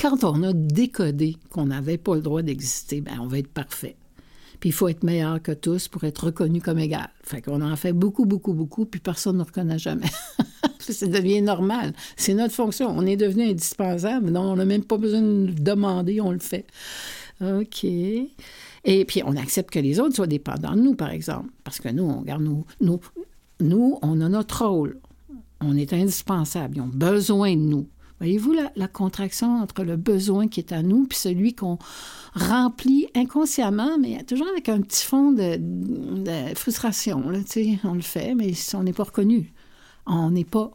Quand 0.00 0.22
on 0.22 0.42
a 0.44 0.52
décodé 0.52 1.36
qu'on 1.50 1.66
n'avait 1.66 1.98
pas 1.98 2.14
le 2.14 2.20
droit 2.20 2.42
d'exister, 2.42 3.00
ben, 3.00 3.18
on 3.20 3.26
va 3.26 3.38
être 3.38 3.48
parfait. 3.48 3.96
Puis 4.60 4.70
il 4.70 4.72
faut 4.72 4.88
être 4.88 5.02
meilleur 5.02 5.42
que 5.42 5.52
tous 5.52 5.88
pour 5.88 6.04
être 6.04 6.26
reconnu 6.26 6.60
comme 6.60 6.78
égal. 6.78 7.10
Fait 7.22 7.42
qu'on 7.42 7.62
en 7.62 7.76
fait 7.76 7.92
beaucoup, 7.92 8.24
beaucoup, 8.24 8.52
beaucoup, 8.52 8.86
puis 8.86 9.00
personne 9.00 9.38
ne 9.38 9.42
reconnaît 9.42 9.78
jamais. 9.78 10.08
ça 10.80 11.06
devient 11.06 11.42
normal. 11.42 11.92
C'est 12.16 12.34
notre 12.34 12.54
fonction. 12.54 12.88
On 12.88 13.06
est 13.06 13.16
devenu 13.16 13.50
indispensable. 13.50 14.30
Non, 14.30 14.52
on 14.52 14.56
n'a 14.56 14.64
même 14.64 14.84
pas 14.84 14.98
besoin 14.98 15.20
de 15.20 15.52
demander, 15.52 16.20
on 16.20 16.32
le 16.32 16.38
fait. 16.38 16.66
OK. 17.40 17.84
Et 17.84 19.04
puis, 19.04 19.22
on 19.24 19.36
accepte 19.36 19.70
que 19.70 19.78
les 19.78 20.00
autres 20.00 20.16
soient 20.16 20.26
dépendants 20.26 20.74
de 20.74 20.80
nous, 20.80 20.94
par 20.94 21.10
exemple. 21.10 21.50
Parce 21.64 21.78
que 21.78 21.88
nous, 21.88 22.04
on 22.04 22.22
garde 22.22 22.42
nous, 22.42 22.64
nous, 22.80 23.00
nous, 23.60 23.98
on 24.02 24.20
a 24.20 24.28
notre 24.28 24.64
rôle. 24.64 24.98
On 25.60 25.76
est 25.76 25.92
indispensable. 25.92 26.76
Ils 26.76 26.82
ont 26.82 26.86
besoin 26.86 27.54
de 27.54 27.60
nous. 27.60 27.88
Voyez-vous 28.20 28.54
la, 28.74 28.88
contraction 28.88 29.62
entre 29.62 29.84
le 29.84 29.96
besoin 29.96 30.48
qui 30.48 30.58
est 30.58 30.72
à 30.72 30.82
nous 30.82 31.06
puis 31.06 31.16
celui 31.16 31.54
qu'on 31.54 31.78
remplit 32.34 33.06
inconsciemment, 33.14 33.96
mais 33.98 34.24
toujours 34.24 34.48
avec 34.48 34.68
un 34.68 34.80
petit 34.80 35.04
fond 35.04 35.30
de, 35.30 36.54
frustration. 36.54 37.30
Là, 37.30 37.38
on 37.84 37.94
le 37.94 38.00
fait, 38.00 38.34
mais 38.34 38.52
on 38.74 38.82
n'est 38.82 38.92
pas 38.92 39.04
reconnu. 39.04 39.52
On 40.06 40.30
n'est 40.30 40.44
pas. 40.44 40.72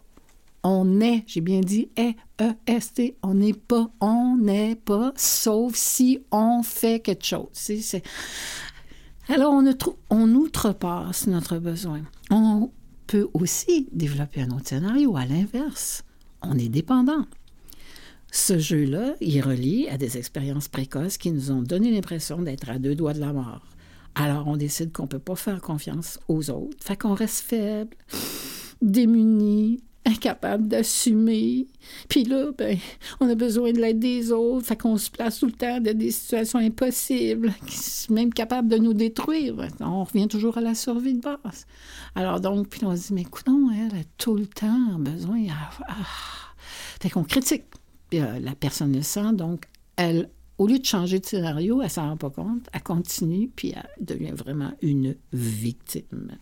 On 0.65 1.01
est, 1.01 1.25
j'ai 1.27 1.41
bien 1.41 1.59
dit 1.59 1.89
E-E-S-T, 1.99 3.17
on 3.21 3.33
n'est 3.33 3.51
pas, 3.51 3.91
on 3.99 4.37
n'est 4.37 4.77
pas, 4.77 5.11
sauf 5.17 5.75
si 5.75 6.19
on 6.31 6.63
fait 6.63 7.01
quelque 7.01 7.25
chose. 7.25 7.49
C'est, 7.51 8.01
Alors, 9.27 9.51
on, 9.51 9.65
on 10.09 10.33
outrepasse 10.35 11.27
notre 11.27 11.57
besoin. 11.57 12.03
On 12.31 12.71
peut 13.07 13.27
aussi 13.33 13.89
développer 13.91 14.43
un 14.43 14.51
autre 14.51 14.69
scénario 14.69 15.17
à 15.17 15.25
l'inverse 15.25 16.05
on 16.43 16.57
est 16.57 16.69
dépendant. 16.69 17.25
Ce 18.31 18.57
jeu-là, 18.57 19.15
il 19.21 19.41
relie 19.41 19.87
à 19.89 19.97
des 19.97 20.17
expériences 20.17 20.67
précoces 20.67 21.17
qui 21.17 21.31
nous 21.31 21.51
ont 21.51 21.61
donné 21.61 21.91
l'impression 21.91 22.41
d'être 22.41 22.69
à 22.69 22.79
deux 22.79 22.95
doigts 22.95 23.13
de 23.13 23.19
la 23.19 23.31
mort. 23.31 23.61
Alors 24.15 24.47
on 24.47 24.57
décide 24.57 24.91
qu'on 24.91 25.03
ne 25.03 25.07
peut 25.07 25.19
pas 25.19 25.35
faire 25.35 25.61
confiance 25.61 26.19
aux 26.27 26.49
autres, 26.49 26.77
fait 26.79 26.97
qu'on 26.97 27.13
reste 27.13 27.41
faible, 27.41 27.95
démuni, 28.81 29.83
incapable 30.05 30.67
d'assumer. 30.67 31.67
Puis 32.09 32.23
là, 32.23 32.51
ben, 32.57 32.77
on 33.19 33.29
a 33.29 33.35
besoin 33.35 33.71
de 33.71 33.79
l'aide 33.79 33.99
des 33.99 34.31
autres, 34.31 34.67
fait 34.67 34.75
qu'on 34.75 34.97
se 34.97 35.09
place 35.09 35.39
tout 35.39 35.45
le 35.45 35.53
temps 35.53 35.79
dans 35.79 35.97
des 35.97 36.11
situations 36.11 36.59
impossibles, 36.59 37.53
même 38.09 38.33
capables 38.33 38.67
de 38.67 38.77
nous 38.77 38.93
détruire. 38.93 39.55
On 39.79 40.03
revient 40.03 40.27
toujours 40.27 40.57
à 40.57 40.61
la 40.61 40.75
survie 40.75 41.13
de 41.13 41.21
base. 41.21 41.65
Alors 42.15 42.41
donc, 42.41 42.67
puis 42.69 42.85
on 42.85 42.95
se 42.95 43.07
dit, 43.07 43.13
mais 43.13 43.21
écoute, 43.21 43.45
elle 43.47 43.99
a 43.99 44.03
tout 44.17 44.35
le 44.35 44.47
temps 44.47 44.99
besoin... 44.99 45.45
Ah, 45.87 46.09
fait 47.01 47.09
qu'on 47.09 47.23
critique. 47.23 47.63
Euh, 48.13 48.39
la 48.39 48.55
personne 48.55 48.93
le 48.93 49.01
sent, 49.01 49.33
donc 49.33 49.65
elle, 49.95 50.29
au 50.57 50.67
lieu 50.67 50.79
de 50.79 50.85
changer 50.85 51.19
de 51.19 51.25
scénario, 51.25 51.81
elle 51.81 51.89
s'en 51.89 52.09
rend 52.09 52.17
pas 52.17 52.29
compte, 52.29 52.67
elle 52.71 52.83
continue, 52.83 53.49
puis 53.53 53.73
elle 53.75 54.05
devient 54.05 54.33
vraiment 54.33 54.71
une 54.81 55.15
victime. 55.33 56.37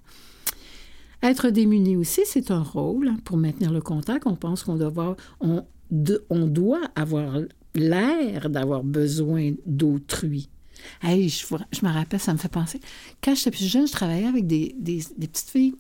Être 1.24 1.50
démuni 1.50 1.96
aussi, 1.96 2.22
c'est 2.26 2.52
un 2.52 2.64
rôle 2.64 3.14
pour 3.24 3.38
maintenir 3.38 3.72
le 3.72 3.82
contact. 3.82 4.26
On 4.26 4.36
pense 4.36 4.64
qu'on 4.64 4.76
doit 4.76 5.16
avoir 6.96 7.38
l'air 7.76 8.50
d'avoir 8.50 8.84
besoin 8.84 9.54
d'autrui. 9.66 10.50
Hey, 11.02 11.30
je, 11.30 11.46
je, 11.72 11.86
me 11.86 11.92
rappelle, 11.92 12.20
ça 12.20 12.34
me 12.34 12.38
fait 12.38 12.50
penser. 12.50 12.80
Quand 13.24 13.36
j'étais 13.36 13.52
plus 13.52 13.68
jeune, 13.68 13.88
je 13.88 13.92
travaillais 13.92 14.26
avec 14.26 14.48
des, 14.48 14.76
petites 15.20 15.50
filles 15.50 15.76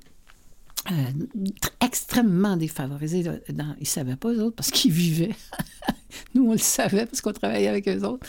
euh, 0.91 1.45
extrêmement 1.83 2.57
défavorisées. 2.57 3.23
Ils 3.49 3.55
ne 3.55 3.85
savaient 3.85 4.15
pas, 4.15 4.31
eux 4.31 4.43
autres, 4.43 4.55
parce 4.55 4.71
qu'ils 4.71 4.91
vivaient. 4.91 5.35
Nous, 6.33 6.47
on 6.47 6.53
le 6.53 6.57
savait 6.57 7.05
parce 7.05 7.21
qu'on 7.21 7.33
travaillait 7.33 7.67
avec 7.67 7.87
eux 7.87 8.03
autres. 8.03 8.25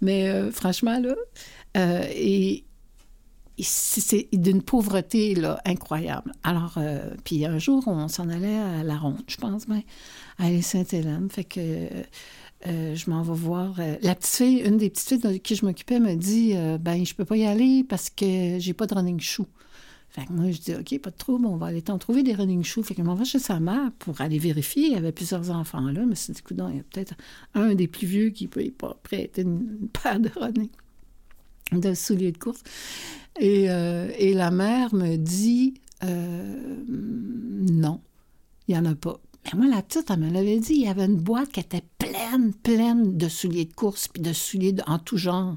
Mais 0.00 0.28
euh, 0.28 0.50
franchement, 0.50 0.98
là, 0.98 1.14
euh, 1.76 2.04
et 2.10 2.64
c'est 3.64 4.28
d'une 4.32 4.62
pauvreté 4.62 5.34
là, 5.34 5.60
incroyable. 5.64 6.32
Alors, 6.42 6.74
euh, 6.76 7.10
puis 7.24 7.46
un 7.46 7.58
jour, 7.58 7.82
on 7.86 8.08
s'en 8.08 8.28
allait 8.28 8.58
à 8.58 8.82
la 8.82 8.96
ronde, 8.96 9.22
je 9.26 9.36
pense, 9.36 9.66
ben, 9.66 9.82
à 10.38 10.60
Sainte-Hélène. 10.60 11.28
Fait 11.30 11.44
que 11.44 11.60
euh, 12.66 12.94
je 12.94 13.10
m'en 13.10 13.22
vais 13.22 13.34
voir. 13.34 13.76
Euh, 13.78 13.96
la 14.02 14.14
petite 14.14 14.34
fille, 14.34 14.58
une 14.58 14.76
des 14.76 14.90
petites 14.90 15.08
filles 15.08 15.18
de 15.20 15.38
qui 15.38 15.54
je 15.54 15.64
m'occupais, 15.64 16.00
me 16.00 16.14
dit 16.14 16.54
Ben, 16.80 17.04
je 17.04 17.14
peux 17.14 17.24
pas 17.24 17.36
y 17.36 17.46
aller 17.46 17.84
parce 17.84 18.10
que 18.10 18.58
j'ai 18.58 18.74
pas 18.74 18.86
de 18.86 18.94
running 18.94 19.20
shoe. 19.20 19.46
Fait 20.10 20.24
que 20.24 20.32
moi, 20.32 20.50
je 20.50 20.60
dis 20.60 20.74
OK, 20.74 20.98
pas 21.00 21.10
de 21.10 21.16
trouble, 21.16 21.46
on 21.46 21.56
va 21.56 21.66
aller 21.66 21.82
t'en 21.82 21.98
trouver 21.98 22.22
des 22.22 22.34
running 22.34 22.62
shoes. 22.62 22.82
Fait 22.82 22.94
que 22.94 23.02
je 23.02 23.06
m'en 23.06 23.14
vais 23.14 23.24
chez 23.24 23.38
sa 23.38 23.60
mère 23.60 23.90
pour 23.98 24.20
aller 24.20 24.38
vérifier. 24.38 24.86
Il 24.86 24.92
y 24.92 24.96
avait 24.96 25.12
plusieurs 25.12 25.50
enfants 25.50 25.80
là, 25.80 26.04
mais 26.06 26.14
c'est 26.14 26.32
du 26.32 26.42
coup, 26.42 26.54
il 26.54 26.76
y 26.76 26.80
a 26.80 26.82
peut-être 26.90 27.14
un 27.54 27.74
des 27.74 27.88
plus 27.88 28.06
vieux 28.06 28.30
qui 28.30 28.48
peut 28.48 28.70
pas 28.70 28.98
prêter 29.02 29.42
une 29.42 29.88
paire 29.92 30.20
de 30.20 30.30
running 30.36 30.70
de 31.72 31.94
souliers 31.94 32.32
de 32.32 32.38
course. 32.38 32.62
Et, 33.38 33.70
euh, 33.70 34.08
la 34.34 34.50
mère 34.50 34.94
me 34.94 35.16
dit 35.16 35.74
euh, 36.04 36.76
non, 36.86 38.00
il 38.68 38.74
n'y 38.74 38.80
en 38.80 38.84
a 38.84 38.94
pas. 38.94 39.20
Mais 39.44 39.58
moi, 39.58 39.74
la 39.74 39.82
petite, 39.82 40.10
elle 40.10 40.20
me 40.20 40.30
l'avait 40.30 40.58
dit, 40.58 40.74
il 40.74 40.82
y 40.82 40.88
avait 40.88 41.04
une 41.04 41.16
boîte 41.16 41.52
qui 41.52 41.60
était 41.60 41.84
pleine, 41.98 42.52
pleine 42.52 43.16
de 43.16 43.28
souliers 43.28 43.64
de 43.64 43.72
course, 43.72 44.08
puis 44.08 44.22
de 44.22 44.32
souliers 44.32 44.74
en 44.86 44.98
tout 44.98 45.16
genre. 45.16 45.56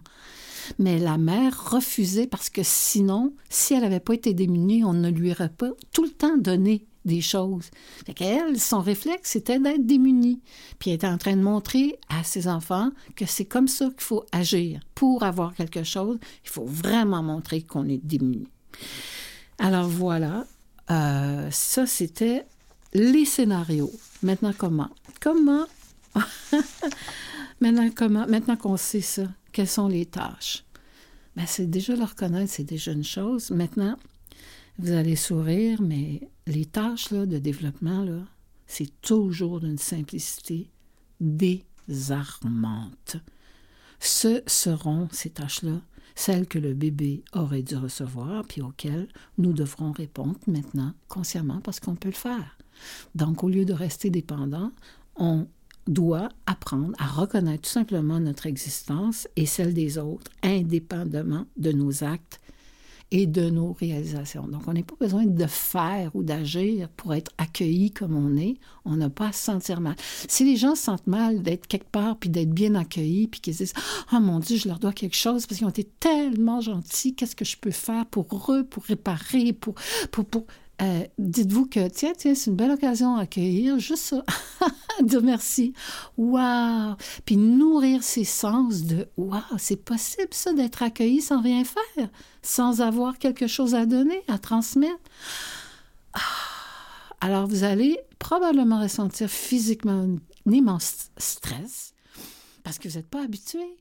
Mais 0.78 1.00
la 1.00 1.18
mère 1.18 1.72
refusait 1.72 2.28
parce 2.28 2.50
que 2.50 2.62
sinon, 2.64 3.34
si 3.50 3.74
elle 3.74 3.82
n'avait 3.82 4.00
pas 4.00 4.14
été 4.14 4.36
démunie, 4.36 4.84
on 4.84 4.94
ne 4.94 5.10
lui 5.10 5.32
aurait 5.32 5.50
pas 5.50 5.72
tout 5.92 6.04
le 6.04 6.12
temps 6.12 6.38
donné 6.38 6.86
des 7.06 7.22
choses. 7.22 7.70
Fait 8.06 8.14
qu'elle, 8.14 8.60
son 8.60 8.82
réflexe, 8.82 9.32
c'était 9.32 9.60
d'être 9.60 9.86
démunie. 9.86 10.42
Puis 10.80 10.90
elle 10.90 10.96
était 10.96 11.08
en 11.08 11.18
train 11.18 11.36
de 11.36 11.42
montrer 11.42 11.98
à 12.10 12.24
ses 12.24 12.48
enfants 12.48 12.92
que 13.16 13.26
c'est 13.26 13.46
comme 13.46 13.68
ça 13.68 13.86
qu'il 13.86 14.02
faut 14.02 14.26
agir. 14.32 14.82
Pour 14.96 15.24
avoir 15.24 15.54
quelque 15.54 15.84
chose, 15.84 16.20
il 16.44 16.50
faut 16.50 16.66
vraiment 16.66 17.24
montrer 17.24 17.62
qu'on 17.62 17.88
est 17.88 18.04
démuni. 18.04 18.48
Alors 19.58 19.88
voilà, 19.88 20.46
euh, 20.92 21.50
ça 21.52 21.86
c'était 21.86 22.46
les 22.94 23.26
scénarios. 23.26 23.92
Maintenant 24.24 24.54
comment? 24.58 24.90
Comment? 25.22 25.66
Maintenant 27.62 27.90
comment? 27.94 28.26
Maintenant 28.28 28.56
qu'on 28.56 28.78
sait 28.78 29.02
ça, 29.02 29.24
quelles 29.52 29.68
sont 29.68 29.88
les 29.88 30.06
tâches? 30.06 30.64
Ben, 31.36 31.46
c'est 31.46 31.70
déjà 31.70 31.96
le 31.96 32.04
reconnaître, 32.04 32.52
c'est 32.52 32.64
déjà 32.64 32.92
une 32.92 33.04
chose. 33.04 33.52
Maintenant, 33.52 33.96
vous 34.78 34.92
allez 34.92 35.16
sourire, 35.16 35.82
mais 35.82 36.28
les 36.50 36.66
tâches 36.66 37.14
de 37.14 37.38
développement, 37.38 38.06
c'est 38.66 38.90
toujours 39.02 39.60
d'une 39.60 39.78
simplicité 39.78 40.70
désarmante. 41.22 43.18
Ce 44.00 44.42
seront 44.48 45.08
ces 45.12 45.30
tâches-là, 45.30 45.80
celles 46.16 46.48
que 46.48 46.58
le 46.60 46.74
bébé 46.74 47.24
aurait 47.34 47.62
dû 47.62 47.76
recevoir, 47.76 48.46
puis 48.46 48.62
auxquelles 48.62 49.08
nous 49.38 49.54
devrons 49.54 49.92
répondre 49.92 50.40
maintenant 50.48 50.94
consciemment 51.08 51.62
parce 51.62 51.80
qu'on 51.80 51.96
peut 51.96 52.10
le 52.10 52.16
faire. 52.16 52.58
Donc, 53.14 53.44
au 53.44 53.50
lieu 53.50 53.66
de 53.66 53.74
rester 53.74 54.10
dépendant, 54.10 54.72
on 55.16 55.48
doit 55.88 56.30
apprendre 56.46 56.94
à 56.98 57.08
reconnaître 57.08 57.64
tout 57.64 57.74
simplement 57.74 58.20
notre 58.20 58.48
existence 58.48 59.28
et 59.36 59.46
celle 59.46 59.74
des 59.74 59.98
autres, 59.98 60.32
indépendamment 60.44 61.46
de 61.58 61.72
nos 61.72 62.04
actes 62.04 62.40
et 63.12 63.26
de 63.26 63.50
nos 63.50 63.74
réalisations. 63.74 64.48
Donc, 64.48 64.68
on 64.68 64.74
n'a 64.74 64.84
pas 64.84 64.96
besoin 65.00 65.26
de 65.26 65.46
faire 65.48 66.16
ou 66.16 66.24
d'agir 66.24 66.90
pour 66.90 67.14
être 67.14 67.32
accueilli 67.38 67.92
comme 67.92 68.16
on 68.16 68.38
est. 68.38 68.58
On 68.86 68.96
n'a 68.96 69.10
pas 69.10 69.30
à 69.30 69.32
se 69.32 69.44
sentir 69.44 69.82
mal. 69.82 69.96
Si 70.28 70.46
les 70.46 70.58
gens 70.58 70.76
se 70.76 70.84
sentent 70.84 71.08
mal 71.08 71.42
d'être 71.42 71.68
quelque 71.68 71.90
part 71.90 72.18
puis 72.18 72.30
d'être 72.30 72.52
bien 72.52 72.76
accueillis 72.76 73.28
puis 73.28 73.42
qu'ils 73.42 73.56
disent 73.56 73.74
«Oh 74.14 74.20
mon 74.20 74.40
Dieu, 74.40 74.58
je 74.58 74.68
leur 74.68 74.80
dois 74.80 74.94
quelque 74.94 75.16
chose 75.16 75.46
parce 75.46 75.58
qu'ils 75.58 75.68
ont 75.68 75.72
été 75.72 75.86
tellement 76.00 76.62
gentils, 76.62 77.16
qu'est-ce 77.16 77.36
que 77.36 77.46
je 77.46 77.58
peux 77.58 77.72
faire 77.72 78.06
pour 78.06 78.52
eux, 78.52 78.64
pour 78.64 78.84
réparer, 78.84 79.54
pour, 79.54 79.76
pour... 80.12 80.46
Euh, 80.82 81.04
dites-vous 81.18 81.66
que, 81.66 81.90
tiens, 81.90 82.14
tiens, 82.18 82.36
c'est 82.36 82.50
une 82.50 82.56
belle 82.56 82.72
occasion 82.72 83.18
d'accueillir, 83.18 83.80
juste 83.80 84.04
ça, 84.04 84.24
dire 85.04 85.22
merci. 85.22 85.74
Waouh! 86.18 86.96
Puis 87.26 87.36
nourrir 87.36 88.02
ses 88.02 88.24
sens 88.24 88.84
de 88.84 89.08
waouh, 89.18 89.42
c'est 89.58 89.84
possible 89.84 90.30
ça 90.32 90.54
d'être 90.54 90.82
accueilli 90.82 91.22
sans 91.22 91.42
rien 91.42 91.64
faire, 91.66 92.10
sans 92.42 92.80
avoir 92.80 93.18
quelque 93.18 93.48
chose 93.48 93.76
à 93.76 93.86
donner, 93.86 94.24
à 94.30 94.38
transmettre. 94.38 95.00
Ah! 96.14 96.20
Alors 97.22 97.48
vous 97.48 97.66
allez 97.66 98.00
probablement 98.18 98.82
ressentir 98.82 99.30
physiquement 99.30 100.08
un 100.48 100.52
immense 100.52 101.10
stress 101.18 101.94
parce 102.64 102.80
que 102.80 102.88
vous 102.88 102.96
n'êtes 102.96 103.10
pas 103.10 103.24
habitué. 103.24 103.78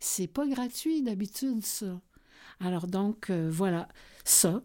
C'est 0.00 0.26
pas 0.26 0.46
gratuit 0.46 1.02
d'habitude, 1.02 1.64
ça. 1.64 2.00
Alors 2.60 2.86
donc, 2.86 3.30
euh, 3.30 3.48
voilà, 3.50 3.88
ça. 4.24 4.62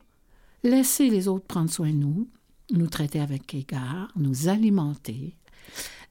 Laissez 0.64 1.10
les 1.10 1.28
autres 1.28 1.46
prendre 1.46 1.70
soin 1.70 1.90
de 1.90 1.98
nous, 1.98 2.30
nous 2.72 2.88
traiter 2.88 3.20
avec 3.20 3.54
égard, 3.54 4.12
nous 4.16 4.48
alimenter, 4.48 5.36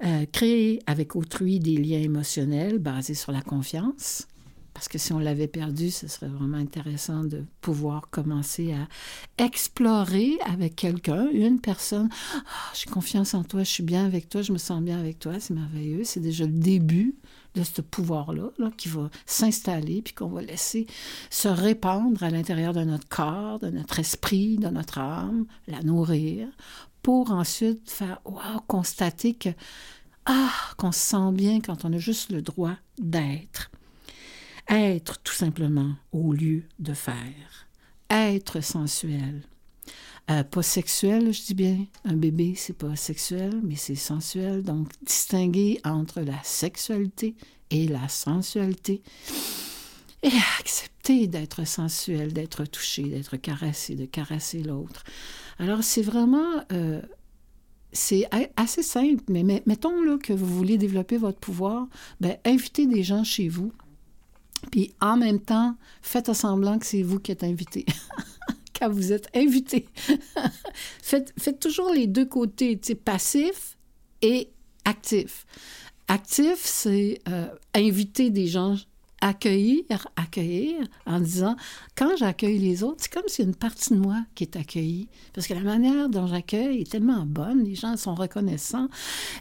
euh, 0.05 0.27
créer 0.31 0.83
avec 0.87 1.17
autrui 1.17 1.59
des 1.59 1.77
liens 1.79 2.01
émotionnels 2.01 2.79
basés 2.79 3.15
sur 3.15 3.33
la 3.33 3.41
confiance, 3.41 4.29
parce 4.75 4.89
que 4.89 4.99
si 4.99 5.13
on 5.13 5.19
l'avait 5.19 5.49
perdu, 5.49 5.91
ce 5.91 6.09
serait 6.09 6.29
vraiment 6.29 6.57
intéressant 6.57 7.25
de 7.25 7.45
pouvoir 7.61 8.09
commencer 8.11 8.73
à 8.73 9.45
explorer 9.45 10.39
avec 10.47 10.77
quelqu'un, 10.77 11.29
une 11.31 11.61
personne. 11.61 12.09
Ah, 12.35 12.73
j'ai 12.75 12.91
confiance 12.91 13.35
en 13.35 13.45
toi, 13.45 13.63
je 13.65 13.71
suis 13.71 13.83
bien 13.83 14.05
avec 14.07 14.29
toi, 14.29 14.43
je 14.43 14.53
me 14.53 14.59
sens 14.59 14.83
bien 14.83 14.99
avec 14.99 15.19
toi, 15.19 15.35
c'est 15.41 15.55
merveilleux. 15.55 16.05
C'est 16.05 16.21
déjà 16.21 16.45
le 16.45 16.53
début 16.53 17.15
de 17.55 17.63
ce 17.63 17.83
pouvoir-là 17.83 18.51
là, 18.59 18.71
qui 18.77 18.89
va 18.89 19.11
s'installer, 19.27 20.01
puis 20.01 20.15
qu'on 20.15 20.29
va 20.29 20.41
laisser 20.41 20.87
se 21.29 21.49
répandre 21.49 22.23
à 22.23 22.31
l'intérieur 22.31 22.73
de 22.73 22.83
notre 22.83 23.09
corps, 23.09 23.59
de 23.59 23.69
notre 23.69 23.99
esprit, 23.99 24.57
de 24.57 24.69
notre 24.69 24.99
âme, 24.99 25.45
la 25.67 25.83
nourrir, 25.83 26.49
pour 27.03 27.31
ensuite 27.31 27.91
faire, 27.91 28.23
constater 28.69 29.37
ah, 30.25 30.53
qu'on 30.77 30.93
se 30.93 31.01
sent 31.01 31.33
bien 31.33 31.61
quand 31.61 31.85
on 31.85 31.93
a 31.93 31.99
juste 31.99 32.31
le 32.31 32.43
droit 32.43 32.77
d'être. 32.99 33.71
Être 34.73 35.19
tout 35.23 35.35
simplement 35.35 35.97
au 36.13 36.33
lieu 36.33 36.63
de 36.79 36.95
faire. 36.95 37.69
Être 38.09 38.63
sensuel. 38.63 39.43
Euh, 40.31 40.45
pas 40.45 40.63
sexuel, 40.63 41.31
je 41.31 41.43
dis 41.43 41.55
bien. 41.55 41.85
Un 42.07 42.17
bébé, 42.17 42.55
c'est 42.57 42.79
pas 42.79 42.97
sexuel, 42.97 43.61
mais 43.63 43.77
c'est 43.77 43.95
sensuel. 43.97 44.63
Donc, 44.63 44.89
distinguer 45.03 45.79
entre 45.85 46.23
la 46.23 46.43
sexualité 46.43 47.35
et 47.69 47.87
la 47.87 48.09
sensualité. 48.09 49.03
Et 50.23 50.31
accepter 50.59 51.27
d'être 51.27 51.67
sensuel, 51.67 52.33
d'être 52.33 52.65
touché, 52.65 53.03
d'être 53.03 53.37
caressé, 53.37 53.95
de 53.95 54.07
caresser 54.07 54.63
l'autre. 54.63 55.05
Alors, 55.59 55.85
c'est 55.85 56.01
vraiment. 56.01 56.65
Euh, 56.73 57.03
c'est 57.93 58.27
assez 58.57 58.83
simple, 58.83 59.23
mais 59.29 59.43
mettons 59.67 60.01
là, 60.03 60.17
que 60.17 60.33
vous 60.33 60.47
voulez 60.47 60.79
développer 60.79 61.19
votre 61.19 61.39
pouvoir, 61.39 61.89
ben, 62.23 62.39
invitez 62.47 62.87
des 62.87 63.03
gens 63.03 63.23
chez 63.23 63.49
vous 63.49 63.71
puis 64.71 64.95
en 65.01 65.17
même 65.17 65.41
temps, 65.41 65.77
faites 66.03 66.33
semblant 66.33 66.79
que 66.79 66.87
c'est 66.87 67.03
vous 67.03 67.19
qui 67.19 67.33
êtes 67.33 67.45
invité. 67.45 67.85
Quand 68.79 68.91
vous 68.91 69.13
êtes 69.13 69.29
invité. 69.35 69.87
faites, 71.03 71.61
toujours 71.61 71.93
les 71.93 72.07
deux 72.07 72.27
côtés, 72.27 72.81
passif 73.05 73.77
et 74.23 74.51
actif. 74.85 75.47
Actif, 76.09 76.59
c'est 76.65 77.21
euh, 77.29 77.49
inviter 77.75 78.31
des 78.31 78.47
gens 78.47 78.77
accueillir, 79.23 79.85
accueillir 80.17 80.87
en 81.07 81.21
disant, 81.21 81.57
quand 81.97 82.17
j'accueille 82.19 82.59
les 82.59 82.83
autres, 82.83 82.99
c'est 83.03 83.13
comme 83.13 83.29
si 83.29 83.43
une 83.43 83.55
partie 83.55 83.95
de 83.95 83.99
moi 83.99 84.21
qui 84.35 84.43
est 84.43 84.57
accueillie. 84.57 85.09
Parce 85.33 85.47
que 85.47 85.55
la 85.55 85.61
manière 85.61 86.09
dont 86.09 86.27
j'accueille 86.27 86.83
est 86.83 86.91
tellement 86.91 87.25
bonne, 87.25 87.63
les 87.63 87.77
gens 87.77 87.97
sont 87.97 88.17
reconnaissants, 88.17 88.89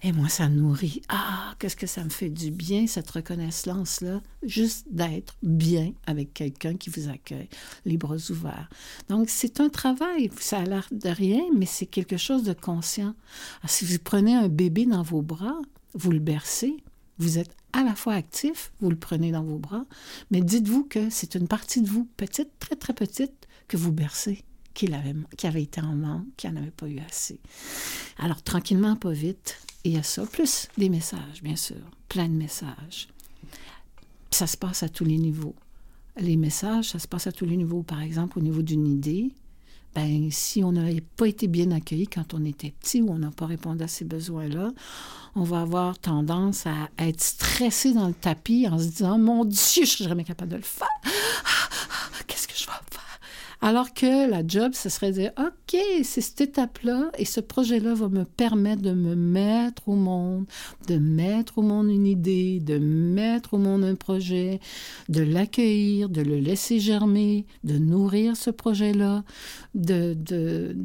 et 0.03 0.11
moi, 0.11 0.29
ça 0.29 0.47
nourrit. 0.49 1.01
Ah, 1.09 1.55
qu'est-ce 1.59 1.75
que 1.75 1.87
ça 1.87 2.03
me 2.03 2.09
fait 2.09 2.29
du 2.29 2.51
bien, 2.51 2.85
cette 2.85 3.09
reconnaissance-là, 3.09 4.21
juste 4.43 4.85
d'être 4.91 5.35
bien 5.41 5.93
avec 6.05 6.33
quelqu'un 6.33 6.75
qui 6.75 6.91
vous 6.91 7.09
accueille, 7.09 7.49
les 7.85 7.97
bras 7.97 8.17
ouverts. 8.29 8.69
Donc, 9.09 9.29
c'est 9.29 9.59
un 9.59 9.69
travail, 9.69 10.29
ça 10.39 10.59
a 10.59 10.63
l'air 10.63 10.87
de 10.91 11.09
rien, 11.09 11.41
mais 11.57 11.65
c'est 11.65 11.87
quelque 11.87 12.17
chose 12.17 12.43
de 12.43 12.53
conscient. 12.53 13.15
Alors, 13.61 13.69
si 13.69 13.85
vous 13.85 13.97
prenez 14.03 14.35
un 14.35 14.47
bébé 14.47 14.85
dans 14.85 15.01
vos 15.01 15.23
bras, 15.23 15.59
vous 15.95 16.11
le 16.11 16.19
bercez, 16.19 16.77
vous 17.21 17.37
êtes 17.37 17.55
à 17.73 17.83
la 17.83 17.95
fois 17.95 18.13
actif, 18.13 18.71
vous 18.81 18.89
le 18.89 18.95
prenez 18.95 19.31
dans 19.31 19.43
vos 19.43 19.57
bras, 19.57 19.85
mais 20.29 20.41
dites-vous 20.41 20.83
que 20.83 21.09
c'est 21.09 21.35
une 21.35 21.47
partie 21.47 21.81
de 21.81 21.89
vous, 21.89 22.05
petite, 22.17 22.49
très 22.59 22.75
très 22.75 22.93
petite, 22.93 23.47
que 23.67 23.77
vous 23.77 23.91
bercez, 23.91 24.43
qui 24.73 24.93
avait, 24.93 25.15
avait 25.43 25.63
été 25.63 25.81
en 25.81 25.95
manque, 25.95 26.25
qui 26.35 26.47
n'en 26.47 26.57
avait 26.57 26.71
pas 26.71 26.87
eu 26.87 26.99
assez. 26.99 27.39
Alors 28.17 28.41
tranquillement, 28.43 28.95
pas 28.95 29.11
vite, 29.11 29.57
il 29.83 29.93
y 29.93 29.97
a 29.97 30.03
ça, 30.03 30.25
plus 30.25 30.67
des 30.77 30.89
messages, 30.89 31.41
bien 31.41 31.55
sûr, 31.55 31.77
plein 32.09 32.27
de 32.27 32.33
messages. 32.33 33.07
Ça 34.31 34.47
se 34.47 34.57
passe 34.57 34.83
à 34.83 34.89
tous 34.89 35.05
les 35.05 35.17
niveaux. 35.17 35.55
Les 36.17 36.37
messages, 36.37 36.89
ça 36.89 36.99
se 36.99 37.07
passe 37.07 37.27
à 37.27 37.31
tous 37.31 37.45
les 37.45 37.57
niveaux. 37.57 37.83
Par 37.83 38.01
exemple, 38.01 38.39
au 38.39 38.41
niveau 38.41 38.61
d'une 38.61 38.87
idée, 38.87 39.31
ben, 39.93 40.29
si 40.31 40.63
on 40.63 40.71
n'avait 40.71 41.01
pas 41.01 41.27
été 41.27 41.47
bien 41.47 41.71
accueilli 41.71 42.07
quand 42.07 42.33
on 42.33 42.45
était 42.45 42.73
petit 42.79 43.01
ou 43.01 43.11
on 43.11 43.19
n'a 43.19 43.31
pas 43.31 43.45
répondu 43.45 43.83
à 43.83 43.87
ces 43.87 44.05
besoins-là, 44.05 44.71
on 45.35 45.43
va 45.43 45.61
avoir 45.61 45.99
tendance 45.99 46.65
à 46.65 46.89
être 46.97 47.21
stressé 47.21 47.93
dans 47.93 48.07
le 48.07 48.13
tapis 48.13 48.67
en 48.69 48.77
se 48.77 48.85
disant 48.85 49.17
Mon 49.17 49.45
Dieu, 49.45 49.57
je 49.75 49.81
ne 49.81 49.85
serai 49.85 50.09
jamais 50.09 50.23
capable 50.23 50.51
de 50.51 50.57
le 50.57 50.61
faire. 50.61 50.87
Qu'est-ce 52.27 52.47
que 52.47 52.55
je 52.55 52.65
vais? 52.65 52.80
Alors 53.63 53.93
que 53.93 54.27
la 54.27 54.45
job, 54.45 54.73
ce 54.73 54.89
serait 54.89 55.11
de 55.11 55.17
dire 55.17 55.31
OK, 55.37 55.77
c'est 56.03 56.21
cette 56.21 56.41
étape-là 56.41 57.11
et 57.17 57.25
ce 57.25 57.39
projet-là 57.39 57.93
va 57.93 58.09
me 58.09 58.23
permettre 58.23 58.81
de 58.81 58.91
me 58.91 59.15
mettre 59.15 59.87
au 59.87 59.95
monde, 59.95 60.45
de 60.87 60.97
mettre 60.97 61.59
au 61.59 61.61
monde 61.61 61.89
une 61.89 62.07
idée, 62.07 62.59
de 62.59 62.79
mettre 62.79 63.53
au 63.53 63.57
monde 63.59 63.83
un 63.83 63.93
projet, 63.93 64.59
de 65.09 65.21
l'accueillir, 65.21 66.09
de 66.09 66.21
le 66.21 66.37
laisser 66.37 66.79
germer, 66.79 67.45
de 67.63 67.77
nourrir 67.77 68.35
ce 68.35 68.49
projet-là, 68.49 69.23
de, 69.75 70.15
de 70.15 70.75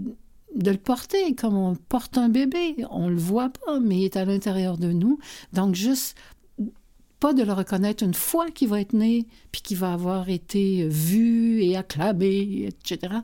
de 0.54 0.70
le 0.70 0.78
porter 0.78 1.34
comme 1.34 1.56
on 1.56 1.74
porte 1.74 2.18
un 2.18 2.28
bébé. 2.28 2.76
On 2.90 3.08
le 3.08 3.16
voit 3.16 3.50
pas, 3.50 3.78
mais 3.78 3.98
il 3.98 4.04
est 4.04 4.16
à 4.16 4.24
l'intérieur 4.24 4.78
de 4.78 4.90
nous. 4.90 5.18
Donc, 5.52 5.74
juste 5.74 6.16
de 7.32 7.42
le 7.42 7.52
reconnaître 7.52 8.02
une 8.02 8.14
fois 8.14 8.50
qu'il 8.50 8.68
va 8.68 8.80
être 8.80 8.92
né, 8.92 9.26
puis 9.52 9.62
qu'il 9.62 9.76
va 9.76 9.92
avoir 9.92 10.28
été 10.28 10.86
vu 10.88 11.62
et 11.62 11.76
acclamé, 11.76 12.68
etc., 12.68 13.14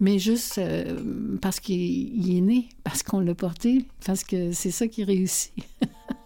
mais 0.00 0.18
juste 0.18 0.58
euh, 0.58 0.98
parce 1.40 1.60
qu'il 1.60 2.36
est 2.36 2.40
né, 2.40 2.68
parce 2.84 3.02
qu'on 3.02 3.20
l'a 3.20 3.34
porté, 3.34 3.86
parce 4.04 4.24
que 4.24 4.52
c'est 4.52 4.70
ça 4.70 4.88
qui 4.88 5.04
réussit. 5.04 5.52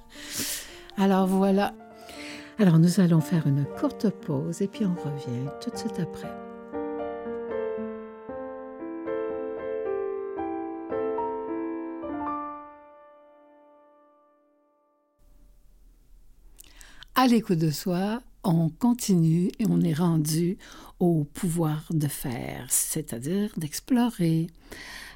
Alors 0.96 1.26
voilà. 1.26 1.74
Alors 2.58 2.78
nous 2.78 3.00
allons 3.00 3.20
faire 3.20 3.46
une 3.46 3.64
courte 3.78 4.10
pause 4.10 4.62
et 4.62 4.68
puis 4.68 4.84
on 4.84 4.94
revient 4.94 5.48
tout 5.60 5.70
de 5.70 5.76
suite 5.76 5.98
après. 5.98 6.41
À 17.14 17.26
l'écoute 17.26 17.58
de 17.58 17.70
soi, 17.70 18.22
on 18.42 18.70
continue 18.70 19.50
et 19.58 19.66
on 19.68 19.82
est 19.82 19.92
rendu 19.92 20.56
au 20.98 21.24
pouvoir 21.24 21.84
de 21.90 22.08
faire, 22.08 22.66
c'est-à-dire 22.70 23.50
d'explorer. 23.58 24.46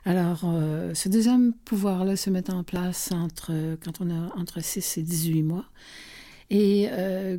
Alors, 0.05 0.43
euh, 0.45 0.93
ce 0.93 1.09
deuxième 1.09 1.55
pouvoir-là 1.65 2.17
se 2.17 2.29
met 2.29 2.51
en 2.51 2.65
place 2.65 3.13
entre, 3.13 3.79
quand 3.83 4.03
on 4.03 4.11
a 4.11 4.37
entre 4.37 4.63
6 4.63 4.99
et 4.99 5.03
18 5.03 5.43
mois. 5.43 5.65
Et 6.51 6.89
euh, 6.91 7.39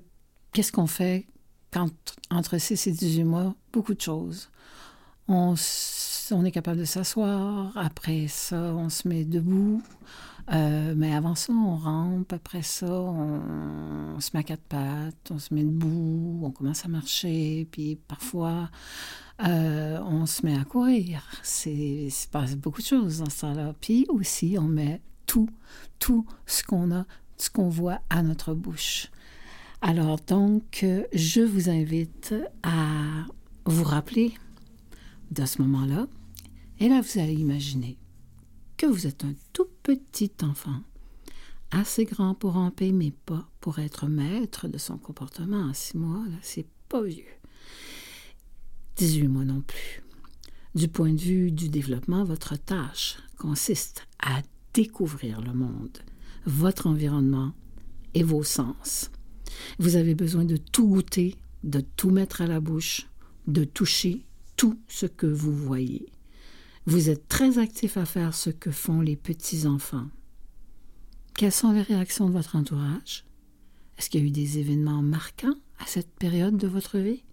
qu'est-ce 0.54 0.72
qu'on 0.72 0.88
fait 0.88 1.28
quand, 1.72 1.92
entre 2.32 2.58
6 2.58 2.88
et 2.88 2.92
18 2.92 3.26
mois? 3.26 3.54
Beaucoup 3.72 3.94
de 3.94 4.02
choses. 4.02 4.50
On, 5.28 5.54
on 6.32 6.46
est 6.46 6.52
capable 6.52 6.80
de 6.80 6.86
s'asseoir, 6.86 7.72
après 7.78 8.28
ça, 8.28 8.74
on 8.76 8.90
se 8.90 9.08
met 9.08 9.26
debout. 9.26 9.82
Euh, 10.54 10.94
mais 10.96 11.14
avant 11.14 11.36
ça, 11.36 11.52
on 11.52 11.76
rampe. 11.76 12.32
Après 12.32 12.62
ça, 12.62 12.90
on, 12.90 14.20
se 14.20 14.30
met 14.34 14.40
à 14.40 14.44
quatre 14.44 14.64
pattes, 14.64 15.32
on 15.32 15.40
se 15.40 15.54
met 15.54 15.64
debout, 15.64 16.42
on 16.44 16.52
commence 16.52 16.86
à 16.86 16.88
marcher. 16.88 17.68
Puis 17.72 17.98
parfois, 18.08 18.70
euh, 19.46 20.00
on 20.02 20.26
se 20.26 20.46
met 20.46 20.58
à 20.58 20.64
courir. 20.64 21.24
C'est, 21.44 22.10
se 22.10 22.28
passe 22.28 22.56
beaucoup 22.56 22.82
de 22.82 22.88
choses 22.88 23.20
dans 23.20 23.30
ça 23.30 23.54
là 23.54 23.74
Puis 23.80 24.06
aussi, 24.10 24.58
on 24.60 24.68
met 24.68 25.02
tout, 25.26 25.50
tout 26.00 26.26
ce 26.46 26.64
qu'on 26.64 26.92
a, 26.92 27.06
ce 27.38 27.50
qu'on 27.50 27.70
voit 27.70 28.00
à 28.10 28.24
notre 28.24 28.54
bouche. 28.54 29.12
Alors 29.82 30.18
donc, 30.28 30.86
je 31.14 31.42
vous 31.42 31.70
invite 31.70 32.34
à 32.64 33.26
vous 33.66 33.84
rappeler 33.84 34.34
de 35.32 35.46
ce 35.46 35.62
moment-là. 35.62 36.08
Et 36.80 36.90
là, 36.90 37.02
vous 37.02 37.20
allez 37.20 37.34
imaginer 37.34 37.98
que 38.78 38.86
vous 38.86 39.08
êtes 39.08 39.24
un 39.24 39.34
tout 39.54 39.68
petit 39.84 40.32
enfant, 40.44 40.82
assez 41.72 42.06
grand 42.06 42.36
pour 42.36 42.54
ramper, 42.54 42.92
mais 42.92 43.12
pas 43.12 43.50
pour 43.60 43.80
être 43.80 44.08
maître 44.08 44.68
de 44.68 44.78
son 44.78 44.98
comportement. 44.98 45.70
À 45.70 45.74
six 45.74 45.98
mois, 45.98 46.24
là, 46.30 46.38
c'est 46.42 46.68
pas 46.88 47.02
vieux. 47.02 47.26
18 48.98 49.28
mois 49.28 49.46
non 49.46 49.62
plus. 49.62 50.04
Du 50.76 50.88
point 50.88 51.14
de 51.14 51.20
vue 51.20 51.52
du 51.52 51.70
développement, 51.70 52.24
votre 52.24 52.56
tâche 52.56 53.18
consiste 53.38 54.08
à 54.20 54.42
découvrir 54.74 55.42
le 55.42 55.54
monde, 55.54 55.98
votre 56.46 56.88
environnement 56.88 57.54
et 58.14 58.24
vos 58.24 58.44
sens. 58.44 59.10
Vous 59.80 59.96
avez 59.96 60.14
besoin 60.14 60.46
de 60.46 60.58
tout 60.58 60.88
goûter, 60.88 61.36
de 61.64 61.82
tout 61.82 62.12
mettre 62.12 62.42
à 62.42 62.48
la 62.48 62.60
bouche, 62.60 63.08
de 63.48 63.64
toucher 63.64 64.24
tout 64.58 64.78
ce 64.88 65.06
que 65.06 65.28
vous 65.28 65.54
voyez. 65.56 66.12
Vous 66.86 67.10
êtes 67.10 67.28
très 67.28 67.60
actif 67.60 67.96
à 67.98 68.06
faire 68.06 68.34
ce 68.34 68.50
que 68.50 68.72
font 68.72 69.02
les 69.02 69.16
petits-enfants. 69.16 70.08
Quelles 71.36 71.52
sont 71.52 71.72
les 71.72 71.82
réactions 71.82 72.28
de 72.28 72.34
votre 72.34 72.56
entourage? 72.56 73.26
Est-ce 73.98 74.10
qu'il 74.10 74.22
y 74.22 74.24
a 74.24 74.28
eu 74.28 74.32
des 74.32 74.60
événements 74.60 75.02
marquants 75.02 75.56
à 75.80 75.86
cette 75.86 76.12
période 76.16 76.58
de 76.58 76.68
votre 76.68 76.98
vie? 76.98 77.24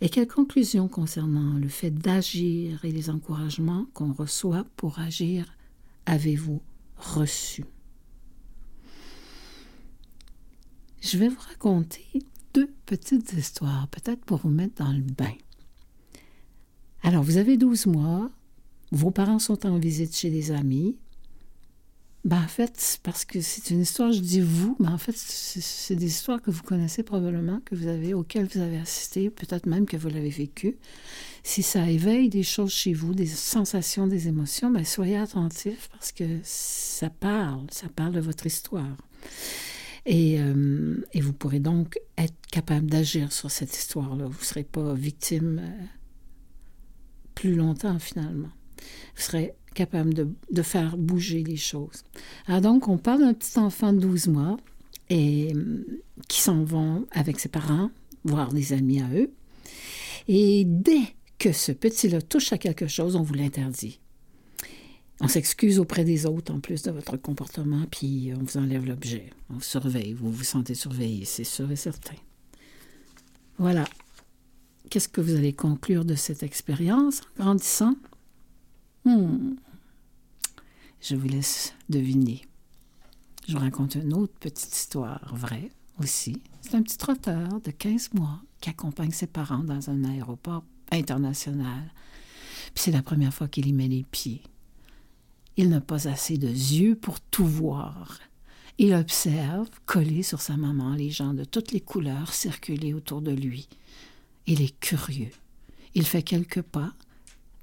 Et 0.00 0.08
quelles 0.08 0.26
conclusions 0.26 0.88
concernant 0.88 1.54
le 1.54 1.68
fait 1.68 1.90
d'agir 1.90 2.84
et 2.84 2.90
les 2.90 3.10
encouragements 3.10 3.86
qu'on 3.92 4.12
reçoit 4.12 4.64
pour 4.76 4.98
agir 4.98 5.52
avez-vous 6.06 6.62
reçus? 6.96 7.64
Je 11.02 11.18
vais 11.18 11.28
vous 11.28 11.40
raconter 11.40 12.06
deux 12.56 12.72
petites 12.86 13.34
histoires, 13.34 13.86
peut-être 13.88 14.24
pour 14.24 14.38
vous 14.38 14.48
mettre 14.48 14.82
dans 14.82 14.92
le 14.92 15.02
bain. 15.02 15.34
Alors, 17.02 17.22
vous 17.22 17.36
avez 17.36 17.58
12 17.58 17.86
mois, 17.86 18.30
vos 18.92 19.10
parents 19.10 19.38
sont 19.38 19.66
en 19.66 19.78
visite 19.78 20.16
chez 20.16 20.30
des 20.30 20.52
amis, 20.52 20.96
ben, 22.24 22.42
en 22.42 22.48
fait, 22.48 22.98
parce 23.02 23.24
que 23.26 23.40
c'est 23.42 23.70
une 23.70 23.82
histoire, 23.82 24.10
je 24.10 24.20
dis 24.20 24.40
vous, 24.40 24.74
mais 24.80 24.88
en 24.88 24.98
fait, 24.98 25.14
c'est 25.16 25.94
des 25.94 26.06
histoires 26.06 26.40
que 26.40 26.50
vous 26.50 26.62
connaissez 26.62 27.02
probablement, 27.02 27.60
que 27.64 27.74
vous 27.74 27.86
avez, 27.86 28.14
auxquelles 28.14 28.48
vous 28.52 28.60
avez 28.60 28.78
assisté, 28.78 29.30
peut-être 29.30 29.66
même 29.66 29.86
que 29.86 29.98
vous 29.98 30.08
l'avez 30.08 30.30
vécu. 30.30 30.76
Si 31.44 31.62
ça 31.62 31.88
éveille 31.88 32.30
des 32.30 32.42
choses 32.42 32.72
chez 32.72 32.94
vous, 32.94 33.14
des 33.14 33.26
sensations, 33.26 34.06
des 34.06 34.26
émotions, 34.28 34.70
ben, 34.70 34.84
soyez 34.84 35.18
attentifs 35.18 35.88
parce 35.92 36.10
que 36.10 36.24
ça 36.42 37.10
parle, 37.10 37.66
ça 37.70 37.88
parle 37.94 38.14
de 38.14 38.20
votre 38.20 38.46
histoire. 38.46 38.96
Et, 40.06 40.40
euh, 40.40 41.04
et 41.12 41.20
vous 41.20 41.32
pourrez 41.32 41.58
donc 41.58 41.98
être 42.16 42.34
capable 42.50 42.88
d'agir 42.88 43.32
sur 43.32 43.50
cette 43.50 43.76
histoire-là. 43.76 44.26
Vous 44.26 44.38
ne 44.38 44.44
serez 44.44 44.64
pas 44.64 44.94
victime 44.94 45.60
euh, 45.62 45.84
plus 47.34 47.54
longtemps, 47.54 47.98
finalement. 47.98 48.50
Vous 48.78 49.22
serez 49.22 49.54
capable 49.74 50.14
de, 50.14 50.62
faire 50.62 50.96
bouger 50.96 51.42
les 51.44 51.56
choses. 51.56 52.02
Alors 52.46 52.62
donc, 52.62 52.88
on 52.88 52.96
parle 52.96 53.20
d'un 53.20 53.34
petit 53.34 53.58
enfant 53.58 53.92
de 53.92 53.98
12 54.00 54.28
mois 54.28 54.56
et 55.10 55.52
euh, 55.54 56.02
qui 56.28 56.40
s'en 56.40 56.64
vont 56.64 57.06
avec 57.10 57.38
ses 57.38 57.50
parents 57.50 57.90
voir 58.24 58.52
des 58.52 58.72
amis 58.72 59.02
à 59.02 59.08
eux. 59.14 59.30
Et 60.28 60.64
dès 60.66 61.02
que 61.38 61.52
ce 61.52 61.72
petit-là 61.72 62.22
touche 62.22 62.52
à 62.52 62.58
quelque 62.58 62.86
chose, 62.86 63.16
on 63.16 63.22
vous 63.22 63.34
l'interdit. 63.34 64.00
On 65.20 65.28
s'excuse 65.28 65.78
auprès 65.78 66.04
des 66.04 66.26
autres 66.26 66.52
en 66.52 66.60
plus 66.60 66.82
de 66.82 66.90
votre 66.90 67.16
comportement, 67.16 67.84
puis 67.90 68.32
on 68.38 68.42
vous 68.42 68.58
enlève 68.58 68.84
l'objet. 68.84 69.30
On 69.48 69.54
vous 69.54 69.62
surveille, 69.62 70.12
vous 70.12 70.30
vous 70.30 70.44
sentez 70.44 70.74
surveillé, 70.74 71.24
c'est 71.24 71.44
sûr 71.44 71.70
et 71.70 71.76
certain. 71.76 72.16
Voilà. 73.58 73.84
Qu'est-ce 74.90 75.08
que 75.08 75.22
vous 75.22 75.34
allez 75.34 75.54
conclure 75.54 76.04
de 76.04 76.14
cette 76.14 76.42
expérience 76.42 77.22
en 77.38 77.44
grandissant? 77.44 77.94
Hmm. 79.04 79.54
Je 81.00 81.16
vous 81.16 81.28
laisse 81.28 81.74
deviner. 81.88 82.42
Je 83.48 83.54
vous 83.54 83.60
raconte 83.60 83.94
une 83.94 84.12
autre 84.12 84.34
petite 84.38 84.74
histoire 84.74 85.34
vraie 85.34 85.70
aussi. 86.02 86.42
C'est 86.60 86.74
un 86.74 86.82
petit 86.82 86.98
trotteur 86.98 87.60
de 87.60 87.70
15 87.70 88.10
mois 88.14 88.40
qui 88.60 88.70
accompagne 88.70 89.12
ses 89.12 89.26
parents 89.26 89.64
dans 89.64 89.88
un 89.88 90.04
aéroport 90.04 90.64
international. 90.90 91.92
Puis 92.74 92.84
c'est 92.84 92.90
la 92.90 93.02
première 93.02 93.32
fois 93.32 93.48
qu'il 93.48 93.66
y 93.66 93.72
met 93.72 93.88
les 93.88 94.04
pieds. 94.04 94.42
Il 95.56 95.68
n'a 95.70 95.80
pas 95.80 96.08
assez 96.08 96.38
de 96.38 96.48
yeux 96.48 96.96
pour 96.96 97.20
tout 97.20 97.46
voir. 97.46 98.18
Il 98.78 98.94
observe, 98.94 99.68
collé 99.86 100.22
sur 100.22 100.40
sa 100.40 100.56
maman, 100.56 100.94
les 100.94 101.10
gens 101.10 101.32
de 101.32 101.44
toutes 101.44 101.72
les 101.72 101.80
couleurs 101.80 102.34
circuler 102.34 102.92
autour 102.92 103.22
de 103.22 103.32
lui. 103.32 103.68
Il 104.46 104.60
est 104.60 104.78
curieux. 104.80 105.32
Il 105.94 106.04
fait 106.04 106.22
quelques 106.22 106.62
pas 106.62 106.92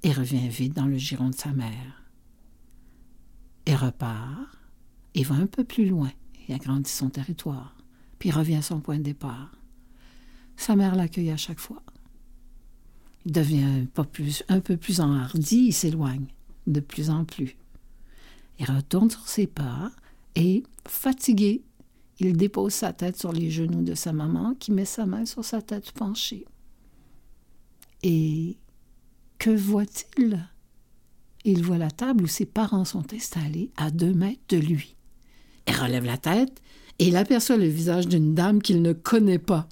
et 0.02 0.12
revient 0.12 0.50
vite 0.50 0.76
dans 0.76 0.88
le 0.88 0.98
giron 0.98 1.30
de 1.30 1.36
sa 1.36 1.52
mère 1.52 2.04
et 3.66 3.76
repart, 3.76 4.58
et 5.16 5.24
va 5.24 5.36
un 5.36 5.48
peu 5.48 5.64
plus 5.64 5.88
loin, 5.88 6.12
et 6.48 6.54
agrandit 6.54 6.92
son 6.92 7.10
territoire, 7.10 7.76
puis 8.20 8.32
revient 8.32 8.56
à 8.56 8.62
son 8.62 8.80
point 8.80 8.98
de 8.98 9.04
départ. 9.04 9.52
Sa 10.58 10.76
mère 10.76 10.96
l'accueille 10.96 11.32
à 11.32 11.38
chaque 11.38 11.60
fois. 11.60 11.82
Il 13.26 13.32
devient 13.32 13.86
pas 13.94 14.04
plus, 14.04 14.44
un 14.50 14.60
peu 14.60 14.76
plus 14.76 15.00
enhardi, 15.00 15.68
il 15.68 15.74
s'éloigne 15.74 16.26
de 16.68 16.80
plus 16.80 17.10
en 17.10 17.24
plus. 17.24 17.56
Il 18.60 18.66
retourne 18.66 19.10
sur 19.10 19.28
ses 19.28 19.48
pas 19.48 19.92
et, 20.36 20.64
fatigué, 20.88 21.64
il 22.20 22.38
dépose 22.38 22.74
sa 22.74 22.94
tête 22.94 23.18
sur 23.18 23.32
les 23.32 23.50
genoux 23.50 23.82
de 23.82 23.96
sa 23.96 24.14
maman 24.14 24.54
qui 24.56 24.72
met 24.72 24.86
sa 24.86 25.06
main 25.06 25.26
sur 25.26 25.44
sa 25.44 25.62
tête 25.62 25.92
penchée. 25.92 26.46
Et 28.04 28.58
que 29.40 29.50
voit-il? 29.50 30.48
Il 31.46 31.64
voit 31.64 31.78
la 31.78 31.92
table 31.92 32.24
où 32.24 32.28
ses 32.28 32.46
parents 32.46 32.86
sont 32.86 33.14
installés 33.14 33.72
à 33.76 33.92
deux 33.92 34.14
mètres 34.14 34.44
de 34.50 34.58
lui. 34.58 34.96
Il 35.68 35.76
relève 35.76 36.06
la 36.06 36.18
tête 36.18 36.62
et 37.00 37.08
il 37.08 37.18
aperçoit 37.18 37.58
le 37.58 37.68
visage 37.68 38.08
d'une 38.08 38.36
dame 38.36 38.62
qu'il 38.62 38.82
ne 38.82 38.94
connaît 38.94 39.40
pas. 39.40 39.68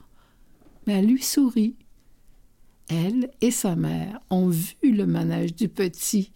Mais 0.86 0.94
elle 0.94 1.08
lui 1.08 1.22
sourit. 1.22 1.76
Elle 2.90 3.32
et 3.40 3.52
sa 3.52 3.76
mère 3.76 4.20
ont 4.30 4.50
vu 4.50 4.92
le 4.92 5.06
manège 5.06 5.56
du 5.56 5.70
petit 5.70 6.32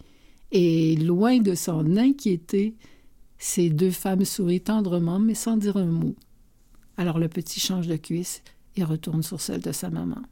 et, 0.52 0.96
loin 0.96 1.38
de 1.38 1.54
s'en 1.54 1.96
inquiéter, 1.96 2.74
ces 3.38 3.70
deux 3.70 3.90
femmes 3.90 4.24
sourient 4.24 4.60
tendrement 4.60 5.18
mais 5.18 5.34
sans 5.34 5.56
dire 5.56 5.76
un 5.76 5.86
mot. 5.86 6.14
Alors 6.96 7.18
le 7.18 7.28
petit 7.28 7.60
change 7.60 7.86
de 7.86 7.96
cuisse 7.96 8.42
et 8.76 8.84
retourne 8.84 9.22
sur 9.22 9.40
celle 9.40 9.60
de 9.60 9.72
sa 9.72 9.90
maman. 9.90 10.22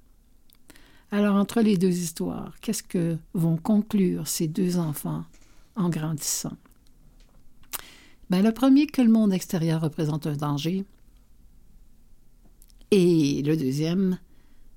Alors, 1.10 1.36
entre 1.36 1.60
les 1.60 1.76
deux 1.76 1.96
histoires, 1.96 2.58
qu'est-ce 2.60 2.82
que 2.82 3.16
vont 3.34 3.56
conclure 3.56 4.26
ces 4.26 4.48
deux 4.48 4.78
enfants 4.78 5.24
en 5.76 5.88
grandissant? 5.88 6.56
Ben, 8.30 8.42
le 8.42 8.52
premier, 8.52 8.86
que 8.86 9.00
le 9.00 9.10
monde 9.10 9.32
extérieur 9.32 9.80
représente 9.80 10.26
un 10.26 10.34
danger. 10.34 10.84
Et 12.90 13.42
le 13.42 13.56
deuxième, 13.56 14.18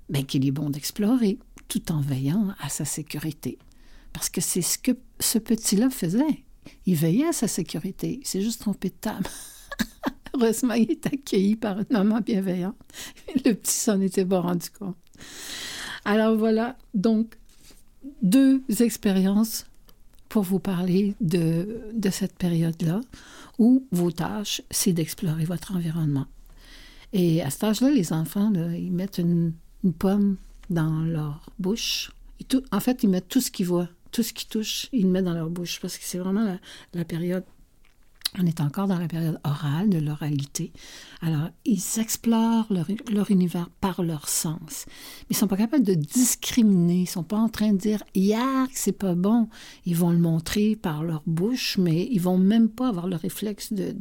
ben, 0.10 0.24
qu'il 0.24 0.46
est 0.46 0.52
bon 0.52 0.70
d'explorer 0.70 1.40
tout 1.68 1.92
en 1.92 2.02
veillant 2.02 2.54
à 2.60 2.70
sa 2.70 2.86
sécurité. 2.86 3.58
Parce 4.14 4.30
que 4.30 4.42
c'est 4.42 4.62
ce 4.62 4.78
que 4.78 4.92
ce 5.20 5.38
petit-là 5.38 5.90
faisait. 5.90 6.44
Il 6.86 6.96
veillait 6.96 7.28
à 7.28 7.34
sa 7.34 7.48
sécurité. 7.48 8.20
Il 8.22 8.28
s'est 8.28 8.42
juste 8.42 8.62
trompé 8.62 8.90
de 8.90 8.96
table. 8.96 9.28
Heureusement, 10.34 10.74
il 10.74 10.92
est 10.92 11.06
accueilli 11.08 11.56
par 11.56 11.80
une 11.80 11.86
maman 11.92 12.20
bienveillante. 12.22 12.76
Le 13.46 13.54
petit 13.54 13.74
s'en 13.74 14.02
était 14.02 14.26
pas 14.26 14.42
rendu 14.42 14.70
compte. 14.70 14.98
Alors 16.06 16.36
voilà, 16.36 16.78
donc 16.94 17.36
deux 18.22 18.62
expériences 18.80 19.66
pour 20.30 20.44
vous 20.44 20.60
parler 20.60 21.16
de, 21.22 21.82
de 21.94 22.10
cette 22.10 22.36
période-là 22.36 23.02
où 23.60 23.86
vos 23.92 24.12
tâches, 24.12 24.62
c'est 24.70 24.94
d'explorer 24.94 25.46
votre 25.46 25.76
environnement. 25.76 26.28
Et 27.14 27.42
à 27.42 27.50
cet 27.50 27.64
âge-là, 27.64 27.90
les 27.90 28.14
enfants, 28.14 28.52
ils 28.54 28.92
mettent 28.92 29.18
une, 29.18 29.54
pomme 30.00 30.36
dans 30.70 31.02
leur 31.04 31.50
bouche. 31.60 32.12
en 32.72 32.80
fait, 32.80 33.04
ils 33.04 33.10
mettent 33.10 33.30
tout 33.30 33.40
ce 33.40 33.52
qu'ils 33.52 33.68
voient, 33.68 33.88
tout 34.12 34.24
ce 34.24 34.34
qu'ils 34.34 34.48
touchent, 34.48 34.88
ils 34.92 35.04
le 35.04 35.10
mettent 35.10 35.26
dans 35.26 35.34
leur 35.34 35.50
bouche 35.50 35.80
parce 35.82 35.98
que 35.98 36.04
c'est 36.04 36.18
vraiment 36.18 36.58
la, 36.94 37.06
période 37.06 37.44
on 38.38 38.46
est 38.46 38.60
encore 38.60 38.88
dans 38.88 39.00
la 39.00 39.08
période 39.08 39.40
orale, 39.44 39.90
de 39.90 40.00
l'oralité. 40.00 40.72
Alors, 41.22 41.50
ils 41.66 41.82
explorent 41.98 42.68
leur, 42.70 43.32
univers 43.32 43.70
par 43.82 44.04
leur 44.04 44.28
sens. 44.28 44.86
Mais 44.86 45.26
ils 45.32 45.34
ne 45.34 45.40
sont 45.40 45.48
pas 45.48 45.58
capables 45.58 45.86
de 45.86 45.94
discriminer. 45.94 46.98
Ils 46.98 47.02
ne 47.02 47.08
sont 47.08 47.24
pas 47.24 47.38
en 47.38 47.50
train 47.50 47.72
de 47.72 47.78
dire 47.78 48.04
«Yark, 48.16 48.72
c'est 48.74 48.92
pas 48.92 49.16
bon». 49.16 49.48
Ils 49.86 49.96
vont 49.96 50.12
le 50.12 50.20
montrer 50.20 50.76
par 50.76 51.04
leur 51.04 51.24
bouche, 51.26 51.78
mais 51.78 52.08
ils 52.12 52.22
vont 52.22 52.38
même 52.38 52.70
pas 52.70 52.90
avoir 52.90 53.08
le 53.08 53.16
réflexe 53.16 53.72
de, 53.74 53.96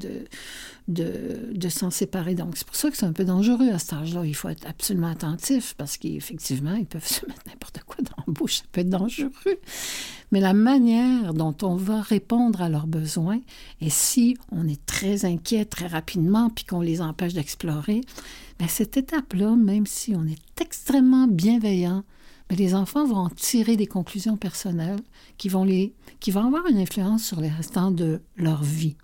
de, 0.88 1.68
s'en 1.68 1.90
séparer. 1.90 2.34
Donc, 2.34 2.56
c'est 2.56 2.66
pour 2.66 2.76
ça 2.76 2.90
que 2.90 2.96
c'est 2.96 3.06
un 3.06 3.12
peu 3.12 3.24
dangereux 3.24 3.70
à 3.70 3.78
cet 3.78 3.94
âge-là. 3.94 4.24
Il 4.24 4.34
faut 4.34 4.48
être 4.48 4.66
absolument 4.66 5.08
attentif 5.10 5.74
parce 5.76 5.96
qu'effectivement, 5.96 6.74
ils 6.74 6.86
peuvent 6.86 7.06
se 7.06 7.26
mettre 7.26 7.42
n'importe 7.46 7.80
quoi 7.84 7.96
dans 8.02 8.24
la 8.26 8.32
bouche. 8.32 8.56
Ça 8.58 8.64
peut 8.72 8.80
être 8.82 8.90
dangereux 8.90 9.32
mais 10.32 10.40
la 10.40 10.54
manière 10.54 11.34
dont 11.34 11.54
on 11.62 11.76
va 11.76 12.00
répondre 12.00 12.60
à 12.60 12.68
leurs 12.68 12.86
besoins, 12.86 13.40
et 13.80 13.90
si 13.90 14.36
on 14.50 14.66
est 14.66 14.84
très 14.86 15.24
inquiet 15.24 15.64
très 15.64 15.86
rapidement, 15.86 16.50
puis 16.50 16.64
qu'on 16.64 16.80
les 16.80 17.00
empêche 17.00 17.34
d'explorer, 17.34 18.00
bien, 18.58 18.68
cette 18.68 18.96
étape-là, 18.96 19.54
même 19.56 19.86
si 19.86 20.14
on 20.16 20.26
est 20.26 20.60
extrêmement 20.60 21.28
bienveillant, 21.28 22.02
mais 22.50 22.56
les 22.56 22.74
enfants 22.74 23.06
vont 23.06 23.16
en 23.16 23.30
tirer 23.30 23.76
des 23.76 23.86
conclusions 23.86 24.36
personnelles 24.36 25.00
qui 25.36 25.48
vont, 25.48 25.64
les, 25.64 25.94
qui 26.20 26.30
vont 26.30 26.46
avoir 26.46 26.66
une 26.66 26.78
influence 26.78 27.24
sur 27.24 27.40
les 27.40 27.48
restants 27.48 27.90
de 27.90 28.20
leur 28.36 28.62
vie. 28.62 28.96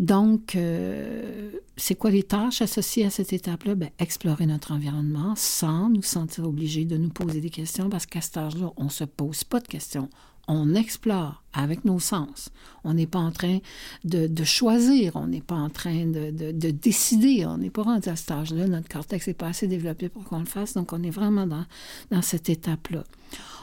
Donc, 0.00 0.56
euh, 0.56 1.50
c'est 1.76 1.94
quoi 1.94 2.10
les 2.10 2.22
tâches 2.22 2.62
associées 2.62 3.04
à 3.04 3.10
cette 3.10 3.34
étape-là? 3.34 3.74
Ben, 3.74 3.90
explorer 3.98 4.46
notre 4.46 4.72
environnement 4.72 5.34
sans 5.36 5.90
nous 5.90 6.02
sentir 6.02 6.48
obligés 6.48 6.86
de 6.86 6.96
nous 6.96 7.10
poser 7.10 7.42
des 7.42 7.50
questions 7.50 7.90
parce 7.90 8.06
qu'à 8.06 8.22
cet 8.22 8.38
âge-là, 8.38 8.72
on 8.78 8.84
ne 8.84 8.88
se 8.88 9.04
pose 9.04 9.44
pas 9.44 9.60
de 9.60 9.68
questions. 9.68 10.08
On 10.48 10.74
explore 10.74 11.44
avec 11.52 11.84
nos 11.84 12.00
sens. 12.00 12.48
On 12.82 12.94
n'est 12.94 13.06
pas 13.06 13.18
en 13.18 13.30
train 13.30 13.58
de, 14.04 14.42
choisir, 14.42 15.16
on 15.16 15.26
n'est 15.26 15.42
pas 15.42 15.54
en 15.54 15.68
train 15.68 16.06
de, 16.06 16.70
décider. 16.70 17.44
On 17.44 17.58
n'est 17.58 17.68
pas 17.68 17.82
rendu 17.82 18.08
à 18.08 18.16
cet 18.16 18.30
âge-là. 18.30 18.68
Notre 18.68 18.88
cortex 18.88 19.26
n'est 19.26 19.34
pas 19.34 19.48
assez 19.48 19.68
développé 19.68 20.08
pour 20.08 20.24
qu'on 20.24 20.38
le 20.38 20.46
fasse. 20.46 20.72
Donc, 20.72 20.94
on 20.94 21.02
est 21.02 21.10
vraiment 21.10 21.46
dans, 21.46 21.66
dans 22.10 22.22
cette 22.22 22.48
étape-là. 22.48 23.04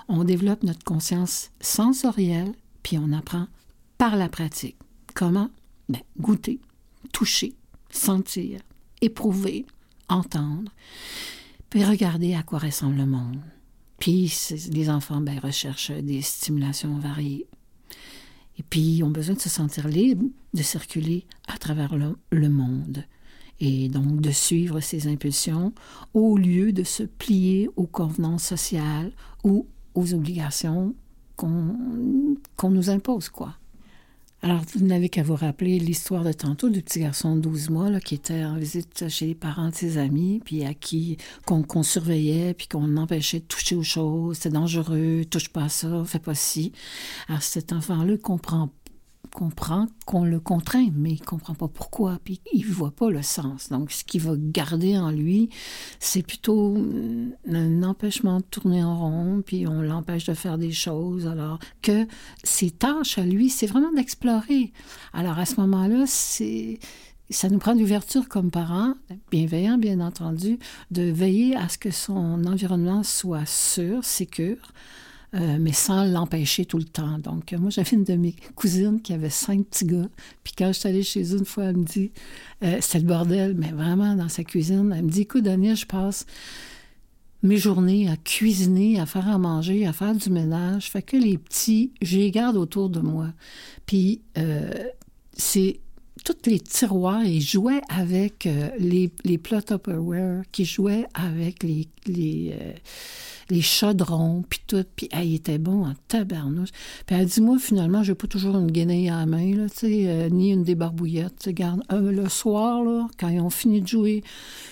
On 0.07 0.23
développe 0.23 0.61
notre 0.61 0.83
conscience 0.83 1.49
sensorielle, 1.61 2.53
puis 2.83 2.99
on 2.99 3.11
apprend 3.11 3.47
par 3.97 4.15
la 4.15 4.29
pratique. 4.29 4.77
Comment? 5.15 5.49
Ben, 5.89 6.01
goûter, 6.19 6.59
toucher, 7.13 7.53
sentir, 7.89 8.59
éprouver, 9.01 9.65
entendre, 10.09 10.71
puis 11.69 11.83
regarder 11.83 12.33
à 12.33 12.43
quoi 12.43 12.59
ressemble 12.59 12.97
le 12.97 13.05
monde. 13.05 13.39
Puis 13.99 14.33
les 14.71 14.89
enfants 14.89 15.21
ben, 15.21 15.39
recherchent 15.39 15.91
des 15.91 16.21
stimulations 16.21 16.97
variées. 16.97 17.47
Et 18.57 18.63
puis 18.63 18.81
ils 18.81 19.03
ont 19.03 19.09
besoin 19.09 19.35
de 19.35 19.41
se 19.41 19.49
sentir 19.49 19.88
libres 19.88 20.25
de 20.53 20.63
circuler 20.63 21.25
à 21.47 21.57
travers 21.57 21.95
le, 21.95 22.49
monde 22.49 23.05
et 23.59 23.89
donc 23.89 24.21
de 24.21 24.31
suivre 24.31 24.79
ces 24.79 25.07
impulsions 25.07 25.73
au 26.13 26.38
lieu 26.38 26.71
de 26.73 26.83
se 26.83 27.03
plier 27.03 27.69
aux 27.75 27.85
convenances 27.85 28.43
sociales 28.43 29.11
ou 29.43 29.67
aux 29.93 30.13
obligations 30.13 30.95
qu'on 31.35 31.77
nous 32.69 32.89
impose, 32.89 33.29
quoi. 33.29 33.55
Alors, 34.49 34.61
vous 34.73 34.85
n'avez 34.85 35.09
qu'à 35.09 35.23
vous 35.23 35.35
rappeler 35.35 35.77
l'histoire 35.77 36.23
de 36.23 36.31
tantôt 36.31 36.69
du 36.69 36.81
petit 36.81 37.01
garçon 37.01 37.35
de 37.35 37.41
12 37.41 37.69
mois 37.69 37.89
là, 37.89 37.99
qui 37.99 38.15
était 38.15 38.45
en 38.45 38.55
visite 38.55 39.09
chez 39.09 39.25
les 39.25 39.35
parents 39.35 39.67
de 39.67 39.75
ses 39.75 39.97
amis, 39.97 40.41
puis 40.45 40.63
à 40.63 40.73
qui 40.73 41.17
qu'on 41.45 41.83
surveillait, 41.83 42.53
puis 42.53 42.69
qu'on 42.69 42.95
empêchait 42.95 43.41
de 43.41 43.43
toucher 43.43 43.75
aux 43.75 43.83
choses, 43.83 44.37
c'est 44.39 44.53
dangereux, 44.53 45.25
touche 45.29 45.49
pas 45.49 45.65
à 45.65 45.69
ça, 45.69 46.01
fais 46.05 46.19
pas 46.19 46.33
ci. 46.33 46.71
Alors, 47.27 47.41
cet 47.41 47.73
enfant-là 47.73 48.15
comprend 48.15 48.69
comprend 49.38 49.85
qu'on 50.07 50.25
le 50.25 50.39
contraint, 50.39 50.89
mais 50.95 51.11
il 51.11 51.21
comprend 51.21 51.53
pas 51.53 51.67
pourquoi, 51.67 52.17
puis 52.23 52.41
il 52.53 52.65
voit 52.65 52.89
pas 52.89 53.11
le 53.11 53.21
sens. 53.21 53.69
Donc, 53.69 53.91
ce 53.91 54.03
qu'il 54.03 54.21
va 54.21 54.33
garder 54.35 54.97
en 54.97 55.11
lui, 55.11 55.51
c'est 55.99 56.23
plutôt 56.23 56.75
un 57.47 57.83
empêchement 57.83 58.38
de 58.38 58.45
tourner 58.49 58.83
en 58.83 58.97
rond, 58.97 59.43
puis 59.45 59.67
on 59.67 59.83
l'empêche 59.83 60.25
de 60.25 60.33
faire 60.33 60.57
des 60.57 60.71
choses, 60.71 61.27
alors 61.27 61.59
que 61.83 62.07
ses 62.43 62.71
tâches 62.71 63.19
à 63.19 63.25
lui, 63.25 63.51
c'est 63.51 63.67
vraiment 63.67 63.93
d'explorer. 63.93 64.73
Alors, 65.13 65.38
à 65.38 65.45
ce 65.45 65.61
moment-là, 65.61 66.05
c'est 66.07 66.79
ça 67.29 67.49
nous 67.49 67.59
prend 67.59 67.75
d'ouverture 67.75 68.27
comme 68.29 68.49
parents, 68.49 68.95
bienveillants 69.29 69.77
bien 69.77 69.99
entendu, 69.99 70.57
de 70.89 71.03
veiller 71.03 71.55
à 71.55 71.69
ce 71.69 71.77
que 71.77 71.91
son 71.91 72.43
environnement 72.45 73.03
soit 73.03 73.45
sûr, 73.45 74.03
sécure, 74.03 74.71
euh, 75.34 75.57
mais 75.59 75.73
sans 75.73 76.05
l'empêcher 76.05 76.65
tout 76.65 76.78
le 76.78 76.86
temps. 76.86 77.19
Donc, 77.19 77.51
moi, 77.51 77.69
j'avais 77.69 77.91
une 77.91 78.05
de 78.05 78.15
mes 78.15 78.34
cousines 78.55 79.01
qui 79.01 79.11
avait 79.11 79.30
cinq 79.30 79.65
petits 79.65 79.86
gars. 79.86 80.07
Puis 80.43 80.53
quand 80.57 80.67
je 80.67 80.80
suis 80.80 80.88
allée 80.88 81.03
chez 81.03 81.34
eux 81.34 81.39
une 81.39 81.45
fois, 81.45 81.65
elle 81.65 81.78
me 81.78 81.84
dit, 81.84 82.11
euh, 82.63 82.78
c'était 82.80 82.99
le 82.99 83.05
bordel, 83.05 83.53
mais 83.57 83.71
vraiment 83.71 84.15
dans 84.15 84.30
sa 84.30 84.45
cuisine, 84.45 84.93
elle 84.95 85.03
me 85.03 85.09
dit, 85.09 85.21
écoute, 85.21 85.43
Daniel, 85.43 85.75
je 85.75 85.86
passe 85.86 86.25
mes 87.43 87.57
journées 87.57 88.09
à 88.09 88.15
cuisiner, 88.15 89.01
à 89.01 89.05
faire 89.05 89.28
à 89.28 89.38
manger, 89.38 89.86
à 89.86 89.91
faire 89.91 90.15
du 90.15 90.30
ménage. 90.30 90.89
Fait 90.89 91.01
que 91.01 91.17
les 91.17 91.38
petits, 91.38 91.91
je 92.01 92.17
les 92.17 92.32
garde 92.32 92.55
autour 92.55 92.89
de 92.89 93.01
moi. 93.01 93.28
Puis, 93.86 94.21
euh, 94.38 94.71
c'est 95.34 95.82
tous 96.23 96.49
les 96.49 96.59
tiroirs, 96.59 97.23
ils 97.23 97.41
jouaient 97.41 97.82
avec 97.89 98.49
les, 98.80 99.11
les 99.23 99.38
plats 99.38 99.61
Tupperware, 99.61 100.43
qui 100.51 100.65
jouaient 100.65 101.05
avec 101.13 101.63
les, 101.63 101.88
les, 102.05 102.53
les 103.49 103.61
chaudrons, 103.61 104.43
puis 104.47 104.61
tout. 104.65 104.83
Puis 104.95 105.07
elle 105.11 105.33
était 105.33 105.57
bon 105.57 105.85
en 105.85 105.93
tabarnouche. 106.07 106.69
Puis 107.05 107.15
elle 107.15 107.25
dit, 107.25 107.41
moi, 107.41 107.57
finalement, 107.59 108.03
j'ai 108.03 108.15
pas 108.15 108.27
toujours 108.27 108.57
une 108.57 108.71
guenille 108.71 109.09
à 109.09 109.17
la 109.17 109.25
main, 109.25 109.55
là, 109.55 109.65
euh, 109.83 110.29
ni 110.29 110.51
une 110.51 110.63
débarbouillette. 110.63 111.49
Garde, 111.49 111.83
euh, 111.91 112.11
le 112.11 112.29
soir, 112.29 112.83
là, 112.83 113.07
quand 113.19 113.29
ils 113.29 113.39
ont 113.39 113.49
fini 113.49 113.81
de 113.81 113.87
jouer, 113.87 114.23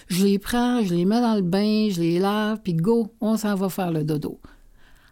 je 0.08 0.26
les 0.26 0.40
prends, 0.40 0.84
je 0.84 0.94
les 0.94 1.06
mets 1.06 1.22
dans 1.22 1.36
le 1.36 1.42
bain, 1.42 1.90
je 1.90 2.02
les 2.02 2.20
lave, 2.20 2.60
puis 2.64 2.74
go, 2.74 3.14
on 3.22 3.38
s'en 3.38 3.56
va 3.56 3.70
faire 3.70 3.92
le 3.92 4.04
dodo. 4.04 4.40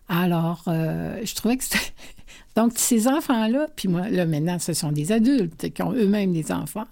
Alors, 0.08 0.64
euh, 0.68 1.20
je 1.24 1.34
trouvais 1.36 1.58
que 1.58 1.64
c'était... 1.64 1.80
Donc, 2.56 2.74
ces 2.76 3.08
enfants-là, 3.08 3.68
puis 3.76 3.88
moi, 3.88 4.10
là, 4.10 4.28
maintenant, 4.28 4.60
ce 4.60 4.74
sont 4.74 4.92
des 4.92 5.12
adultes 5.12 5.74
qui 5.74 5.82
ont 5.82 5.92
eux-mêmes 5.92 6.34
des 6.34 6.52
enfants. 6.52 6.86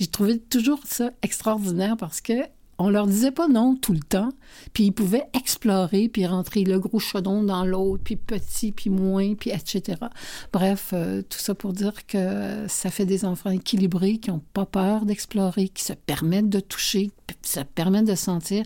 J'ai 0.00 0.08
trouvé 0.08 0.40
toujours 0.40 0.80
ça 0.84 1.10
extraordinaire 1.22 1.96
parce 1.96 2.20
que 2.20 2.32
on 2.78 2.90
leur 2.90 3.06
disait 3.06 3.30
pas 3.30 3.48
non 3.48 3.76
tout 3.76 3.92
le 3.92 4.00
temps, 4.00 4.30
puis 4.72 4.84
ils 4.84 4.92
pouvaient 4.92 5.26
explorer, 5.32 6.08
puis 6.08 6.26
rentrer 6.26 6.64
le 6.64 6.78
gros 6.78 6.98
chaudon 6.98 7.42
dans 7.42 7.64
l'autre, 7.64 8.02
puis 8.04 8.16
petit, 8.16 8.72
puis 8.72 8.90
moins, 8.90 9.34
puis 9.34 9.50
etc. 9.50 9.98
Bref, 10.52 10.90
euh, 10.92 11.22
tout 11.22 11.38
ça 11.38 11.54
pour 11.54 11.72
dire 11.72 12.06
que 12.06 12.66
ça 12.68 12.90
fait 12.90 13.06
des 13.06 13.24
enfants 13.24 13.50
équilibrés 13.50 14.18
qui 14.18 14.30
n'ont 14.30 14.42
pas 14.52 14.66
peur 14.66 15.04
d'explorer, 15.04 15.68
qui 15.68 15.84
se 15.84 15.92
permettent 15.92 16.48
de 16.50 16.60
toucher, 16.60 17.10
qui 17.42 17.50
se 17.50 17.60
permettent 17.60 18.06
de 18.06 18.14
sentir, 18.14 18.64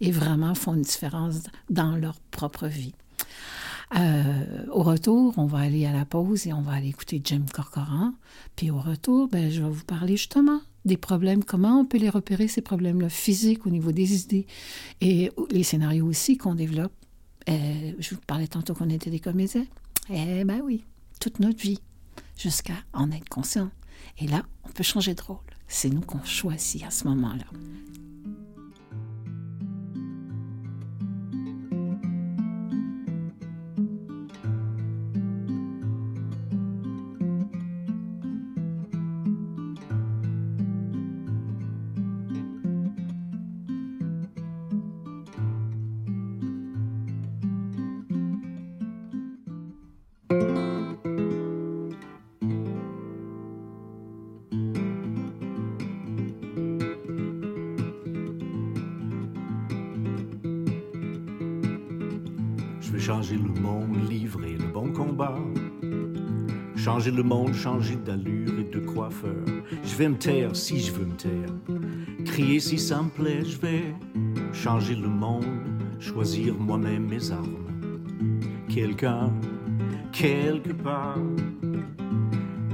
et 0.00 0.10
vraiment 0.10 0.54
font 0.54 0.74
une 0.74 0.82
différence 0.82 1.36
dans 1.70 1.96
leur 1.96 2.18
propre 2.30 2.66
vie. 2.66 2.94
Euh, 3.96 4.66
au 4.72 4.82
retour, 4.82 5.34
on 5.36 5.46
va 5.46 5.58
aller 5.58 5.86
à 5.86 5.92
la 5.92 6.04
pause 6.04 6.46
et 6.46 6.52
on 6.52 6.62
va 6.62 6.72
aller 6.72 6.88
écouter 6.88 7.20
Jim 7.22 7.44
Corcoran. 7.52 8.12
Puis 8.56 8.70
au 8.70 8.78
retour, 8.78 9.28
ben, 9.28 9.50
je 9.50 9.62
vais 9.62 9.68
vous 9.68 9.84
parler 9.84 10.16
justement 10.16 10.60
des 10.84 10.96
problèmes, 10.96 11.44
comment 11.44 11.80
on 11.80 11.84
peut 11.84 11.98
les 11.98 12.10
repérer, 12.10 12.48
ces 12.48 12.60
problèmes-là, 12.60 13.08
physiques 13.08 13.66
au 13.66 13.70
niveau 13.70 13.92
des 13.92 14.22
idées 14.22 14.46
et 15.00 15.30
les 15.50 15.62
scénarios 15.62 16.06
aussi 16.06 16.36
qu'on 16.36 16.54
développe. 16.54 16.92
Euh, 17.48 17.92
je 17.98 18.14
vous 18.14 18.20
parlais 18.26 18.46
tantôt 18.46 18.74
qu'on 18.74 18.90
était 18.90 19.10
des 19.10 19.20
comédiens. 19.20 19.66
Eh 20.10 20.44
ben 20.44 20.60
oui, 20.62 20.84
toute 21.20 21.40
notre 21.40 21.60
vie, 21.60 21.80
jusqu'à 22.36 22.74
en 22.92 23.10
être 23.10 23.28
conscient. 23.28 23.70
Et 24.18 24.26
là, 24.26 24.42
on 24.64 24.70
peut 24.70 24.82
changer 24.82 25.14
de 25.14 25.22
rôle. 25.22 25.38
C'est 25.68 25.88
nous 25.88 26.02
qu'on 26.02 26.22
choisit 26.24 26.84
à 26.84 26.90
ce 26.90 27.06
moment-là. 27.08 27.44
Changer 67.04 67.16
le 67.18 67.22
monde, 67.22 67.52
changer 67.52 67.96
d'allure 67.96 68.60
et 68.60 68.64
de 68.64 68.78
coiffeur. 68.78 69.44
Je 69.84 69.94
vais 69.94 70.08
me 70.08 70.16
taire 70.16 70.56
si 70.56 70.80
je 70.80 70.90
veux 70.90 71.04
me 71.04 71.14
taire. 71.14 71.50
Crier 72.24 72.58
si 72.60 72.78
ça 72.78 73.02
me 73.02 73.10
plaît, 73.10 73.44
je 73.44 73.58
vais 73.58 73.94
changer 74.54 74.94
le 74.94 75.08
monde, 75.08 75.44
choisir 76.00 76.54
moi-même 76.54 77.06
mes 77.06 77.30
armes. 77.30 77.66
Quelqu'un, 78.70 79.30
quelque 80.12 80.72
part, 80.72 81.18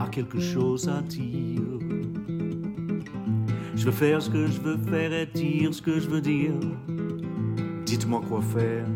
a 0.01 0.07
quelque 0.07 0.39
chose 0.39 0.89
à 0.89 1.03
dire. 1.03 1.81
Je 3.75 3.85
veux 3.85 3.91
faire 3.91 4.23
ce 4.23 4.31
que 4.31 4.47
je 4.47 4.61
veux 4.61 4.77
faire 4.77 5.13
et 5.13 5.27
dire 5.27 5.75
ce 5.75 5.83
que 5.83 5.99
je 5.99 6.09
veux 6.09 6.21
dire. 6.21 6.55
Dites-moi 7.85 8.23
quoi 8.29 8.43
faire 8.43 8.87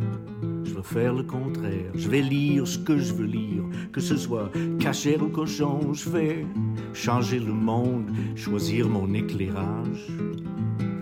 faire 0.85 1.15
le 1.15 1.23
contraire. 1.23 1.91
Je 1.95 2.09
vais 2.09 2.21
lire 2.21 2.67
ce 2.67 2.79
que 2.79 2.99
je 2.99 3.15
veux 3.15 3.27
lire, 3.27 3.65
que 3.93 4.01
ce 4.01 4.17
soit 4.17 4.51
cachère 4.79 5.23
ou 5.23 5.29
cochon. 5.29 5.93
Je 5.93 6.11
vais 6.11 6.47
changer 6.93 7.41
le 7.41 7.53
monde, 7.53 8.11
choisir 8.37 8.89
mon 8.89 9.13
éclairage. 9.15 10.07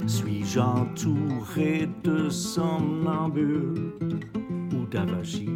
Suis-je 0.06 0.60
entouré 0.60 1.88
de 2.04 2.28
somnambules 2.28 3.92
ou 4.72 4.86
d'avachis 4.90 5.48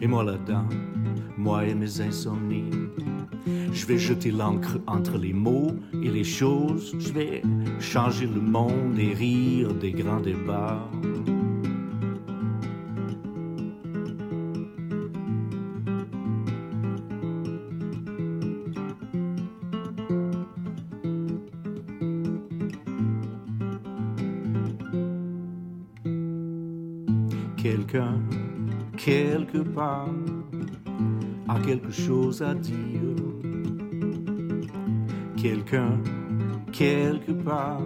Et 0.00 0.06
moi 0.06 0.24
là-dedans, 0.24 0.68
moi 1.36 1.66
et 1.66 1.74
mes 1.74 2.00
insomnies. 2.00 2.70
Je 3.72 3.86
vais 3.86 3.98
jeter 3.98 4.30
l'encre 4.30 4.78
entre 4.86 5.16
les 5.16 5.32
mots 5.32 5.72
et 6.02 6.10
les 6.10 6.24
choses. 6.24 6.94
Je 6.98 7.12
vais 7.12 7.42
changer 7.78 8.26
le 8.26 8.40
monde 8.40 8.98
et 8.98 9.14
rire 9.14 9.72
des 9.74 9.92
grands 9.92 10.20
débats. 10.20 10.88
A 29.78 31.58
quelque 31.64 31.90
chose 31.90 32.42
à 32.42 32.54
dire. 32.54 32.76
Quelqu'un, 35.36 35.98
quelque 36.72 37.32
part, 37.32 37.80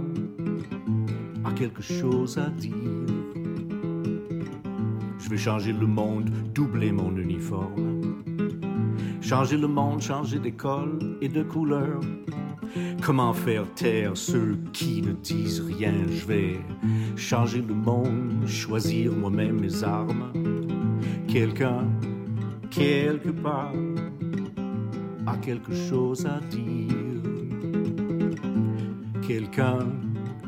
a 1.44 1.52
quelque 1.52 1.82
chose 1.82 2.38
à 2.38 2.48
dire. 2.50 2.72
Je 5.18 5.28
vais 5.28 5.36
changer 5.36 5.72
le 5.72 5.86
monde, 5.86 6.30
doubler 6.54 6.92
mon 6.92 7.16
uniforme. 7.16 8.00
Changer 9.20 9.56
le 9.56 9.68
monde, 9.68 10.02
changer 10.02 10.38
d'école 10.38 11.16
et 11.20 11.28
de 11.28 11.42
couleur. 11.42 12.00
Comment 13.02 13.32
faire 13.32 13.72
taire 13.74 14.16
ceux 14.16 14.58
qui 14.72 15.00
ne 15.02 15.12
disent 15.12 15.60
rien? 15.60 15.94
Je 16.10 16.26
vais 16.26 16.58
changer 17.16 17.62
le 17.62 17.74
monde, 17.74 18.46
choisir 18.46 19.12
moi-même 19.12 19.60
mes 19.60 19.84
armes. 19.84 20.32
Quelqu'un, 21.34 21.88
quelque 22.70 23.30
part, 23.30 23.72
a 25.26 25.36
quelque 25.38 25.74
chose 25.74 26.24
à 26.26 26.38
dire. 26.38 26.94
Quelqu'un, 29.26 29.80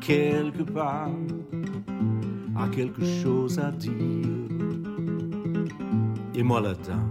quelque 0.00 0.62
part, 0.62 1.10
a 2.56 2.68
quelque 2.68 3.04
chose 3.04 3.58
à 3.58 3.72
dire. 3.72 4.28
Et 6.36 6.44
moi 6.44 6.60
là-dedans, 6.60 7.02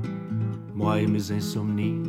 moi 0.74 1.02
et 1.02 1.08
mes 1.08 1.34
insomnies, 1.34 2.02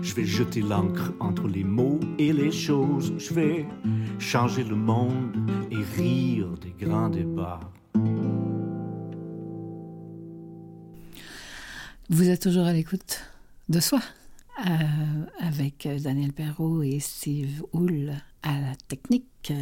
je 0.00 0.14
vais 0.14 0.24
jeter 0.24 0.62
l'encre 0.62 1.12
entre 1.20 1.48
les 1.48 1.64
mots 1.64 2.00
et 2.18 2.32
les 2.32 2.50
choses. 2.50 3.12
Je 3.18 3.34
vais 3.34 3.66
changer 4.18 4.64
le 4.64 4.76
monde 4.76 5.36
et 5.70 5.82
rire 5.98 6.48
des 6.62 6.74
grands 6.82 7.10
débats. 7.10 7.60
Vous 12.10 12.28
êtes 12.28 12.42
toujours 12.42 12.66
à 12.66 12.72
l'écoute 12.72 13.20
de 13.68 13.78
soi 13.78 14.00
euh, 14.66 15.24
avec 15.38 15.88
Daniel 16.02 16.32
Perrault 16.32 16.82
et 16.82 16.98
Steve 16.98 17.62
Hull 17.72 18.12
à 18.42 18.60
la 18.60 18.74
technique. 18.88 19.52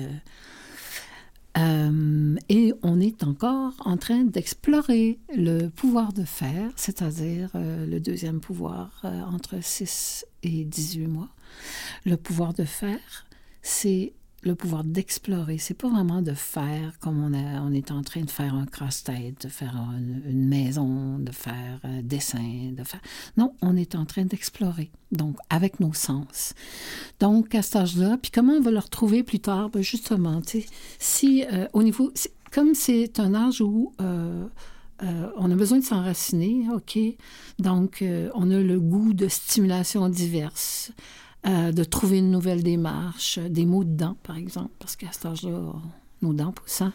Euh, 1.58 2.36
et 2.48 2.72
on 2.82 2.98
est 2.98 3.22
encore 3.24 3.74
en 3.84 3.98
train 3.98 4.24
d'explorer 4.24 5.18
le 5.36 5.68
pouvoir 5.68 6.14
de 6.14 6.24
faire, 6.24 6.70
c'est-à-dire 6.76 7.50
euh, 7.54 7.86
le 7.86 8.00
deuxième 8.00 8.40
pouvoir 8.40 9.02
entre 9.04 9.62
6 9.62 10.24
et 10.42 10.64
18 10.64 11.08
mois. 11.08 11.28
Le 12.06 12.16
pouvoir 12.16 12.54
de 12.54 12.64
faire, 12.64 13.26
c'est 13.60 14.14
le 14.42 14.54
pouvoir 14.54 14.84
d'explorer. 14.84 15.58
C'est 15.58 15.74
pas 15.74 15.88
vraiment 15.88 16.22
de 16.22 16.32
faire 16.32 16.98
comme 17.00 17.22
on, 17.22 17.72
est 17.72 17.90
en 17.90 18.02
train 18.02 18.22
de 18.22 18.30
faire 18.30 18.54
un 18.54 18.66
cross-tête, 18.66 19.44
de 19.44 19.48
faire 19.48 19.76
une, 19.96 20.46
maison, 20.46 21.18
de 21.18 21.30
faire 21.30 21.80
un 21.84 22.02
dessin, 22.02 22.72
de 22.72 22.82
faire. 22.84 23.00
Non, 23.36 23.52
on 23.60 23.76
est 23.76 23.94
en 23.94 24.06
train 24.06 24.24
d'explorer. 24.24 24.90
Donc, 25.12 25.36
avec 25.50 25.80
nos 25.80 25.92
sens. 25.92 26.54
Donc, 27.18 27.54
à 27.54 27.62
cet 27.62 27.76
âge-là, 27.76 28.16
puis 28.20 28.30
comment 28.30 28.54
on 28.54 28.60
va 28.60 28.70
le 28.70 28.78
retrouver 28.78 29.22
plus 29.22 29.40
tard? 29.40 29.68
Ben 29.70 29.82
justement, 29.82 30.40
si 30.98 31.44
euh, 31.44 31.66
au 31.72 31.82
niveau. 31.82 32.12
Comme 32.52 32.74
c'est 32.74 33.20
un 33.20 33.34
âge 33.34 33.60
où. 33.60 33.92
Euh, 34.00 34.46
euh, 35.02 35.30
on 35.38 35.50
a 35.50 35.54
besoin 35.54 35.78
de 35.78 35.84
s'enraciner, 35.84 36.66
OK? 36.74 36.98
Donc, 37.58 38.04
on 38.34 38.50
a 38.50 38.60
le 38.60 38.78
goût 38.78 39.14
de 39.14 39.28
stimulation 39.28 40.10
diverses. 40.10 40.92
Euh, 41.46 41.72
de 41.72 41.84
trouver 41.84 42.18
une 42.18 42.30
nouvelle 42.30 42.62
démarche, 42.62 43.38
des 43.38 43.64
mots 43.64 43.84
de 43.84 43.96
dents, 43.96 44.16
par 44.22 44.36
exemple, 44.36 44.72
parce 44.78 44.94
qu'à 44.94 45.10
cet 45.10 45.24
âge-là, 45.24 45.72
nos 46.20 46.34
dents 46.34 46.52
poussent. 46.52 46.82
Hein. 46.82 46.92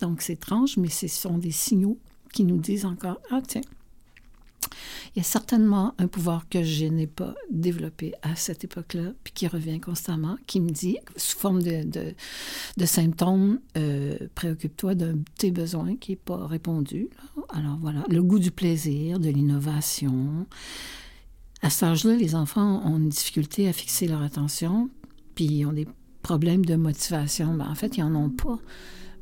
Donc, 0.00 0.22
c'est 0.22 0.32
étrange, 0.34 0.78
mais 0.78 0.88
ce 0.88 1.08
sont 1.08 1.36
des 1.36 1.50
signaux 1.50 1.98
qui 2.32 2.44
nous 2.44 2.56
disent 2.56 2.86
encore 2.86 3.20
Ah, 3.30 3.42
tiens, 3.46 3.60
il 5.14 5.18
y 5.18 5.20
a 5.20 5.24
certainement 5.24 5.94
un 5.98 6.06
pouvoir 6.06 6.48
que 6.48 6.62
je 6.62 6.86
n'ai 6.86 7.06
pas 7.06 7.34
développé 7.50 8.14
à 8.22 8.34
cette 8.34 8.64
époque-là, 8.64 9.12
puis 9.24 9.32
qui 9.34 9.46
revient 9.46 9.80
constamment, 9.80 10.36
qui 10.46 10.60
me 10.60 10.70
dit, 10.70 10.96
sous 11.16 11.38
forme 11.38 11.62
de, 11.62 11.84
de, 12.76 12.86
symptômes, 12.86 13.60
euh, 13.76 14.16
préoccupe-toi 14.34 14.94
d'un 14.94 15.16
tes 15.38 15.50
besoins 15.50 15.96
qui 15.96 16.12
n'est 16.12 16.16
pas 16.16 16.46
répondu. 16.46 17.08
Alors 17.50 17.76
voilà, 17.80 18.04
le 18.08 18.22
goût 18.22 18.38
du 18.38 18.50
plaisir, 18.50 19.18
de 19.18 19.28
l'innovation, 19.28 20.46
à 21.62 21.70
cet 21.70 21.84
âge-là, 21.84 22.16
les 22.16 22.34
enfants 22.34 22.82
ont 22.84 22.96
une 22.96 23.08
difficulté 23.08 23.68
à 23.68 23.72
fixer 23.72 24.06
leur 24.06 24.22
attention, 24.22 24.90
puis 25.34 25.46
ils 25.46 25.66
ont 25.66 25.72
des 25.72 25.88
problèmes 26.22 26.64
de 26.64 26.76
motivation. 26.76 27.54
Ben, 27.54 27.66
en 27.68 27.74
fait, 27.74 27.96
ils 27.96 28.04
n'en 28.04 28.24
ont 28.24 28.30
pas. 28.30 28.58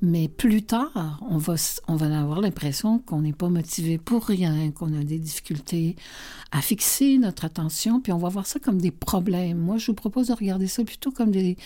Mais 0.03 0.29
plus 0.29 0.63
tard, 0.63 1.23
on 1.31 1.39
va, 1.39 1.55
avoir 1.89 2.41
l'impression 2.41 2.99
qu'on 2.99 3.23
n'est 3.23 3.33
pas 3.33 3.49
motivé 3.49 3.97
pour 3.97 4.27
rien, 4.27 4.71
qu'on 4.71 4.93
a 4.93 5.03
des 5.03 5.19
difficultés 5.19 5.97
à 6.51 6.61
fixer 6.61 7.17
notre 7.19 7.47
attention, 7.47 8.01
puis 8.01 8.13
on 8.13 8.19
va 8.19 8.29
voir 8.29 8.47
ça 8.47 8.59
comme 8.59 8.81
des 8.81 8.91
problèmes. 8.91 9.59
Moi, 9.59 9.79
je 9.79 9.87
vous 9.87 9.95
propose 9.95 10.29
de 10.29 10.35
regarder 10.35 10.67
ça 10.67 10.85
plutôt 10.85 11.11
comme 11.11 11.31
des, 11.31 11.57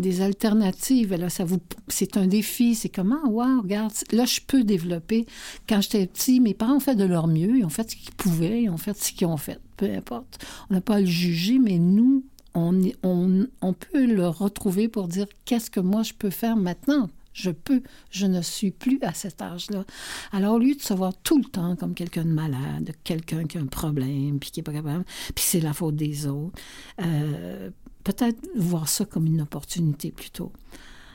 des 0.00 0.20
alternatives. 0.20 1.14
Là, 1.14 1.28
ça 1.28 1.44
vous, 1.44 1.58
c'est 1.88 2.16
un 2.16 2.26
défi. 2.26 2.74
C'est 2.74 2.88
comment, 2.88 3.24
wow, 3.28 3.62
regarde, 3.62 3.92
là, 4.12 4.24
je 4.24 4.40
peux 4.46 4.64
développer. 4.64 5.26
Quand 5.68 5.80
j'étais 5.80 6.06
petit, 6.06 6.40
mes 6.40 6.54
parents 6.54 6.76
ont 6.76 6.80
fait 6.80 6.96
de 6.96 7.04
leur 7.04 7.26
mieux. 7.26 7.58
Ils 7.58 7.64
ont 7.64 7.70
fait 7.70 7.90
ce 7.90 7.96
qu'ils 7.96 8.14
pouvaient. 8.14 8.62
Ils 8.62 8.70
ont 8.70 8.76
fait 8.76 8.96
ce 8.96 9.12
qu'ils 9.12 9.26
ont 9.26 9.36
fait. 9.36 9.60
Peu 9.76 9.90
importe. 9.92 10.44
On 10.68 10.74
n'a 10.74 10.80
pas 10.80 10.96
à 10.96 11.00
le 11.00 11.06
juger, 11.06 11.58
mais 11.58 11.78
nous, 11.78 12.24
on, 12.54 12.80
on, 13.02 13.46
on 13.60 13.72
peut 13.72 14.06
le 14.06 14.28
retrouver 14.28 14.88
pour 14.88 15.08
dire 15.08 15.26
qu'est-ce 15.44 15.70
que 15.70 15.80
moi 15.80 16.02
je 16.02 16.14
peux 16.14 16.30
faire 16.30 16.56
maintenant? 16.56 17.08
Je 17.32 17.50
peux, 17.52 17.82
je 18.10 18.26
ne 18.26 18.42
suis 18.42 18.72
plus 18.72 18.98
à 19.02 19.14
cet 19.14 19.40
âge-là. 19.40 19.84
Alors, 20.32 20.54
au 20.54 20.58
lieu 20.58 20.74
de 20.74 20.82
se 20.82 20.92
voir 20.92 21.12
tout 21.22 21.38
le 21.38 21.44
temps 21.44 21.76
comme 21.76 21.94
quelqu'un 21.94 22.24
de 22.24 22.32
malade, 22.32 22.92
quelqu'un 23.04 23.44
qui 23.44 23.56
a 23.56 23.60
un 23.60 23.66
problème, 23.66 24.40
puis 24.40 24.50
qui 24.50 24.58
n'est 24.58 24.64
pas 24.64 24.72
capable, 24.72 25.04
puis 25.34 25.44
c'est 25.46 25.60
la 25.60 25.72
faute 25.72 25.94
des 25.94 26.26
autres, 26.26 26.60
euh, 27.00 27.70
peut-être 28.04 28.38
voir 28.56 28.88
ça 28.88 29.04
comme 29.04 29.26
une 29.26 29.42
opportunité 29.42 30.10
plutôt. 30.10 30.52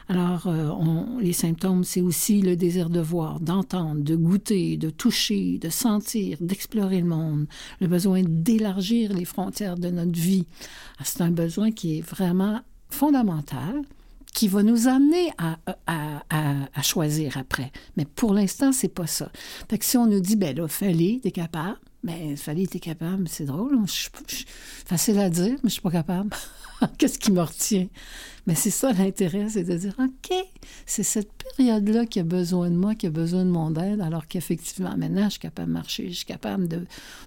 Alors, 0.08 0.46
euh, 0.46 1.20
les 1.20 1.34
symptômes, 1.34 1.84
c'est 1.84 2.02
aussi 2.02 2.42
le 2.42 2.56
désir 2.56 2.92
de 2.92 3.00
voir, 3.00 3.40
d'entendre, 3.40 4.02
de 4.02 4.16
goûter, 4.16 4.78
de 4.78 4.92
toucher, 4.92 5.58
de 5.58 5.70
sentir, 5.70 6.38
d'explorer 6.42 7.02
le 7.02 7.08
monde, 7.08 7.48
le 7.82 7.88
besoin 7.88 8.22
d'élargir 8.24 9.14
les 9.14 9.26
frontières 9.26 9.78
de 9.78 9.90
notre 9.90 10.20
vie. 10.20 10.46
Ah, 11.00 11.04
c'est 11.06 11.22
un 11.22 11.32
besoin 11.32 11.72
qui 11.72 11.98
est 11.98 12.02
vraiment 12.02 12.62
fondamental, 12.90 13.82
qui 14.32 14.48
va 14.48 14.62
nous 14.62 14.88
amener 14.88 15.32
à, 15.38 16.82
choisir 16.84 17.38
après. 17.38 17.72
Mais 17.98 18.06
pour 18.06 18.34
l'instant, 18.34 18.72
c'est 18.72 18.90
pas 18.90 19.08
ça. 19.08 19.32
Fait 19.70 19.80
que 19.80 19.86
si 19.86 19.98
on 19.98 20.06
nous 20.06 20.20
dit, 20.20 20.36
ben 20.36 20.56
là, 20.56 20.68
fallait, 20.68 21.20
t'es 21.24 21.32
capable, 21.32 21.80
ben 22.04 22.38
fallait, 22.38 22.68
t'es 22.68 22.80
capable, 22.80 23.28
c'est 23.28 23.46
drôle, 23.46 23.80
facile 24.86 25.18
à 25.18 25.32
dire, 25.32 25.56
mais 25.64 25.70
je 25.70 25.74
suis 25.74 25.82
pas 25.82 25.90
capable. 25.90 26.30
Qu'est-ce 26.98 27.20
qui 27.20 27.32
me 27.32 27.42
retient? 27.42 27.88
Mais 28.48 28.56
c'est 28.56 28.70
ça 28.70 28.94
l'intérêt, 28.94 29.50
c'est 29.50 29.64
de 29.64 29.76
dire, 29.76 29.96
OK, 30.00 30.36
c'est 30.86 31.04
cette 31.04 31.32
période-là 31.34 32.06
qui 32.06 32.20
a 32.20 32.24
besoin 32.24 32.70
de 32.70 32.76
moi, 32.76 32.94
qui 32.94 33.08
a 33.08 33.10
besoin 33.10 33.44
de 33.44 33.50
mon 33.50 33.74
aide, 33.76 34.02
alors 34.02 34.28
qu'effectivement, 34.28 34.96
maintenant, 34.96 35.26
je 35.26 35.32
suis 35.32 35.40
capable 35.40 35.70
de 35.70 35.74
marcher, 35.74 36.10
je 36.10 36.16
suis 36.16 36.26
capable 36.26 36.68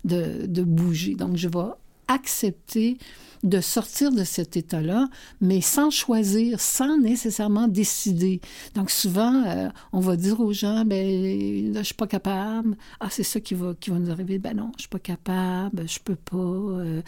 de, 0.05 0.63
bouger. 0.63 1.15
Donc, 1.15 1.37
je 1.37 1.49
vais 1.49 1.73
accepter 2.07 2.99
de 3.43 3.61
sortir 3.61 4.13
de 4.13 4.25
cet 4.25 4.57
état-là, 4.57 5.09
mais 5.41 5.61
sans 5.61 5.91
choisir, 5.91 6.61
sans 6.61 6.99
nécessairement 6.99 7.69
décider. 7.69 8.41
Donc 8.75 8.91
souvent, 8.91 9.45
euh, 9.47 9.69
on 9.93 10.01
va 10.01 10.17
dire 10.17 10.41
aux 10.41 10.53
gens, 10.53 10.85
ben 10.85 11.73
je 11.75 11.83
suis 11.83 11.95
pas 11.95 12.07
capable. 12.07 12.77
Ah, 13.01 13.09
c'est 13.11 13.23
ça 13.23 13.41
qui 13.41 13.55
va, 13.55 13.75
qui 13.79 13.91
va 13.91 13.99
nous 13.99 14.11
arriver. 14.11 14.39
Ben 14.39 14.57
non, 14.57 14.73
je 14.77 14.83
suis 14.83 14.89
pas 14.89 14.99
capable, 14.99 15.89
je 15.89 15.99
peux 16.01 16.17
pas. 16.17 16.37
Euh. 16.37 17.03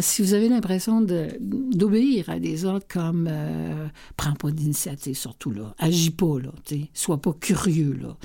si 0.00 0.22
vous 0.22 0.34
avez 0.34 0.48
l'impression 0.48 1.00
d'obéir 1.00 2.28
à 2.28 2.38
des 2.38 2.64
ordres 2.64 2.86
comme 2.88 3.28
euh, 3.30 3.86
prends 4.16 4.34
pas 4.34 4.50
d'initiative, 4.50 5.16
surtout 5.16 5.50
là, 5.50 5.74
agis 5.78 6.10
pas 6.10 6.38
là, 6.38 6.50
sois 6.92 7.20
pas 7.20 7.32
curieux 7.32 7.98
là. 8.00 8.16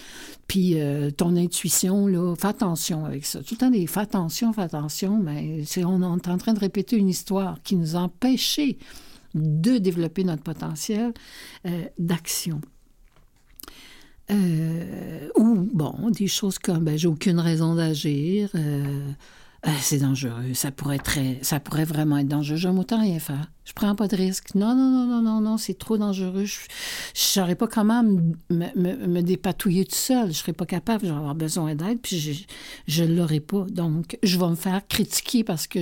Puis 0.48 0.78
ton 1.16 1.36
intuition 1.36 2.08
là, 2.08 2.34
fais 2.36 2.48
attention 2.48 3.06
avec 3.06 3.24
ça. 3.26 3.44
Tout 3.44 3.56
le 3.56 3.58
temps 3.58 3.88
fais 3.88 4.00
attention, 4.00 4.52
fais 4.52 4.62
attention, 4.62 5.20
mais 5.22 5.64
c'est 5.66 5.84
on 5.86 6.02
est 6.02 6.28
en 6.28 6.38
train 6.38 6.54
de 6.54 6.60
répéter 6.60 6.98
une 6.98 7.10
histoire 7.10 7.29
qui 7.64 7.76
nous 7.76 7.96
empêchait 7.96 8.78
de 9.36 9.78
développer 9.78 10.24
notre 10.24 10.44
potentiel 10.44 11.14
euh, 11.66 11.86
d'action. 11.98 12.62
Euh, 14.32 15.30
ou, 15.36 15.68
bon, 15.74 16.12
des 16.12 16.28
choses 16.28 16.60
comme 16.60 16.84
ben, 16.84 16.98
j'ai 16.98 17.08
aucune 17.08 17.40
raison 17.40 17.76
d'agir, 17.76 18.50
euh, 18.56 19.12
euh, 19.68 19.72
c'est 19.82 19.98
dangereux, 19.98 20.54
ça 20.54 20.72
pourrait, 20.72 21.00
très, 21.00 21.38
ça 21.42 21.60
pourrait 21.60 21.84
vraiment 21.84 22.18
être 22.18 22.30
dangereux. 22.30 22.56
J'aime 22.56 22.80
autant 22.80 23.02
rien 23.02 23.20
faire. 23.20 23.52
Je 23.66 23.74
prends 23.74 23.94
pas 23.94 24.08
de 24.08 24.16
risque. 24.16 24.56
Non, 24.56 24.74
non, 24.74 24.90
non, 24.90 25.06
non, 25.06 25.22
non, 25.22 25.42
non, 25.42 25.58
c'est 25.58 25.78
trop 25.78 25.98
dangereux. 25.98 26.46
Je 26.46 26.60
saurais 27.14 27.56
pas 27.56 27.68
comment 27.68 28.02
me, 28.02 28.36
me, 28.50 29.22
dépatouiller 29.22 29.84
tout 29.84 29.96
seul. 29.96 30.30
Je 30.30 30.38
serais 30.38 30.54
pas 30.54 30.66
capable, 30.66 31.06
je 31.06 31.12
vais 31.12 31.18
avoir 31.18 31.36
besoin 31.36 31.76
d'aide, 31.76 32.00
puis 32.02 32.48
je 32.88 33.04
ne 33.04 33.16
l'aurai 33.16 33.42
pas. 33.42 33.66
Donc, 33.70 34.18
je 34.24 34.40
vais 34.40 34.48
me 34.48 34.56
faire 34.56 34.88
critiquer 34.88 35.44
parce 35.44 35.68
que 35.68 35.82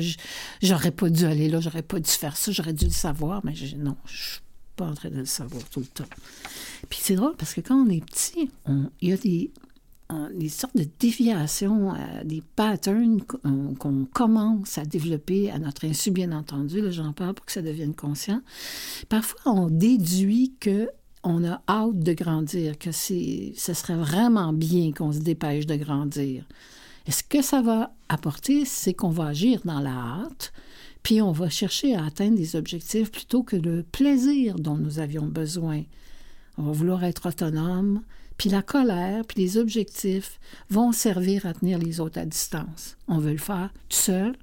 j'aurais 0.64 0.92
pas 0.92 1.10
dû 1.12 1.26
aller 1.26 1.48
là, 1.48 1.60
j'aurais 1.60 1.84
pas 1.84 2.00
dû 2.00 2.10
faire 2.10 2.36
ça, 2.36 2.52
j'aurais 2.52 2.74
dû 2.74 2.86
le 2.86 2.92
savoir, 2.92 3.42
mais 3.46 3.54
non, 3.78 3.96
je 4.06 4.32
suis 4.32 4.42
pas 4.76 4.86
en 4.86 4.94
train 4.96 5.10
de 5.10 5.18
le 5.18 5.26
savoir 5.26 5.64
tout 5.70 5.82
le 5.82 5.86
temps. 5.86 6.10
Puis 6.90 7.00
c'est 7.02 7.16
drôle 7.16 7.36
parce 7.36 7.54
que 7.54 7.62
quand 7.62 7.76
on 7.76 7.90
est 7.90 8.04
petit, 8.04 8.50
il 9.02 9.10
y 9.10 9.14
a 9.14 9.18
des 9.18 9.52
des 10.34 10.50
sortes 10.50 10.78
de 10.78 10.88
déviations, 11.00 11.94
euh, 11.94 12.24
des 12.24 12.42
patterns 12.56 13.22
qu'on 13.22 14.06
commence 14.06 14.78
à 14.78 14.86
développer 14.86 15.52
à 15.52 15.60
notre 15.60 15.86
insu, 15.86 16.12
bien 16.12 16.32
entendu. 16.32 16.82
J'en 16.92 17.14
parle 17.14 17.34
pour 17.34 17.46
que 17.46 17.52
ça 17.52 17.62
devienne 17.62 17.94
conscient. 17.94 18.42
Parfois, 19.10 19.52
on 19.52 19.70
déduit 19.70 20.54
que 20.60 20.90
on 21.24 21.44
a 21.44 21.62
hâte 21.68 22.00
de 22.00 22.14
grandir, 22.14 22.78
que 22.78 22.92
ce 22.92 23.52
serait 23.74 23.98
vraiment 23.98 24.54
bien 24.54 24.94
qu'on 24.94 25.12
se 25.12 25.20
dépêche 25.20 25.66
de 25.66 25.76
grandir. 25.76 26.46
Et 27.06 27.12
ce 27.12 27.24
que 27.24 27.42
ça 27.42 27.62
va 27.62 27.94
apporter, 28.08 28.64
c'est 28.64 28.94
qu'on 28.94 29.10
va 29.10 29.28
agir 29.28 29.62
dans 29.66 29.80
la 29.80 29.92
hâte, 29.92 30.54
puis 31.04 31.22
on 31.22 31.32
va 31.32 31.50
chercher 31.50 31.96
à 31.96 32.06
atteindre 32.06 32.38
des 32.38 32.56
objectifs 32.56 33.12
plutôt 33.12 33.44
que 33.44 33.56
le 33.56 33.84
plaisir 33.84 34.56
dont 34.56 34.78
nous 34.78 35.00
avions 35.00 35.26
besoin. 35.26 35.84
On 36.58 36.64
va 36.64 36.72
vouloir 36.72 37.04
être 37.04 37.28
autonome, 37.28 38.02
puis 38.38 38.50
la 38.50 38.62
colère, 38.62 39.26
puis 39.26 39.42
les 39.42 39.58
objectifs 39.58 40.40
vont 40.70 40.92
servir 40.92 41.46
à 41.46 41.54
tenir 41.54 41.80
les 41.80 42.00
autres 42.00 42.20
à 42.20 42.26
distance. 42.26 42.98
On 43.08 43.18
veut 43.18 43.32
le 43.32 43.38
faire 43.38 43.72
tout 43.90 43.98
seul, 43.98 44.36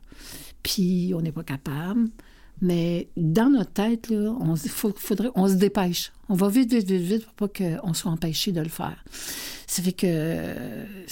puis 0.63 1.13
on 1.15 1.21
n'est 1.21 1.33
pas 1.33 1.45
capable. 1.45 2.09
Mais 2.61 3.09
dans 3.17 3.51
notre 3.51 3.73
tête, 3.73 4.09
là, 4.09 4.35
on, 4.41 4.57
faudrait, 4.57 5.31
on 5.35 5.49
se 5.49 5.55
dépêche. 5.55 6.13
On 6.29 6.35
va 6.35 6.49
vite, 6.49 6.73
vite, 6.73 6.91
vite, 6.91 7.03
vite 7.03 7.27
pour 7.37 7.49
pas 7.49 7.81
qu'on 7.81 7.95
soit 7.95 8.11
empêché 8.11 8.53
de 8.53 8.61
le 8.61 8.69
faire. 8.69 9.05
Ça 9.67 9.83
fait 9.83 9.93
que 9.93 10.55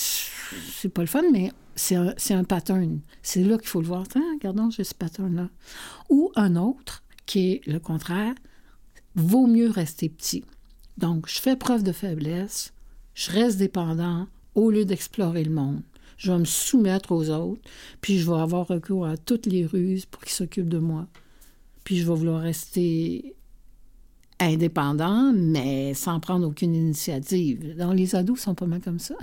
c'est 0.04 0.88
pas 0.88 1.02
le 1.02 1.08
fun, 1.08 1.22
mais 1.32 1.52
c'est 1.74 1.96
un, 1.96 2.14
un, 2.30 2.44
pattern. 2.44 3.00
C'est 3.22 3.42
là 3.42 3.58
qu'il 3.58 3.68
faut 3.68 3.80
le 3.80 3.86
voir. 3.86 4.06
Tiens, 4.08 4.22
regardons, 4.34 4.70
j'ai 4.70 4.84
ce 4.84 4.94
pattern-là. 4.94 5.48
Ou 6.10 6.30
un 6.36 6.56
autre, 6.56 7.02
qui 7.26 7.52
est 7.52 7.66
le 7.66 7.80
contraire, 7.80 8.34
vaut 9.14 9.46
mieux 9.46 9.70
rester 9.70 10.08
petit. 10.08 10.44
Donc, 10.98 11.28
je 11.28 11.40
fais 11.40 11.56
preuve 11.56 11.82
de 11.82 11.92
faiblesse, 11.92 12.72
je 13.14 13.30
reste 13.30 13.58
dépendant 13.58 14.26
au 14.54 14.70
lieu 14.70 14.84
d'explorer 14.84 15.44
le 15.44 15.50
monde. 15.50 15.82
Je 16.18 16.30
vais 16.30 16.38
me 16.38 16.44
soumettre 16.44 17.12
aux 17.12 17.30
autres, 17.30 17.62
puis 18.00 18.18
je 18.18 18.30
vais 18.30 18.38
avoir 18.38 18.68
recours 18.68 19.06
à 19.06 19.16
toutes 19.16 19.46
les 19.46 19.66
ruses 19.66 20.06
pour 20.06 20.22
qu'ils 20.22 20.32
s'occupent 20.32 20.68
de 20.68 20.78
moi. 20.78 21.06
Puis 21.84 21.98
je 21.98 22.06
vais 22.06 22.14
vouloir 22.14 22.40
rester 22.40 23.34
indépendant, 24.38 25.32
mais 25.32 25.94
sans 25.94 26.20
prendre 26.20 26.46
aucune 26.46 26.74
initiative. 26.74 27.76
Donc, 27.76 27.96
les 27.96 28.14
ados 28.14 28.40
sont 28.40 28.54
pas 28.54 28.66
mal 28.66 28.80
comme 28.80 28.98
ça. 28.98 29.14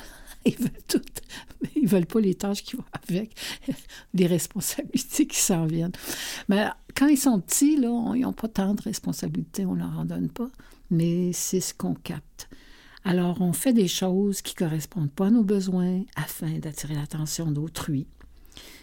Ils 0.45 0.57
veulent 0.57 0.83
tout, 0.87 1.01
mais 1.61 1.69
ils 1.75 1.87
veulent 1.87 2.05
pas 2.05 2.21
les 2.21 2.33
tâches 2.33 2.63
qui 2.63 2.77
vont 2.77 2.85
avec, 3.07 3.35
les 4.13 4.25
responsabilités 4.25 5.27
qui 5.27 5.39
s'en 5.39 5.65
viennent. 5.65 5.91
Mais 6.47 6.67
quand 6.95 7.07
ils 7.07 7.17
sont 7.17 7.41
petits, 7.41 7.75
là, 7.75 8.13
ils 8.15 8.21
n'ont 8.21 8.33
pas 8.33 8.47
tant 8.47 8.73
de 8.73 8.81
responsabilités, 8.81 9.65
on 9.65 9.75
ne 9.75 9.79
leur 9.79 9.99
en 9.99 10.05
donne 10.05 10.29
pas, 10.29 10.49
mais 10.89 11.33
c'est 11.33 11.59
ce 11.59 11.73
qu'on 11.73 11.93
capte. 11.93 12.49
Alors, 13.03 13.41
on 13.41 13.53
fait 13.53 13.73
des 13.73 13.87
choses 13.87 14.41
qui 14.41 14.53
ne 14.55 14.67
correspondent 14.67 15.11
pas 15.11 15.27
à 15.27 15.31
nos 15.31 15.43
besoins 15.43 16.03
afin 16.15 16.59
d'attirer 16.59 16.95
l'attention 16.95 17.51
d'autrui. 17.51 18.07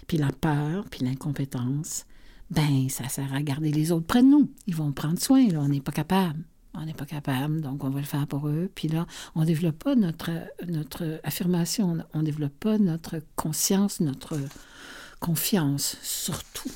Puis 0.07 0.19
la 0.19 0.33
peur, 0.33 0.85
puis 0.91 1.05
l'incompétence, 1.05 2.07
ben 2.51 2.89
ça 2.89 3.09
sert 3.09 3.33
à 3.33 3.43
garder 3.43 3.73
les 3.73 3.93
autres 3.93 4.07
près 4.07 4.23
de 4.23 4.29
nous. 4.29 4.51
Ils 4.67 4.77
vont 4.77 4.93
prendre 4.93 5.19
soin, 5.19 5.47
là, 5.49 5.61
on 5.61 5.69
n'est 5.69 5.81
pas 5.81 5.93
capable. 5.93 6.45
On 6.79 6.85
n'est 6.85 6.95
pas 6.95 7.07
capable, 7.07 7.61
donc 7.63 7.85
on 7.85 7.91
va 7.91 8.01
le 8.01 8.07
faire 8.07 8.27
pour 8.27 8.49
eux. 8.49 8.71
Puis 8.75 8.89
là, 8.89 9.07
on 9.35 9.41
ne 9.41 9.47
développe 9.47 9.83
pas 9.83 9.95
notre, 9.95 10.31
notre 10.67 11.21
affirmation, 11.25 11.99
on 12.13 12.19
ne 12.19 12.25
développe 12.25 12.59
pas 12.61 12.79
notre 12.79 13.23
conscience, 13.35 14.01
notre 14.01 14.39
confiance, 15.19 15.97
surtout. 16.03 16.71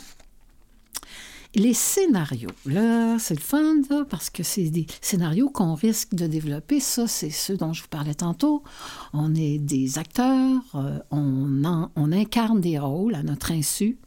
Les 1.56 1.74
scénarios, 1.74 2.50
là, 2.64 3.18
c'est 3.18 3.34
le 3.34 3.40
fun, 3.40 3.82
parce 4.08 4.30
que 4.30 4.44
c'est 4.44 4.70
des 4.70 4.86
scénarios 5.00 5.50
qu'on 5.50 5.74
risque 5.74 6.14
de 6.14 6.28
développer. 6.28 6.78
Ça, 6.78 7.08
c'est 7.08 7.30
ceux 7.30 7.56
dont 7.56 7.72
je 7.72 7.82
vous 7.82 7.88
parlais 7.88 8.14
tantôt. 8.14 8.62
On 9.12 9.34
est 9.34 9.58
des 9.58 9.98
acteurs, 9.98 10.62
euh, 10.76 10.98
on, 11.10 11.88
on 11.96 12.12
incarne 12.12 12.60
des 12.60 12.78
rôles 12.78 13.16
à 13.16 13.24
notre 13.24 13.50
insu 13.50 13.98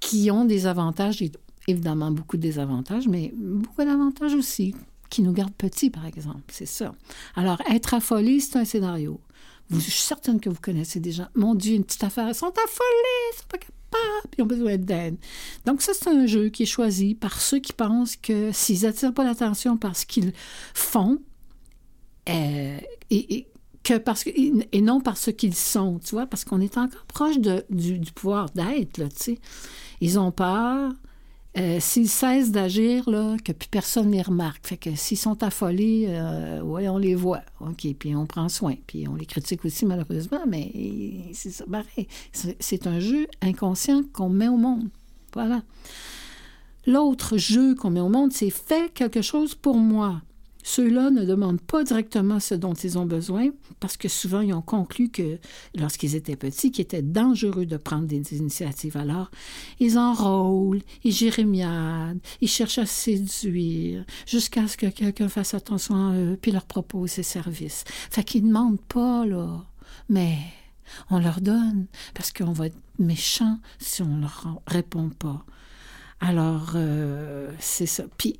qui 0.00 0.30
ont 0.30 0.44
des 0.44 0.66
avantages 0.66 1.22
et 1.22 1.32
évidemment 1.68 2.10
beaucoup 2.10 2.36
de 2.36 2.42
désavantages, 2.42 3.08
mais 3.08 3.32
beaucoup 3.36 3.84
d'avantages 3.84 4.34
aussi, 4.34 4.74
qui 5.10 5.22
nous 5.22 5.32
gardent 5.32 5.54
petits, 5.54 5.90
par 5.90 6.06
exemple. 6.06 6.42
C'est 6.48 6.66
ça. 6.66 6.94
Alors, 7.34 7.60
être 7.70 7.94
affolé, 7.94 8.40
c'est 8.40 8.58
un 8.58 8.64
scénario. 8.64 9.20
je 9.70 9.78
suis 9.78 9.92
certaine 9.92 10.40
que 10.40 10.50
vous 10.50 10.60
connaissez 10.60 11.00
des 11.00 11.12
gens. 11.12 11.28
Mon 11.34 11.54
Dieu, 11.54 11.74
une 11.74 11.84
petite 11.84 12.04
affaire, 12.04 12.28
ils 12.28 12.34
sont 12.34 12.46
affolés, 12.46 13.32
ils 13.32 13.38
sont 13.38 13.48
pas 13.48 13.58
capables, 13.58 14.34
ils 14.36 14.42
ont 14.42 14.46
besoin 14.46 14.76
d'aide. 14.76 15.16
Donc, 15.64 15.82
ça, 15.82 15.92
c'est 15.94 16.08
un 16.08 16.26
jeu 16.26 16.48
qui 16.48 16.64
est 16.64 16.66
choisi 16.66 17.14
par 17.14 17.40
ceux 17.40 17.58
qui 17.58 17.72
pensent 17.72 18.16
que 18.16 18.50
s'ils 18.52 18.82
n'attirent 18.82 19.14
pas 19.14 19.24
l'attention 19.24 19.76
parce 19.76 20.04
qu'ils 20.04 20.32
font, 20.74 21.18
euh, 22.28 22.78
et, 23.10 23.46
que 23.82 23.98
parce 23.98 24.24
que, 24.24 24.30
et 24.30 24.80
non 24.80 25.00
par 25.00 25.18
ce 25.18 25.30
qu'ils 25.30 25.54
sont, 25.54 25.98
tu 25.98 26.14
vois, 26.14 26.26
parce 26.26 26.44
qu'on 26.44 26.60
est 26.60 26.78
encore 26.78 27.04
proche 27.04 27.38
de, 27.38 27.64
du, 27.70 27.98
du 27.98 28.12
pouvoir 28.12 28.50
d'être, 28.50 28.98
là, 28.98 29.08
tu 29.08 29.16
sais. 29.16 29.38
Ils 30.00 30.18
ont 30.18 30.32
peur. 30.32 30.92
Euh, 31.56 31.78
s'ils 31.78 32.08
cessent 32.08 32.50
d'agir, 32.50 33.04
que 33.04 33.52
plus 33.52 33.68
personne 33.68 34.08
ne 34.08 34.16
les 34.16 34.22
remarque. 34.22 34.66
Fait 34.66 34.76
que 34.76 34.96
s'ils 34.96 35.18
sont 35.18 35.42
affolés, 35.44 36.06
euh, 36.08 36.60
on 36.62 36.98
les 36.98 37.14
voit. 37.14 37.42
OK, 37.60 37.86
puis 37.96 38.16
on 38.16 38.26
prend 38.26 38.48
soin. 38.48 38.74
Puis 38.88 39.06
on 39.06 39.14
les 39.14 39.26
critique 39.26 39.64
aussi, 39.64 39.86
malheureusement, 39.86 40.40
mais 40.48 40.72
c'est 41.32 41.50
ça, 41.50 41.64
pareil. 41.64 42.08
C'est 42.32 42.86
un 42.88 42.98
jeu 42.98 43.28
inconscient 43.40 44.02
qu'on 44.12 44.28
met 44.28 44.48
au 44.48 44.56
monde. 44.56 44.88
Voilà. 45.32 45.62
L'autre 46.86 47.38
jeu 47.38 47.74
qu'on 47.74 47.90
met 47.90 48.00
au 48.00 48.08
monde, 48.08 48.32
c'est 48.32 48.50
fait 48.50 48.92
quelque 48.92 49.22
chose 49.22 49.54
pour 49.54 49.76
moi. 49.76 50.22
Ceux-là 50.66 51.10
ne 51.10 51.26
demandent 51.26 51.60
pas 51.60 51.84
directement 51.84 52.40
ce 52.40 52.54
dont 52.54 52.72
ils 52.72 52.98
ont 52.98 53.04
besoin 53.04 53.50
parce 53.80 53.98
que 53.98 54.08
souvent 54.08 54.40
ils 54.40 54.54
ont 54.54 54.62
conclu 54.62 55.10
que 55.10 55.38
lorsqu'ils 55.76 56.16
étaient 56.16 56.36
petits, 56.36 56.72
qu'il 56.72 56.82
était 56.82 57.02
dangereux 57.02 57.66
de 57.66 57.76
prendre 57.76 58.06
des 58.06 58.34
initiatives. 58.34 58.96
Alors, 58.96 59.30
ils 59.78 59.98
enrôlent, 59.98 60.80
ils 61.04 61.12
jérémiadent, 61.12 62.18
ils 62.40 62.48
cherchent 62.48 62.78
à 62.78 62.86
séduire 62.86 64.06
jusqu'à 64.26 64.66
ce 64.66 64.78
que 64.78 64.86
quelqu'un 64.86 65.28
fasse 65.28 65.52
attention 65.52 65.96
à 65.96 66.14
eux 66.14 66.38
puis 66.40 66.50
leur 66.50 66.64
propose 66.64 67.10
ses 67.10 67.22
services. 67.22 67.84
Fait 68.10 68.24
qu'ils 68.24 68.44
ne 68.44 68.48
demandent 68.48 68.80
pas, 68.80 69.26
là, 69.26 69.66
mais 70.08 70.38
on 71.10 71.18
leur 71.18 71.42
donne 71.42 71.86
parce 72.14 72.32
qu'on 72.32 72.52
va 72.52 72.68
être 72.68 72.80
méchant 72.98 73.58
si 73.78 74.00
on 74.00 74.08
ne 74.16 74.22
leur 74.22 74.62
répond 74.66 75.10
pas. 75.10 75.44
Alors, 76.20 76.72
euh, 76.74 77.52
c'est 77.58 77.84
ça. 77.84 78.04
Puis, 78.16 78.38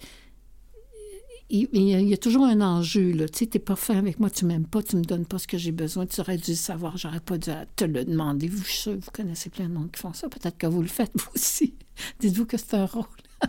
il, 1.54 2.08
y 2.08 2.12
a 2.12 2.16
toujours 2.16 2.44
un 2.44 2.60
enjeu. 2.60 3.12
Là. 3.12 3.28
Tu 3.28 3.40
sais, 3.40 3.46
t'es 3.46 3.58
pas 3.58 3.76
fin 3.76 3.96
avec 3.96 4.18
moi, 4.20 4.30
tu 4.30 4.44
m'aimes 4.44 4.66
pas, 4.66 4.82
tu 4.82 4.96
me 4.96 5.02
donnes 5.02 5.26
pas 5.26 5.38
ce 5.38 5.46
que 5.46 5.58
j'ai 5.58 5.72
besoin, 5.72 6.06
tu 6.06 6.20
aurais 6.20 6.36
dû 6.36 6.52
le 6.52 6.56
savoir, 6.56 6.96
j'aurais 6.96 7.20
pas 7.20 7.38
dû 7.38 7.50
te 7.76 7.84
le 7.84 8.04
demander. 8.04 8.48
Vous, 8.48 8.62
vous 8.86 9.10
connaissez 9.12 9.50
plein 9.50 9.68
de 9.68 9.74
monde 9.74 9.90
qui 9.92 10.00
font 10.00 10.12
ça, 10.12 10.28
peut-être 10.28 10.58
que 10.58 10.66
vous 10.66 10.82
le 10.82 10.88
faites 10.88 11.12
vous 11.18 11.30
aussi. 11.34 11.74
Dites-vous 12.20 12.46
que 12.46 12.56
c'est 12.56 12.74
un 12.74 12.86
rôle. 12.86 13.04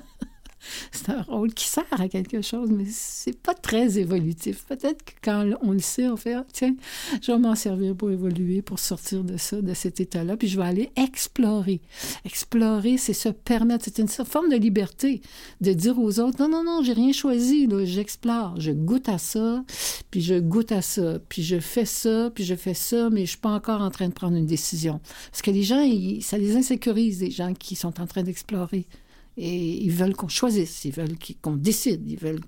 c'est 0.92 1.10
un 1.10 1.22
rôle 1.22 1.54
qui 1.54 1.68
sert 1.68 1.86
à 1.92 2.08
quelque 2.08 2.42
chose, 2.42 2.70
mais 2.72 2.86
c'est 2.90 3.38
pas 3.38 3.54
très 3.54 3.98
évolutif. 3.98 4.66
Peut-être 4.66 5.04
que 5.04 5.14
quand 5.24 5.50
on 5.62 5.72
le 5.72 5.80
sait, 5.80 6.08
on 6.08 6.18
fait 6.18 6.34
ah, 6.34 6.46
tiens, 6.52 6.76
je 7.22 7.32
vais 7.32 7.38
m'en 7.38 7.56
servir 7.56 7.96
pour 7.96 8.12
évoluer, 8.12 8.62
pour 8.62 8.80
sortir 8.80 9.24
de 9.24 9.38
ça, 9.38 9.62
de 9.62 9.74
cet 9.74 10.00
état-là, 10.00 10.38
puis 10.38 10.48
je 10.48 10.58
vais 10.60 10.66
aller 10.66 10.92
explorer. 10.96 11.82
Explorer, 12.26 12.98
c'est 12.98 13.14
se 13.14 13.30
permettre, 13.30 13.86
c'est 13.86 14.00
une 14.00 14.08
forme 14.08 14.50
de 14.50 14.58
liberté 14.58 15.22
de 15.62 15.74
dire 15.74 15.98
aux 16.00 16.20
autres 16.20 16.42
non, 16.42 16.50
non, 16.50 16.64
non, 16.64 16.84
j'ai 16.84 16.94
rien 16.94 17.12
choisi, 17.12 17.68
j'explore, 17.86 18.60
je 18.60 18.72
goûte 18.72 19.10
à 19.10 19.18
ça, 19.18 19.64
puis 20.12 20.22
je 20.22 20.36
goûte 20.36 20.72
à 20.72 20.82
ça, 20.82 21.20
puis 21.30 21.44
je 21.44 21.60
fais 21.60 21.86
ça, 21.86 22.32
puis 22.34 22.44
je 22.44 22.56
fais 22.56 22.74
ça, 22.74 23.10
mais 23.10 23.22
je 23.22 23.32
suis 23.32 23.38
pas 23.38 23.50
encore 23.50 23.82
en 23.82 23.92
train 23.92 24.08
de 24.08 24.14
prendre 24.14 24.36
une 24.36 24.46
décision. 24.46 25.00
Parce 25.32 25.42
que 25.42 25.52
les 25.52 25.64
gens, 25.64 25.84
ça 26.22 26.38
les 26.38 26.56
insécurise, 26.56 27.22
les 27.22 27.32
gens 27.32 27.54
qui 27.54 27.76
sont 27.76 28.00
en 28.00 28.08
train 28.08 28.24
d'explorer. 28.24 28.86
Et 29.38 29.84
ils 29.84 29.92
veulent 29.92 30.16
qu'on 30.16 30.30
choisisse, 30.30 30.86
ils 30.86 30.94
veulent 30.94 31.18
qu'on 31.42 31.56
décide, 31.56 32.10
ils 32.10 32.18
veulent 32.18 32.42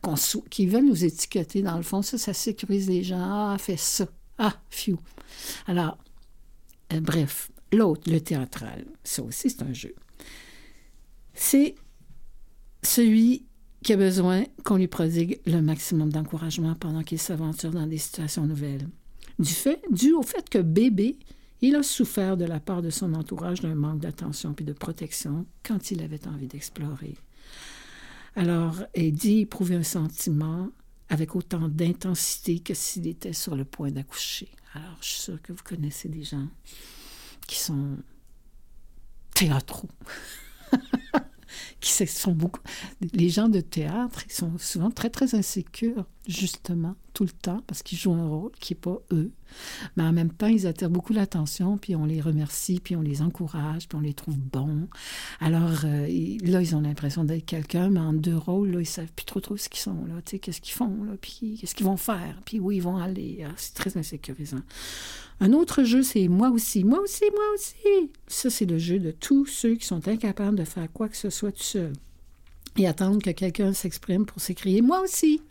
qu'on 0.00 0.14
qu'ils 0.50 0.68
veulent 0.68 0.86
nous 0.86 1.04
étiqueter. 1.04 1.62
Dans 1.62 1.76
le 1.76 1.82
fond, 1.82 2.02
ça, 2.02 2.16
ça 2.16 2.32
sécurise 2.32 2.88
les 2.88 3.02
gens. 3.02 3.20
Ah, 3.20 3.56
fais 3.58 3.76
ça. 3.76 4.06
Ah, 4.38 4.60
fiou. 4.70 4.98
Alors, 5.66 5.98
euh, 6.92 7.00
bref, 7.00 7.50
l'autre, 7.72 8.10
le 8.10 8.20
théâtral, 8.20 8.86
ça 9.04 9.22
aussi, 9.22 9.50
c'est 9.50 9.62
un 9.62 9.72
jeu. 9.72 9.94
C'est 11.34 11.74
celui 12.82 13.46
qui 13.82 13.92
a 13.92 13.96
besoin 13.96 14.44
qu'on 14.64 14.76
lui 14.76 14.88
prodigue 14.88 15.40
le 15.46 15.60
maximum 15.60 16.10
d'encouragement 16.10 16.74
pendant 16.74 17.02
qu'il 17.02 17.18
s'aventure 17.18 17.70
dans 17.70 17.86
des 17.86 17.98
situations 17.98 18.46
nouvelles. 18.46 18.88
Du 19.38 19.52
fait, 19.52 19.82
dû 19.90 20.12
au 20.12 20.22
fait 20.22 20.48
que 20.48 20.58
bébé 20.58 21.18
il 21.62 21.76
a 21.76 21.82
souffert 21.82 22.36
de 22.36 22.44
la 22.44 22.60
part 22.60 22.82
de 22.82 22.90
son 22.90 23.14
entourage 23.14 23.60
d'un 23.60 23.76
manque 23.76 24.00
d'attention 24.00 24.52
puis 24.52 24.64
de 24.64 24.72
protection 24.72 25.46
quand 25.62 25.90
il 25.92 26.02
avait 26.02 26.26
envie 26.26 26.48
d'explorer. 26.48 27.16
Alors, 28.34 28.82
Eddie 28.94 29.40
éprouvait 29.40 29.76
un 29.76 29.82
sentiment 29.82 30.70
avec 31.08 31.36
autant 31.36 31.68
d'intensité 31.68 32.58
que 32.58 32.74
s'il 32.74 33.06
était 33.06 33.32
sur 33.32 33.54
le 33.54 33.64
point 33.64 33.90
d'accoucher. 33.90 34.48
Alors, 34.74 34.96
je 35.00 35.08
suis 35.08 35.20
sûre 35.20 35.40
que 35.42 35.52
vous 35.52 35.62
connaissez 35.62 36.08
des 36.08 36.24
gens 36.24 36.48
qui 37.46 37.58
sont 37.58 37.98
théâtraux. 39.34 39.90
qui 41.80 41.92
sont 42.06 42.32
beaucoup. 42.32 42.60
Les 43.12 43.28
gens 43.28 43.48
de 43.48 43.60
théâtre, 43.60 44.22
ils 44.26 44.32
sont 44.32 44.52
souvent 44.58 44.90
très, 44.90 45.10
très 45.10 45.34
insécures, 45.34 46.06
justement, 46.26 46.94
tout 47.14 47.24
le 47.24 47.30
temps 47.30 47.62
parce 47.66 47.82
qu'ils 47.82 47.98
jouent 47.98 48.14
un 48.14 48.26
rôle 48.26 48.52
qui 48.60 48.72
n'est 48.72 48.80
pas 48.80 48.98
eux. 49.12 49.32
Mais 49.96 50.02
en 50.02 50.12
même 50.12 50.32
temps, 50.32 50.46
ils 50.46 50.66
attirent 50.66 50.90
beaucoup 50.90 51.12
l'attention, 51.12 51.76
puis 51.76 51.94
on 51.94 52.04
les 52.04 52.20
remercie, 52.20 52.80
puis 52.82 52.96
on 52.96 53.02
les 53.02 53.22
encourage, 53.22 53.88
puis 53.88 53.98
on 53.98 54.00
les 54.00 54.14
trouve 54.14 54.38
bons. 54.38 54.88
Alors 55.40 55.84
euh, 55.84 56.06
là, 56.42 56.62
ils 56.62 56.74
ont 56.74 56.80
l'impression 56.80 57.24
d'être 57.24 57.44
quelqu'un, 57.44 57.90
mais 57.90 58.00
en 58.00 58.12
deux 58.12 58.36
rôles, 58.36 58.70
là, 58.70 58.80
ils 58.80 58.86
savent 58.86 59.12
plus 59.14 59.26
trop 59.26 59.40
trop 59.40 59.56
ce 59.56 59.68
qu'ils 59.68 59.80
sont, 59.80 60.04
là, 60.06 60.22
tu 60.24 60.32
sais, 60.32 60.38
qu'est-ce 60.38 60.60
qu'ils 60.60 60.74
font, 60.74 61.04
là, 61.04 61.12
puis 61.20 61.58
qu'est-ce 61.60 61.74
qu'ils 61.74 61.86
vont 61.86 61.96
faire, 61.96 62.40
puis 62.44 62.60
où 62.60 62.70
ils 62.70 62.82
vont 62.82 62.96
aller. 62.96 63.44
Ah, 63.46 63.52
c'est 63.56 63.74
très 63.74 63.96
insécurisant. 63.96 64.62
Un 65.42 65.54
autre 65.54 65.82
jeu, 65.82 66.04
c'est 66.04 66.28
moi 66.28 66.50
aussi, 66.50 66.84
moi 66.84 67.00
aussi, 67.00 67.24
moi 67.34 67.42
aussi. 67.52 68.12
Ça, 68.28 68.48
c'est 68.48 68.64
le 68.64 68.78
jeu 68.78 69.00
de 69.00 69.10
tous 69.10 69.44
ceux 69.44 69.74
qui 69.74 69.84
sont 69.84 70.06
incapables 70.06 70.56
de 70.56 70.62
faire 70.62 70.86
quoi 70.92 71.08
que 71.08 71.16
ce 71.16 71.30
soit 71.30 71.50
tout 71.50 71.64
seul 71.64 71.92
et 72.76 72.86
attendre 72.86 73.20
que 73.20 73.30
quelqu'un 73.30 73.72
s'exprime 73.72 74.24
pour 74.24 74.40
s'écrier 74.40 74.82
Moi 74.82 75.00
aussi. 75.00 75.42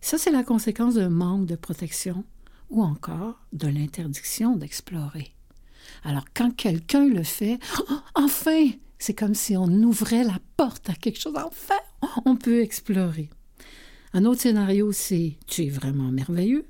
Ça, 0.00 0.16
c'est 0.16 0.30
la 0.30 0.44
conséquence 0.44 0.94
d'un 0.94 1.08
manque 1.08 1.46
de 1.46 1.56
protection 1.56 2.22
ou 2.70 2.84
encore 2.84 3.40
de 3.52 3.66
l'interdiction 3.66 4.54
d'explorer. 4.54 5.34
Alors, 6.04 6.24
quand 6.32 6.54
quelqu'un 6.54 7.08
le 7.08 7.24
fait, 7.24 7.58
oh, 7.90 7.94
enfin, 8.14 8.70
c'est 9.00 9.14
comme 9.14 9.34
si 9.34 9.56
on 9.56 9.66
ouvrait 9.82 10.22
la 10.22 10.38
porte 10.56 10.88
à 10.88 10.94
quelque 10.94 11.18
chose. 11.18 11.34
Enfin, 11.34 11.74
on 12.24 12.36
peut 12.36 12.60
explorer. 12.60 13.28
Un 14.12 14.24
autre 14.24 14.40
scénario, 14.40 14.92
c'est 14.92 15.36
Tu 15.48 15.64
es 15.64 15.68
vraiment 15.68 16.12
merveilleux. 16.12 16.69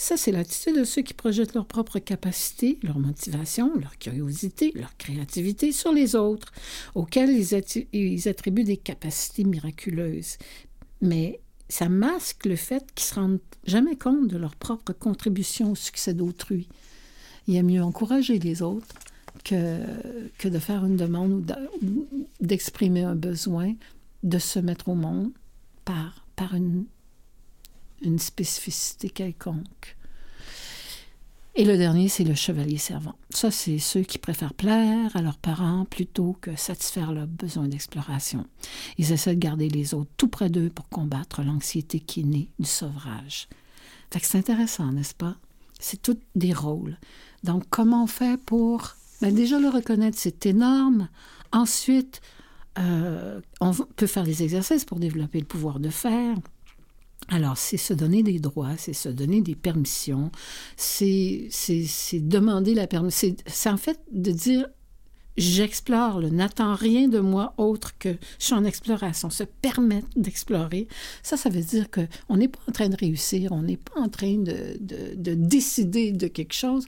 Ça, 0.00 0.16
c'est 0.16 0.32
l'attitude 0.32 0.76
de 0.76 0.84
ceux 0.84 1.02
qui 1.02 1.12
projettent 1.12 1.52
leur 1.52 1.66
propre 1.66 1.98
capacité, 1.98 2.78
leur 2.82 2.98
motivation, 2.98 3.70
leur 3.78 3.98
curiosité, 3.98 4.72
leur 4.74 4.96
créativité 4.96 5.72
sur 5.72 5.92
les 5.92 6.16
autres, 6.16 6.52
auxquels 6.94 7.28
ils, 7.28 8.26
attribuent 8.26 8.64
des 8.64 8.78
capacités 8.78 9.44
miraculeuses. 9.44 10.38
Mais 11.02 11.38
ça 11.68 11.90
masque 11.90 12.46
le 12.46 12.56
fait 12.56 12.82
qu'ils 12.94 13.04
ne 13.04 13.08
se 13.10 13.14
rendent 13.14 13.40
jamais 13.66 13.94
compte 13.94 14.26
de 14.26 14.38
leur 14.38 14.56
propre 14.56 14.94
contribution 14.94 15.72
au 15.72 15.76
succès 15.76 16.14
d'autrui. 16.14 16.66
Il 17.46 17.58
a 17.58 17.62
mieux 17.62 17.82
encourager 17.82 18.38
les 18.38 18.62
autres 18.62 18.96
que, 19.44 20.48
de 20.48 20.58
faire 20.58 20.82
une 20.86 20.96
demande 20.96 21.54
ou 21.82 22.08
d'exprimer 22.40 23.02
un 23.02 23.16
besoin, 23.16 23.74
de 24.22 24.38
se 24.38 24.60
mettre 24.60 24.88
au 24.88 24.94
monde 24.94 25.30
par 25.84 26.54
une 26.54 26.86
une 28.02 28.18
spécificité 28.18 29.10
quelconque. 29.10 29.96
Et 31.56 31.64
le 31.64 31.76
dernier, 31.76 32.08
c'est 32.08 32.24
le 32.24 32.34
chevalier 32.34 32.78
servant. 32.78 33.16
Ça, 33.30 33.50
c'est 33.50 33.78
ceux 33.78 34.02
qui 34.02 34.18
préfèrent 34.18 34.54
plaire 34.54 35.14
à 35.16 35.20
leurs 35.20 35.36
parents 35.36 35.84
plutôt 35.84 36.36
que 36.40 36.54
satisfaire 36.54 37.12
leurs 37.12 37.26
besoins 37.26 37.66
d'exploration. 37.66 38.46
Ils 38.98 39.12
essaient 39.12 39.34
de 39.34 39.40
garder 39.40 39.68
les 39.68 39.92
autres 39.92 40.10
tout 40.16 40.28
près 40.28 40.48
d'eux 40.48 40.70
pour 40.70 40.88
combattre 40.88 41.42
l'anxiété 41.42 41.98
qui 41.98 42.20
est 42.20 42.24
née 42.24 42.48
du 42.58 42.68
sauvage. 42.68 43.48
Fait 44.12 44.20
c'est 44.22 44.38
intéressant, 44.38 44.92
n'est-ce 44.92 45.14
pas? 45.14 45.36
C'est 45.80 46.00
tous 46.00 46.18
des 46.36 46.52
rôles. 46.52 46.98
Donc, 47.42 47.64
comment 47.68 48.04
on 48.04 48.06
fait 48.06 48.40
pour... 48.40 48.94
Ben 49.20 49.34
déjà, 49.34 49.58
le 49.58 49.68
reconnaître, 49.68 50.18
c'est 50.18 50.46
énorme. 50.46 51.08
Ensuite, 51.52 52.20
euh, 52.78 53.40
on 53.60 53.72
peut 53.72 54.06
faire 54.06 54.24
des 54.24 54.42
exercices 54.42 54.84
pour 54.84 54.98
développer 54.98 55.40
le 55.40 55.46
pouvoir 55.46 55.80
de 55.80 55.90
faire. 55.90 56.36
Alors, 57.32 57.56
c'est 57.56 57.76
se 57.76 57.94
donner 57.94 58.24
des 58.24 58.40
droits, 58.40 58.76
c'est 58.76 58.92
se 58.92 59.08
donner 59.08 59.40
des 59.40 59.54
permissions, 59.54 60.32
c'est 60.76 61.48
demander 62.14 62.74
la 62.74 62.88
permission. 62.88 63.34
C'est 63.46 63.70
en 63.70 63.76
fait 63.76 64.00
de 64.10 64.32
dire 64.32 64.66
j'explore, 65.40 66.20
n'attends 66.20 66.74
rien 66.74 67.08
de 67.08 67.18
moi 67.18 67.54
autre 67.56 67.96
que 67.98 68.10
je 68.38 68.44
suis 68.44 68.54
en 68.54 68.64
exploration, 68.64 69.30
se 69.30 69.44
permettre 69.44 70.08
d'explorer. 70.16 70.86
Ça, 71.22 71.36
ça 71.36 71.48
veut 71.48 71.62
dire 71.62 71.86
qu'on 71.90 72.36
n'est 72.36 72.48
pas 72.48 72.60
en 72.68 72.72
train 72.72 72.88
de 72.88 72.96
réussir, 72.96 73.52
on 73.52 73.62
n'est 73.62 73.76
pas 73.76 74.00
en 74.00 74.08
train 74.08 74.36
de, 74.36 74.76
de, 74.80 75.14
de, 75.16 75.34
décider 75.34 76.12
de 76.12 76.26
quelque 76.26 76.52
chose, 76.52 76.84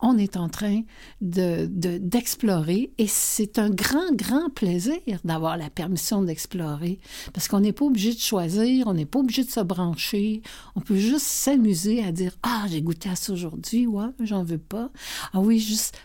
on 0.00 0.18
est 0.18 0.36
en 0.36 0.48
train 0.48 0.82
d'explorer 1.20 2.92
de, 2.98 3.02
et 3.02 3.06
c'est 3.06 3.58
un 3.58 3.70
grand, 3.70 4.12
grand 4.12 4.50
plaisir 4.50 4.98
d'avoir 5.24 5.56
la 5.56 5.70
permission 5.70 6.22
d'explorer 6.22 6.98
parce 7.32 7.46
qu'on 7.46 7.60
n'est 7.60 7.72
pas 7.72 7.84
obligé 7.84 8.12
de 8.12 8.18
choisir, 8.18 8.88
on 8.88 8.94
n'est 8.94 9.06
pas 9.06 9.20
obligé 9.20 9.44
de 9.44 9.50
se 9.50 9.60
brancher, 9.60 10.42
on 10.74 10.80
peut 10.80 10.96
juste 10.96 11.26
s'amuser 11.26 12.02
à 12.02 12.10
dire 12.10 12.36
Ah, 12.42 12.66
j'ai 12.68 12.82
goûté 12.82 13.08
à 13.08 13.14
ça 13.14 13.32
aujourd'hui, 13.32 13.86
ouais, 13.86 14.10
j'en 14.20 14.42
veux 14.42 14.58
pas. 14.58 14.90
Ah 15.32 15.40
oui, 15.40 15.60
juste. 15.60 15.96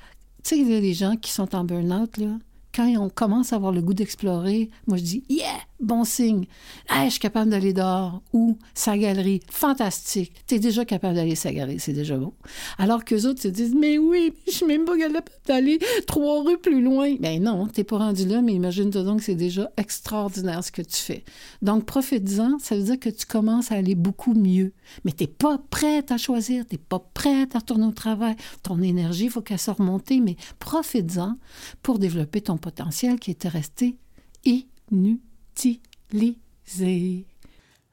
Tu 0.48 0.56
sais, 0.66 0.80
les 0.80 0.94
gens 0.94 1.18
qui 1.18 1.30
sont 1.30 1.54
en 1.56 1.66
burn-out, 1.66 2.16
là, 2.16 2.38
quand 2.74 2.88
on 2.98 3.10
commence 3.10 3.52
à 3.52 3.58
avoir 3.58 3.74
le 3.74 3.82
goût 3.82 3.94
d'explorer, 3.94 4.70
moi 4.88 4.96
je 4.96 5.04
dis 5.04 5.24
Yeah, 5.28 5.60
bon 5.80 6.04
signe. 6.04 6.46
je 6.90 7.10
suis 7.10 7.20
capable 7.20 7.52
d'aller 7.52 7.74
dehors 7.74 8.22
ou 8.34 8.58
sa 8.74 8.98
galerie, 8.98 9.42
fantastique. 9.50 10.34
Tu 10.48 10.56
es 10.56 10.60
déjà 10.60 10.86
capable 10.86 11.16
d'aller 11.16 11.36
sa 11.36 11.54
galerie, 11.54 11.80
c'est 11.80 11.94
déjà 11.94 12.18
bon. 12.18 12.34
Alors 12.78 13.06
que 13.06 13.16
autres 13.26 13.42
se 13.42 13.48
disent 13.48 13.76
Mais 13.76 13.98
oui, 13.98 14.34
je 14.48 14.52
suis 14.52 14.66
même 14.66 14.86
pas 14.86 14.98
capable 14.98 15.26
d'aller 15.46 15.80
trois 16.06 16.44
rues 16.44 16.58
plus 16.58 16.82
loin. 16.82 17.16
Ben 17.20 17.42
non, 17.42 17.68
t'es 17.68 17.84
pas 17.84 17.98
rendu 17.98 18.26
là, 18.26 18.42
mais 18.42 18.54
imagine-toi 18.54 19.04
donc 19.04 19.20
que 19.20 19.26
c'est 19.26 19.36
déjà 19.36 19.72
extraordinaire 19.78 20.64
ce 20.64 20.72
que 20.72 20.82
tu 20.82 20.98
fais. 20.98 21.24
Donc, 21.62 21.86
profite-en, 21.86 22.60
ça 22.60 22.76
veut 22.76 22.84
dire 22.84 23.00
que 23.00 23.10
tu 23.10 23.26
commences 23.26 23.72
à 23.72 23.76
aller 23.76 23.96
beaucoup 23.96 24.34
mieux. 24.34 24.74
Mais 25.06 25.12
t'es 25.12 25.28
pas 25.28 25.60
prête 25.70 26.12
à 26.12 26.18
choisir, 26.18 26.66
t'es 26.66 26.78
pas 26.78 27.00
prête 27.14 27.56
à 27.56 27.60
retourner 27.60 27.86
au 27.86 27.92
travail. 27.92 28.36
Ton 28.64 28.82
énergie, 28.82 29.26
il 29.26 29.32
faut 29.32 29.42
qu'elle 29.42 29.60
soit 29.60 29.74
remontée, 29.74 30.20
mais 30.20 30.38
profite-en 30.60 31.38
pour 31.82 32.00
développer 32.00 32.42
ton 32.42 32.58
potentiel 32.58 33.20
qui 33.20 33.32
était 33.32 33.48
resté 33.48 33.98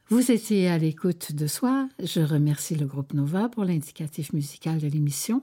Vous 0.09 0.31
étiez 0.31 0.67
à 0.67 0.77
l'écoute 0.77 1.33
de 1.33 1.47
soi. 1.47 1.89
Je 1.99 2.21
remercie 2.21 2.75
le 2.75 2.85
groupe 2.85 3.13
Nova 3.13 3.49
pour 3.49 3.65
l'indicatif 3.65 4.33
musical 4.33 4.77
de 4.77 4.87
l'émission. 4.87 5.41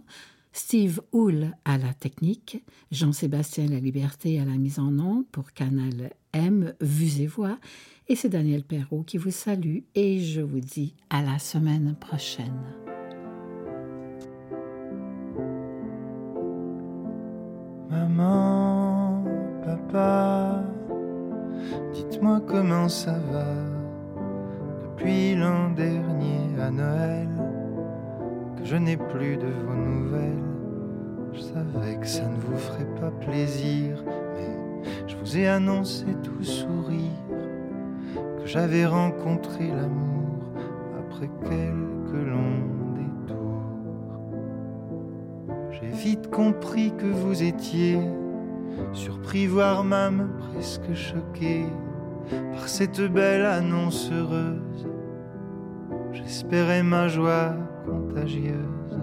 Steve 0.53 1.01
Hull 1.13 1.53
à 1.65 1.79
la 1.79 1.95
technique, 1.95 2.63
Jean-Sébastien 2.91 3.67
La 3.67 3.81
Liberté 3.81 4.39
à 4.39 4.45
la 4.45 4.57
mise 4.59 4.79
en 4.79 4.99
onde 4.99 5.27
pour 5.33 5.53
Canal 5.53 6.13
M, 6.33 6.75
Vues 6.81 7.23
et 7.23 7.27
Voix, 7.27 7.59
et 8.09 8.17
c'est 8.17 8.29
Daniel 8.29 8.63
Perrault 8.63 9.03
qui 9.03 9.17
vous 9.17 9.31
salue 9.31 9.79
et 9.95 10.21
je 10.21 10.43
vous 10.43 10.61
dis 10.61 10.95
à 11.11 11.23
la 11.23 11.39
semaine 11.39 11.97
prochaine. 11.99 12.63
Maman, 17.91 19.25
papa, 19.65 20.62
dites-moi 21.93 22.41
comment 22.47 22.89
ça 22.89 23.13
va 23.33 23.47
depuis 24.85 25.35
l'an 25.35 25.71
dernier 25.71 26.61
à 26.61 26.71
Noël 26.71 27.29
que 28.57 28.65
je 28.65 28.77
n'ai 28.77 28.97
plus 28.97 29.37
de 29.37 29.47
vos 29.47 29.75
nouvelles. 29.75 30.43
Je 31.33 31.41
savais 31.41 31.97
que 31.97 32.07
ça 32.07 32.29
ne 32.29 32.37
vous 32.37 32.57
ferait 32.57 33.01
pas 33.01 33.11
plaisir, 33.11 34.05
mais 34.35 34.83
je 35.07 35.17
vous 35.17 35.39
ai 35.39 35.49
annoncé 35.49 36.07
tout 36.23 36.45
sourire 36.45 37.11
que 38.39 38.47
j'avais 38.47 38.87
rencontré 38.87 39.69
l'amour 39.69 40.53
après 40.99 41.31
quelques 41.43 42.27
longs 42.27 42.69
détours. 42.97 43.63
J'ai 45.71 45.91
vite 45.91 46.31
compris 46.31 46.93
que 46.97 47.07
vous 47.07 47.43
étiez 47.43 47.99
surpris, 48.93 49.47
voire 49.47 49.85
même 49.85 50.29
presque 50.53 50.95
choqué 50.95 51.65
par 52.53 52.69
cette 52.69 53.01
belle 53.01 53.45
annonce 53.45 54.11
heureuse. 54.13 54.87
J'espérais 56.13 56.83
ma 56.83 57.09
joie 57.09 57.55
contagieuse. 57.87 58.99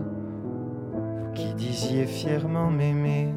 Vous 0.94 1.32
qui 1.34 1.54
disiez 1.54 2.06
fièrement 2.06 2.70
m'aimer, 2.70 3.34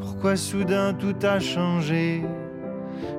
pourquoi 0.00 0.36
soudain 0.36 0.94
tout 0.94 1.16
a 1.22 1.38
changé? 1.38 2.24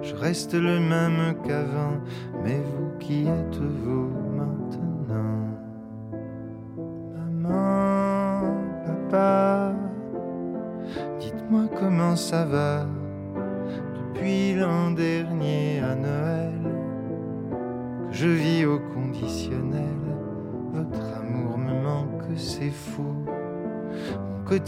Je 0.02 0.16
reste 0.16 0.54
le 0.54 0.80
même 0.80 1.36
qu'avant, 1.46 2.02
mais 2.44 2.60
vous 2.60 2.98
qui 3.00 3.28
êtes-vous 3.28 4.27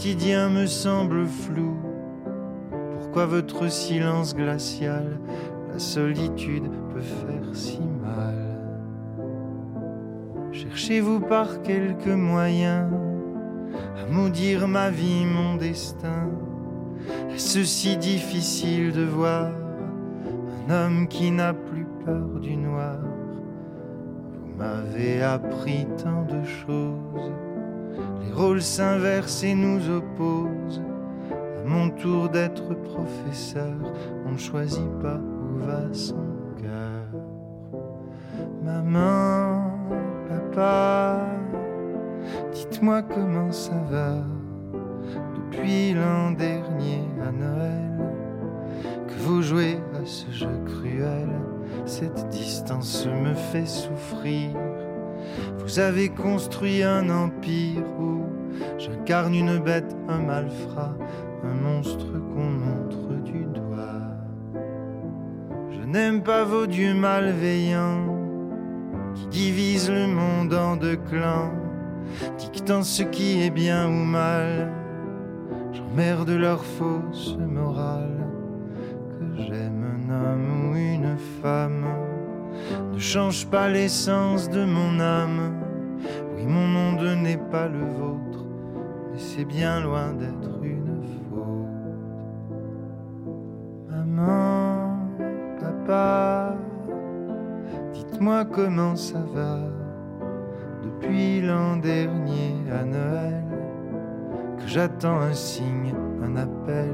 quotidien 0.00 0.48
me 0.48 0.64
semble 0.64 1.26
flou. 1.26 1.76
Pourquoi 2.98 3.26
votre 3.26 3.70
silence 3.70 4.34
glacial, 4.34 5.20
la 5.70 5.78
solitude 5.78 6.70
peut 6.90 7.02
faire 7.02 7.54
si 7.54 7.80
mal? 8.00 8.34
Cherchez-vous 10.52 11.20
par 11.20 11.60
quelques 11.60 12.06
moyens 12.06 12.90
à 13.98 14.10
maudire 14.10 14.66
ma 14.68 14.88
vie, 14.88 15.26
mon 15.26 15.56
destin 15.56 16.30
Est-ce 17.34 17.62
si 17.64 17.98
difficile 17.98 18.92
de 18.92 19.04
voir 19.04 19.50
un 20.66 20.72
homme 20.72 21.08
qui 21.08 21.30
n'a 21.30 21.52
plus 21.52 21.86
peur 22.06 22.40
du 22.40 22.56
noir? 22.56 23.00
M'avait 24.56 25.20
appris 25.20 25.86
tant 26.02 26.22
de 26.22 26.42
choses. 26.42 27.49
Les 28.24 28.32
rôles 28.32 28.62
s'inversent 28.62 29.44
et 29.44 29.54
nous 29.54 29.88
opposent. 29.90 30.82
À 31.30 31.68
mon 31.68 31.90
tour 31.90 32.28
d'être 32.28 32.74
professeur, 32.74 33.74
on 34.26 34.32
ne 34.32 34.38
choisit 34.38 34.90
pas 35.00 35.18
où 35.18 35.58
va 35.58 35.92
son 35.92 36.26
cœur. 36.60 37.20
Maman, 38.64 39.72
papa, 40.28 41.20
dites-moi 42.52 43.02
comment 43.02 43.52
ça 43.52 43.76
va 43.90 44.16
depuis 45.36 45.94
l'an 45.94 46.30
dernier 46.30 47.02
à 47.26 47.32
Noël 47.32 47.90
que 49.08 49.22
vous 49.24 49.42
jouez 49.42 49.78
à 49.94 50.04
ce 50.04 50.30
jeu 50.30 50.60
cruel. 50.64 51.28
Cette 51.86 52.28
distance 52.28 53.06
me 53.06 53.34
fait 53.34 53.66
souffrir. 53.66 54.50
Vous 55.58 55.78
avez 55.78 56.08
construit 56.08 56.82
un 56.82 57.08
empire 57.10 57.84
où 57.98 58.24
j'incarne 58.78 59.34
une 59.34 59.58
bête, 59.58 59.96
un 60.08 60.18
malfrat, 60.18 60.94
un 61.44 61.54
monstre 61.54 62.06
qu'on 62.12 62.50
montre 62.50 63.22
du 63.24 63.44
doigt. 63.44 64.60
Je 65.70 65.80
n'aime 65.86 66.22
pas 66.22 66.44
vos 66.44 66.66
dieux 66.66 66.94
malveillants 66.94 68.16
qui 69.14 69.26
divisent 69.28 69.90
le 69.90 70.06
monde 70.06 70.54
en 70.54 70.76
deux 70.76 70.96
clans, 70.96 71.52
dictant 72.38 72.82
ce 72.82 73.02
qui 73.02 73.42
est 73.42 73.50
bien 73.50 73.88
ou 73.88 74.04
mal. 74.04 74.72
J'emmerde 75.72 76.30
leur 76.30 76.64
fausse 76.64 77.36
morale 77.38 78.26
que 79.18 79.42
j'aime 79.42 79.84
un 79.84 80.10
homme 80.12 80.70
ou 80.70 80.76
une 80.76 81.16
femme 81.42 81.84
change 83.00 83.46
pas 83.46 83.68
l'essence 83.68 84.48
de 84.50 84.64
mon 84.64 85.00
âme. 85.00 85.54
Oui, 86.34 86.44
mon 86.46 86.66
monde 86.66 87.16
n'est 87.22 87.38
pas 87.50 87.66
le 87.66 87.80
vôtre, 87.80 88.44
mais 89.10 89.18
c'est 89.18 89.44
bien 89.46 89.80
loin 89.80 90.12
d'être 90.12 90.62
une 90.62 91.02
faute. 91.30 91.68
Maman, 93.88 94.98
papa, 95.58 96.54
dites-moi 97.94 98.44
comment 98.44 98.96
ça 98.96 99.20
va 99.34 99.58
depuis 100.84 101.40
l'an 101.40 101.76
dernier 101.76 102.54
à 102.70 102.84
Noël, 102.84 103.44
que 104.58 104.66
j'attends 104.66 105.20
un 105.20 105.32
signe, 105.32 105.94
un 106.22 106.36
appel, 106.36 106.92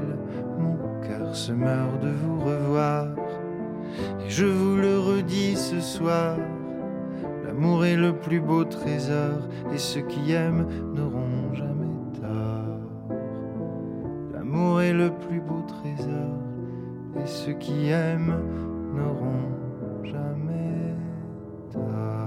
mon 0.57 0.77
cœur 1.01 1.35
se 1.35 1.51
meurt 1.51 1.99
de 1.99 2.09
vous 2.09 2.39
revoir. 2.39 3.07
Je 4.29 4.45
vous 4.45 4.75
le 4.75 4.99
redis 4.99 5.55
ce 5.55 5.79
soir, 5.79 6.37
l'amour 7.45 7.85
est 7.85 7.95
le 7.95 8.13
plus 8.13 8.41
beau 8.41 8.65
trésor, 8.65 9.47
et 9.73 9.77
ceux 9.77 10.01
qui 10.01 10.33
aiment 10.33 10.67
n'auront 10.93 11.53
jamais 11.53 12.19
tort. 12.19 13.17
L'amour 14.33 14.81
est 14.81 14.93
le 14.93 15.11
plus 15.11 15.39
beau 15.39 15.63
trésor, 15.65 16.35
et 17.15 17.25
ceux 17.25 17.53
qui 17.53 17.87
aiment 17.87 18.35
n'auront 18.93 20.03
jamais 20.03 20.93
tort. 21.71 22.26